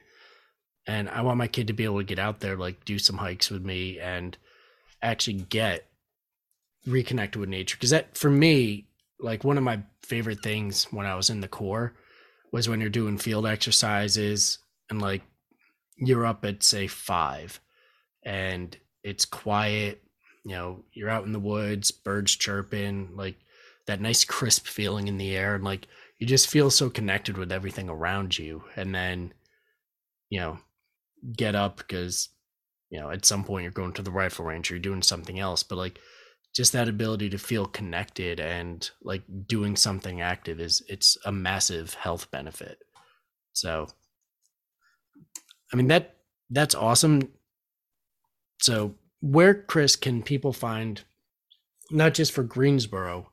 And 0.90 1.08
I 1.08 1.22
want 1.22 1.38
my 1.38 1.48
kid 1.48 1.68
to 1.68 1.74
be 1.74 1.84
able 1.84 2.00
to 2.00 2.04
get 2.04 2.18
out 2.18 2.40
there, 2.40 2.56
like 2.56 2.84
do 2.84 2.98
some 2.98 3.20
hikes 3.20 3.52
with 3.52 3.64
me 3.64 4.00
and 4.00 4.36
actually 5.04 5.36
get 5.36 5.86
reconnected 6.88 7.40
with 7.40 7.48
nature. 7.48 7.78
Cause 7.78 7.92
that, 7.92 8.18
for 8.18 8.32
me, 8.32 8.88
like 9.20 9.44
one 9.44 9.60
of 9.60 9.64
my 9.64 9.84
favorite 10.02 10.42
things 10.42 10.86
when 10.86 11.06
I 11.06 11.14
was 11.14 11.30
in 11.30 11.42
the 11.42 11.48
Corps 11.48 11.94
was 12.52 12.68
when 12.68 12.82
you're 12.82 12.90
doing 12.90 13.20
field 13.20 13.46
exercises 13.46 14.58
and 14.90 15.00
like 15.00 15.22
you're 15.96 16.26
up 16.26 16.44
at 16.44 16.64
say 16.64 16.88
five 16.88 17.60
and 18.26 18.76
it's 19.04 19.26
quiet, 19.26 20.02
you 20.44 20.54
know, 20.54 20.84
you're 20.94 21.12
out 21.12 21.26
in 21.26 21.34
the 21.34 21.40
woods, 21.40 21.92
birds 21.92 22.36
chirping, 22.36 23.16
like 23.16 23.36
that 23.86 24.02
nice 24.02 24.24
crisp 24.26 24.66
feeling 24.66 25.08
in 25.08 25.20
the 25.20 25.38
air. 25.38 25.54
And 25.54 25.64
like 25.64 25.88
you 26.18 26.26
just 26.26 26.48
feel 26.48 26.72
so 26.72 26.90
connected 26.90 27.38
with 27.38 27.52
everything 27.52 27.90
around 27.90 28.40
you 28.40 28.64
and 28.76 28.96
then 28.96 29.36
you 30.32 30.40
know 30.40 30.58
get 31.36 31.56
up 31.56 31.78
because 31.78 32.30
you 32.90 33.00
know 33.00 33.10
at 33.10 33.26
some 33.26 33.44
point 33.44 33.64
you're 33.64 33.72
going 33.72 33.94
to 33.94 34.02
the 34.02 34.12
rifle 34.12 34.46
range 34.46 34.70
or 34.70 34.76
you're 34.76 34.82
doing 34.82 35.02
something 35.02 35.40
else 35.40 35.64
but 35.64 35.78
like 35.78 36.00
just 36.56 36.74
that 36.74 36.90
ability 36.90 37.30
to 37.30 37.38
feel 37.38 37.66
connected 37.66 38.40
and 38.40 38.90
like 39.04 39.22
doing 39.48 39.76
something 39.76 40.22
active 40.22 40.60
is 40.60 40.82
it's 40.88 41.18
a 41.26 41.32
massive 41.32 41.94
health 41.94 42.30
benefit. 42.32 42.80
So 43.54 43.88
I 45.72 45.78
mean 45.78 45.88
that 45.88 46.18
that's 46.50 46.76
awesome. 46.76 47.30
So 48.62 48.96
where 49.22 49.54
Chris 49.54 49.96
can 49.96 50.24
people 50.24 50.54
find 50.54 51.02
not 51.92 52.14
just 52.14 52.32
for 52.32 52.44
Greensboro, 52.44 53.32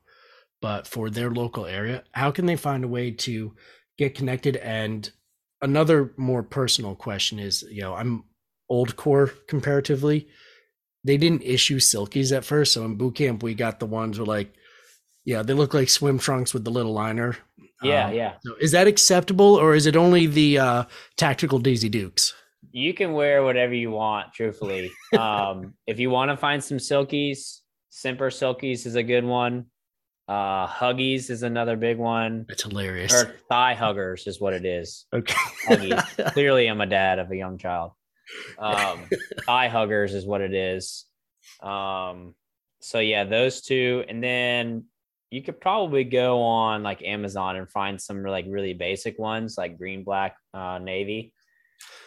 but 0.61 0.87
for 0.87 1.09
their 1.09 1.31
local 1.31 1.65
area, 1.65 2.03
how 2.11 2.31
can 2.31 2.45
they 2.45 2.55
find 2.55 2.83
a 2.83 2.87
way 2.87 3.11
to 3.11 3.53
get 3.97 4.15
connected? 4.15 4.57
And 4.57 5.11
another 5.61 6.13
more 6.17 6.43
personal 6.43 6.95
question 6.95 7.39
is, 7.39 7.63
you 7.69 7.81
know, 7.81 7.93
I'm 7.93 8.23
old 8.69 8.95
Corps 8.95 9.31
comparatively. 9.47 10.27
They 11.03 11.17
didn't 11.17 11.43
issue 11.43 11.79
silkies 11.79 12.35
at 12.35 12.45
first. 12.45 12.73
So 12.73 12.83
in 12.85 12.95
boot 12.95 13.15
camp, 13.15 13.43
we 13.43 13.53
got 13.53 13.79
the 13.79 13.85
ones 13.85 14.19
where 14.19 14.25
like, 14.25 14.53
yeah, 15.25 15.43
they 15.43 15.53
look 15.53 15.73
like 15.73 15.89
swim 15.89 16.19
trunks 16.19 16.53
with 16.53 16.63
the 16.63 16.71
little 16.71 16.93
liner. 16.93 17.37
Yeah, 17.81 18.07
um, 18.07 18.13
yeah. 18.13 18.33
So 18.43 18.55
is 18.59 18.71
that 18.71 18.87
acceptable 18.87 19.55
or 19.55 19.75
is 19.75 19.85
it 19.85 19.95
only 19.95 20.25
the 20.25 20.59
uh, 20.59 20.83
tactical 21.15 21.59
Daisy 21.59 21.89
Dukes? 21.89 22.33
You 22.71 22.93
can 22.93 23.13
wear 23.13 23.43
whatever 23.43 23.73
you 23.73 23.91
want, 23.91 24.33
truthfully. 24.33 24.91
um, 25.17 25.73
if 25.85 25.99
you 25.99 26.09
want 26.09 26.31
to 26.31 26.37
find 26.37 26.63
some 26.63 26.77
silkies, 26.77 27.59
Semper 27.89 28.29
Silkies 28.29 28.85
is 28.85 28.95
a 28.95 29.03
good 29.03 29.23
one. 29.23 29.65
Uh, 30.27 30.67
Huggies 30.67 31.29
is 31.29 31.43
another 31.43 31.77
big 31.77 31.97
one. 31.97 32.45
It's 32.49 32.63
hilarious. 32.63 33.13
Or 33.13 33.35
thigh 33.49 33.73
huggers 33.73 34.27
is 34.27 34.41
what 34.41 34.53
it 34.53 34.65
is. 34.65 35.05
Okay. 35.13 35.35
Clearly, 36.33 36.67
I'm 36.67 36.81
a 36.81 36.85
dad 36.85 37.19
of 37.19 37.31
a 37.31 37.35
young 37.35 37.57
child. 37.57 37.91
Um, 38.59 39.07
thigh 39.45 39.69
huggers 39.69 40.13
is 40.13 40.25
what 40.25 40.41
it 40.41 40.53
is. 40.53 41.05
Um, 41.61 42.35
so 42.81 42.99
yeah, 42.99 43.23
those 43.23 43.61
two, 43.61 44.03
and 44.09 44.21
then 44.21 44.85
you 45.31 45.41
could 45.41 45.61
probably 45.61 46.03
go 46.03 46.41
on 46.41 46.83
like 46.83 47.01
Amazon 47.03 47.55
and 47.55 47.69
find 47.69 48.01
some 48.01 48.23
like 48.23 48.45
really 48.47 48.73
basic 48.73 49.17
ones 49.17 49.57
like 49.57 49.77
green, 49.77 50.03
black, 50.03 50.35
uh, 50.53 50.77
navy. 50.77 51.33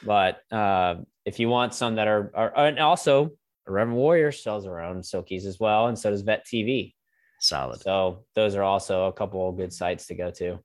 But 0.05 0.41
uh, 0.53 0.97
if 1.25 1.39
you 1.39 1.49
want 1.49 1.75
some 1.75 1.97
that 1.97 2.09
are, 2.09 2.31
are 2.35 2.66
and 2.66 2.79
also 2.79 3.33
Irreverent 3.66 3.97
Warrior 3.97 4.33
sells 4.33 4.64
their 4.64 4.81
own 4.81 5.01
silkies 5.01 5.47
as 5.47 5.59
well, 5.59 5.87
and 5.87 5.99
so 5.99 6.11
does 6.11 6.23
Vet 6.23 6.47
TV. 6.47 6.95
Solid. 7.41 7.80
So 7.80 8.24
those 8.34 8.55
are 8.55 8.62
also 8.62 9.07
a 9.07 9.12
couple 9.12 9.49
of 9.49 9.57
good 9.57 9.72
sites 9.72 10.07
to 10.07 10.14
go 10.14 10.30
to. 10.32 10.61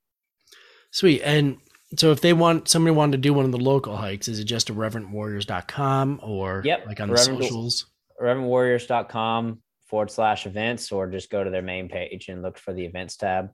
Sweet. 0.92 1.22
And 1.24 1.58
so 1.98 2.12
if 2.12 2.22
they 2.22 2.34
want 2.34 2.68
somebody 2.68 2.94
wanted 2.96 3.14
to 3.14 3.18
do 3.18 3.34
one 3.34 3.46
of 3.46 3.52
the 3.52 3.58
local 3.58 3.96
hikes, 3.96 4.28
is 4.28 4.40
it 4.40 4.44
just 4.44 4.70
a 4.70 4.74
irreverentwarriors.com 4.74 6.20
or 6.22 6.62
yep. 6.66 6.86
like 6.86 7.00
on 7.00 7.08
the 7.08 7.16
Irreverent, 7.16 7.44
socials? 7.44 7.86
Irreverentwarriors.com 8.22 9.62
forward 9.88 10.12
slash 10.12 10.46
events, 10.46 10.92
or 10.92 11.08
just 11.08 11.30
go 11.30 11.44
to 11.44 11.50
their 11.50 11.62
main 11.62 11.88
page 11.88 12.28
and 12.28 12.42
look 12.42 12.58
for 12.58 12.74
the 12.74 12.86
events 12.86 13.16
tab. 13.18 13.50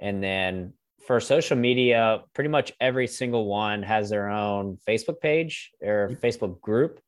And 0.00 0.22
then 0.22 0.72
for 1.06 1.20
social 1.20 1.56
media, 1.56 2.22
pretty 2.34 2.48
much 2.48 2.72
every 2.80 3.06
single 3.06 3.46
one 3.46 3.82
has 3.82 4.08
their 4.08 4.30
own 4.30 4.78
Facebook 4.88 5.20
page 5.20 5.72
or 5.82 6.16
Facebook 6.22 6.60
group. 6.60 7.00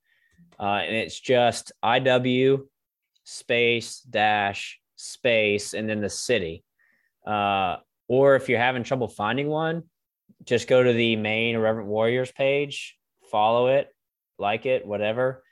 Uh, 0.59 0.83
and 0.85 0.95
it's 0.95 1.19
just 1.19 1.73
IW 1.83 2.61
space 3.25 4.01
dash 4.01 4.81
space 4.97 5.75
and 5.75 5.89
then 5.89 6.01
the 6.01 6.11
city. 6.11 6.65
Uh, 7.27 7.77
or 8.09 8.37
if 8.37 8.49
you're 8.49 8.59
having 8.59 8.85
trouble 8.85 9.09
finding 9.09 9.49
one, 9.49 9.85
just 10.45 10.69
go 10.69 10.83
to 10.83 10.93
the 10.93 11.17
main 11.17 11.55
Irreverent 11.55 11.89
Warriors 11.89 12.31
page, 12.33 12.97
follow 13.31 13.69
it, 13.69 13.89
like 14.39 14.67
it, 14.67 14.87
whatever, 14.87 15.43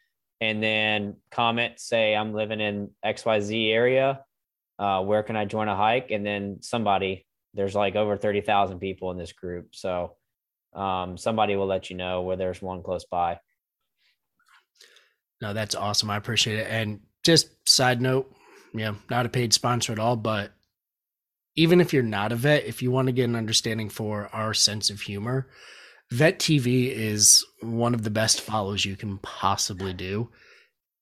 and 0.40 0.62
then 0.62 1.16
comment, 1.30 1.78
say, 1.78 2.14
I'm 2.14 2.34
living 2.34 2.60
in 2.60 2.90
XYZ 3.04 3.72
area. 3.72 4.24
Uh, 4.78 5.02
where 5.02 5.22
can 5.22 5.36
I 5.36 5.44
join 5.44 5.68
a 5.68 5.76
hike? 5.76 6.10
And 6.10 6.26
then 6.26 6.58
somebody, 6.60 7.26
there's 7.54 7.74
like 7.74 7.94
over 7.94 8.16
30,000 8.16 8.80
people 8.80 9.10
in 9.12 9.18
this 9.18 9.32
group. 9.32 9.68
So 9.72 10.16
um, 10.74 11.16
somebody 11.16 11.54
will 11.56 11.66
let 11.66 11.90
you 11.90 11.96
know 11.96 12.22
where 12.22 12.36
there's 12.36 12.60
one 12.60 12.82
close 12.82 13.04
by. 13.04 13.38
No, 15.40 15.52
that's 15.52 15.74
awesome. 15.74 16.10
I 16.10 16.16
appreciate 16.16 16.58
it. 16.58 16.66
And 16.68 17.00
just 17.22 17.68
side 17.68 18.00
note, 18.00 18.34
yeah, 18.74 18.94
not 19.10 19.26
a 19.26 19.28
paid 19.28 19.52
sponsor 19.52 19.92
at 19.92 19.98
all, 19.98 20.16
but 20.16 20.52
even 21.56 21.80
if 21.80 21.92
you're 21.92 22.02
not 22.02 22.32
a 22.32 22.36
vet, 22.36 22.64
if 22.64 22.82
you 22.82 22.90
want 22.90 23.06
to 23.06 23.12
get 23.12 23.28
an 23.28 23.36
understanding 23.36 23.88
for 23.88 24.28
our 24.32 24.54
sense 24.54 24.90
of 24.90 25.00
humor, 25.00 25.48
Vet 26.12 26.38
TV 26.38 26.90
is 26.90 27.44
one 27.62 27.94
of 27.94 28.02
the 28.02 28.10
best 28.10 28.42
follows 28.42 28.84
you 28.84 28.96
can 28.96 29.16
possibly 29.18 29.94
do. 29.94 30.28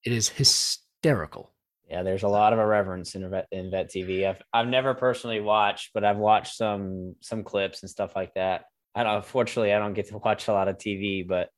It 0.04 0.12
is 0.12 0.28
hysterical. 0.28 1.52
Yeah, 1.88 2.04
there's 2.04 2.22
a 2.22 2.28
lot 2.28 2.52
of 2.52 2.60
irreverence 2.60 3.16
in 3.16 3.28
vet, 3.28 3.48
in 3.50 3.72
vet 3.72 3.90
TV. 3.90 4.24
I've 4.28 4.40
I've 4.52 4.68
never 4.68 4.94
personally 4.94 5.40
watched, 5.40 5.90
but 5.92 6.04
I've 6.04 6.18
watched 6.18 6.54
some 6.54 7.16
some 7.20 7.42
clips 7.42 7.82
and 7.82 7.90
stuff 7.90 8.14
like 8.14 8.34
that. 8.34 8.66
I 8.94 9.02
don't. 9.02 9.16
Unfortunately, 9.16 9.72
I 9.72 9.80
don't 9.80 9.94
get 9.94 10.08
to 10.10 10.18
watch 10.18 10.46
a 10.46 10.52
lot 10.52 10.68
of 10.68 10.78
TV, 10.78 11.26
but 11.26 11.48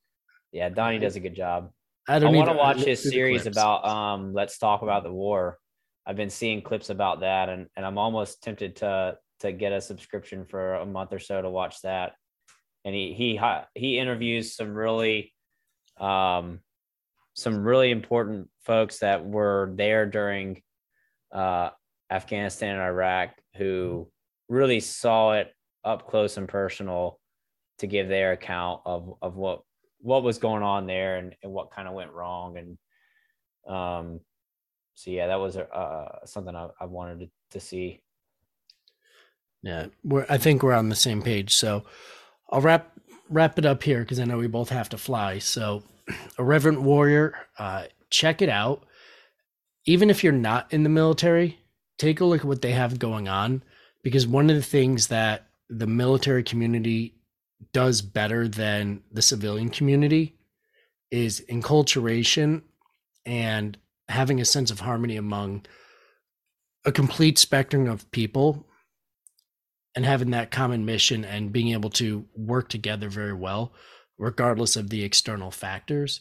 yeah, 0.50 0.70
Donny 0.70 0.98
does 0.98 1.16
a 1.16 1.20
good 1.20 1.36
job. 1.36 1.70
I 2.08 2.18
don't. 2.18 2.34
I 2.34 2.38
want 2.38 2.48
to 2.48 2.56
watch 2.56 2.80
his 2.80 3.02
series 3.02 3.44
about 3.44 3.84
um. 3.86 4.32
Let's 4.32 4.56
talk 4.56 4.80
about 4.80 5.04
the 5.04 5.12
war. 5.12 5.58
I've 6.06 6.16
been 6.16 6.30
seeing 6.30 6.62
clips 6.62 6.90
about 6.90 7.20
that, 7.20 7.48
and 7.48 7.68
and 7.76 7.86
I'm 7.86 7.98
almost 7.98 8.42
tempted 8.42 8.76
to 8.76 9.18
to 9.40 9.52
get 9.52 9.72
a 9.72 9.80
subscription 9.80 10.44
for 10.44 10.74
a 10.74 10.86
month 10.86 11.12
or 11.12 11.18
so 11.18 11.40
to 11.40 11.50
watch 11.50 11.80
that. 11.82 12.12
And 12.84 12.94
he 12.94 13.12
he 13.12 13.40
he 13.74 13.98
interviews 13.98 14.54
some 14.54 14.74
really, 14.74 15.32
um, 15.98 16.60
some 17.34 17.62
really 17.62 17.90
important 17.90 18.48
folks 18.64 18.98
that 18.98 19.24
were 19.24 19.72
there 19.76 20.06
during, 20.06 20.62
uh, 21.32 21.70
Afghanistan 22.10 22.74
and 22.74 22.82
Iraq 22.82 23.30
who 23.56 24.10
really 24.48 24.80
saw 24.80 25.32
it 25.32 25.52
up 25.84 26.08
close 26.08 26.36
and 26.36 26.48
personal 26.48 27.18
to 27.78 27.86
give 27.86 28.08
their 28.08 28.32
account 28.32 28.82
of 28.84 29.14
of 29.22 29.36
what 29.36 29.62
what 29.98 30.22
was 30.22 30.38
going 30.38 30.62
on 30.62 30.86
there 30.86 31.16
and, 31.16 31.34
and 31.42 31.52
what 31.52 31.70
kind 31.70 31.88
of 31.88 31.94
went 31.94 32.12
wrong 32.12 32.56
and 32.58 33.74
um 33.74 34.20
so 34.94 35.10
yeah, 35.10 35.26
that 35.26 35.40
was 35.40 35.56
uh, 35.56 36.24
something 36.24 36.54
I, 36.54 36.68
I 36.80 36.84
wanted 36.86 37.20
to, 37.20 37.30
to, 37.52 37.60
see. 37.60 38.00
Yeah, 39.62 39.86
we're 40.04 40.26
I 40.28 40.38
think 40.38 40.62
we're 40.62 40.74
on 40.74 40.88
the 40.88 40.96
same 40.96 41.22
page. 41.22 41.54
So 41.54 41.84
I'll 42.50 42.60
wrap 42.60 42.92
wrap 43.28 43.58
it 43.58 43.66
up 43.66 43.82
here 43.82 44.00
because 44.00 44.20
I 44.20 44.24
know 44.24 44.38
we 44.38 44.46
both 44.46 44.68
have 44.68 44.88
to 44.90 44.98
fly. 44.98 45.38
So, 45.38 45.82
a 46.08 46.42
Irreverent 46.42 46.82
Warrior, 46.82 47.34
uh, 47.58 47.84
check 48.10 48.42
it 48.42 48.48
out. 48.48 48.84
Even 49.84 50.10
if 50.10 50.22
you're 50.22 50.32
not 50.32 50.72
in 50.72 50.82
the 50.82 50.88
military, 50.88 51.58
take 51.98 52.20
a 52.20 52.24
look 52.24 52.40
at 52.40 52.46
what 52.46 52.62
they 52.62 52.72
have 52.72 52.98
going 52.98 53.28
on 53.28 53.62
because 54.02 54.26
one 54.26 54.50
of 54.50 54.56
the 54.56 54.62
things 54.62 55.08
that 55.08 55.48
the 55.68 55.86
military 55.86 56.42
community 56.42 57.14
does 57.72 58.02
better 58.02 58.48
than 58.48 59.02
the 59.10 59.22
civilian 59.22 59.70
community 59.70 60.36
is 61.10 61.44
enculturation 61.48 62.62
and 63.24 63.78
having 64.12 64.40
a 64.40 64.44
sense 64.44 64.70
of 64.70 64.80
harmony 64.80 65.16
among 65.16 65.64
a 66.84 66.92
complete 66.92 67.38
spectrum 67.38 67.88
of 67.88 68.10
people 68.10 68.66
and 69.94 70.04
having 70.04 70.30
that 70.30 70.50
common 70.50 70.84
mission 70.84 71.24
and 71.24 71.52
being 71.52 71.68
able 71.68 71.90
to 71.90 72.24
work 72.34 72.68
together 72.68 73.08
very 73.08 73.34
well 73.34 73.72
regardless 74.18 74.76
of 74.76 74.90
the 74.90 75.02
external 75.02 75.50
factors. 75.50 76.20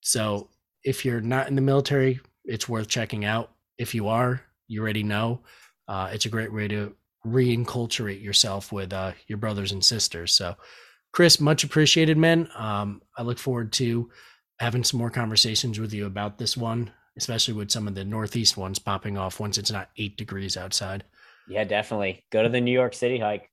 So 0.00 0.50
if 0.84 1.04
you're 1.04 1.20
not 1.20 1.48
in 1.48 1.54
the 1.54 1.62
military 1.62 2.20
it's 2.44 2.68
worth 2.68 2.88
checking 2.88 3.24
out. 3.24 3.52
If 3.78 3.94
you 3.94 4.08
are 4.08 4.42
you 4.68 4.80
already 4.80 5.02
know. 5.02 5.40
Uh, 5.88 6.10
it's 6.12 6.26
a 6.26 6.30
great 6.30 6.52
way 6.52 6.68
to 6.68 6.94
reinculturate 7.26 8.22
yourself 8.22 8.72
with 8.72 8.92
uh, 8.92 9.12
your 9.26 9.36
brothers 9.36 9.72
and 9.72 9.84
sisters. 9.84 10.32
So 10.32 10.54
chris 11.12 11.40
much 11.40 11.64
appreciated 11.64 12.16
man. 12.16 12.48
Um, 12.56 13.02
i 13.18 13.22
look 13.22 13.38
forward 13.38 13.72
to 13.74 14.10
having 14.58 14.84
some 14.84 14.98
more 14.98 15.10
conversations 15.10 15.78
with 15.78 15.92
you 15.92 16.06
about 16.06 16.38
this 16.38 16.56
one 16.56 16.90
especially 17.20 17.52
with 17.52 17.70
some 17.70 17.86
of 17.86 17.94
the 17.94 18.02
northeast 18.02 18.56
ones 18.56 18.78
popping 18.78 19.18
off 19.18 19.38
once 19.38 19.58
it's 19.58 19.70
not 19.70 19.90
eight 19.98 20.16
degrees 20.16 20.56
outside. 20.56 21.04
Yeah, 21.46 21.64
definitely. 21.64 22.24
Go 22.30 22.42
to 22.42 22.48
the 22.48 22.62
New 22.62 22.72
York 22.72 22.94
City 22.94 23.18
hike. 23.18 23.50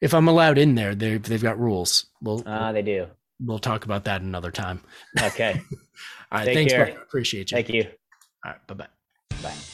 If 0.00 0.14
I'm 0.14 0.28
allowed 0.28 0.58
in 0.58 0.76
there, 0.76 0.94
they've, 0.94 1.20
they've 1.20 1.42
got 1.42 1.58
rules. 1.58 2.06
We'll, 2.20 2.44
ah, 2.46 2.68
uh, 2.68 2.72
they 2.72 2.82
do. 2.82 3.08
We'll 3.44 3.58
talk 3.58 3.84
about 3.84 4.04
that 4.04 4.20
another 4.22 4.52
time. 4.52 4.80
Okay. 5.20 5.60
All 6.30 6.38
right. 6.38 6.44
Take 6.44 6.54
thanks, 6.54 6.72
care. 6.72 7.02
Appreciate 7.02 7.50
you. 7.50 7.56
Thank 7.56 7.70
you. 7.70 7.88
All 8.44 8.52
right. 8.52 8.66
Bye-bye. 8.68 8.86
bye. 9.42 9.71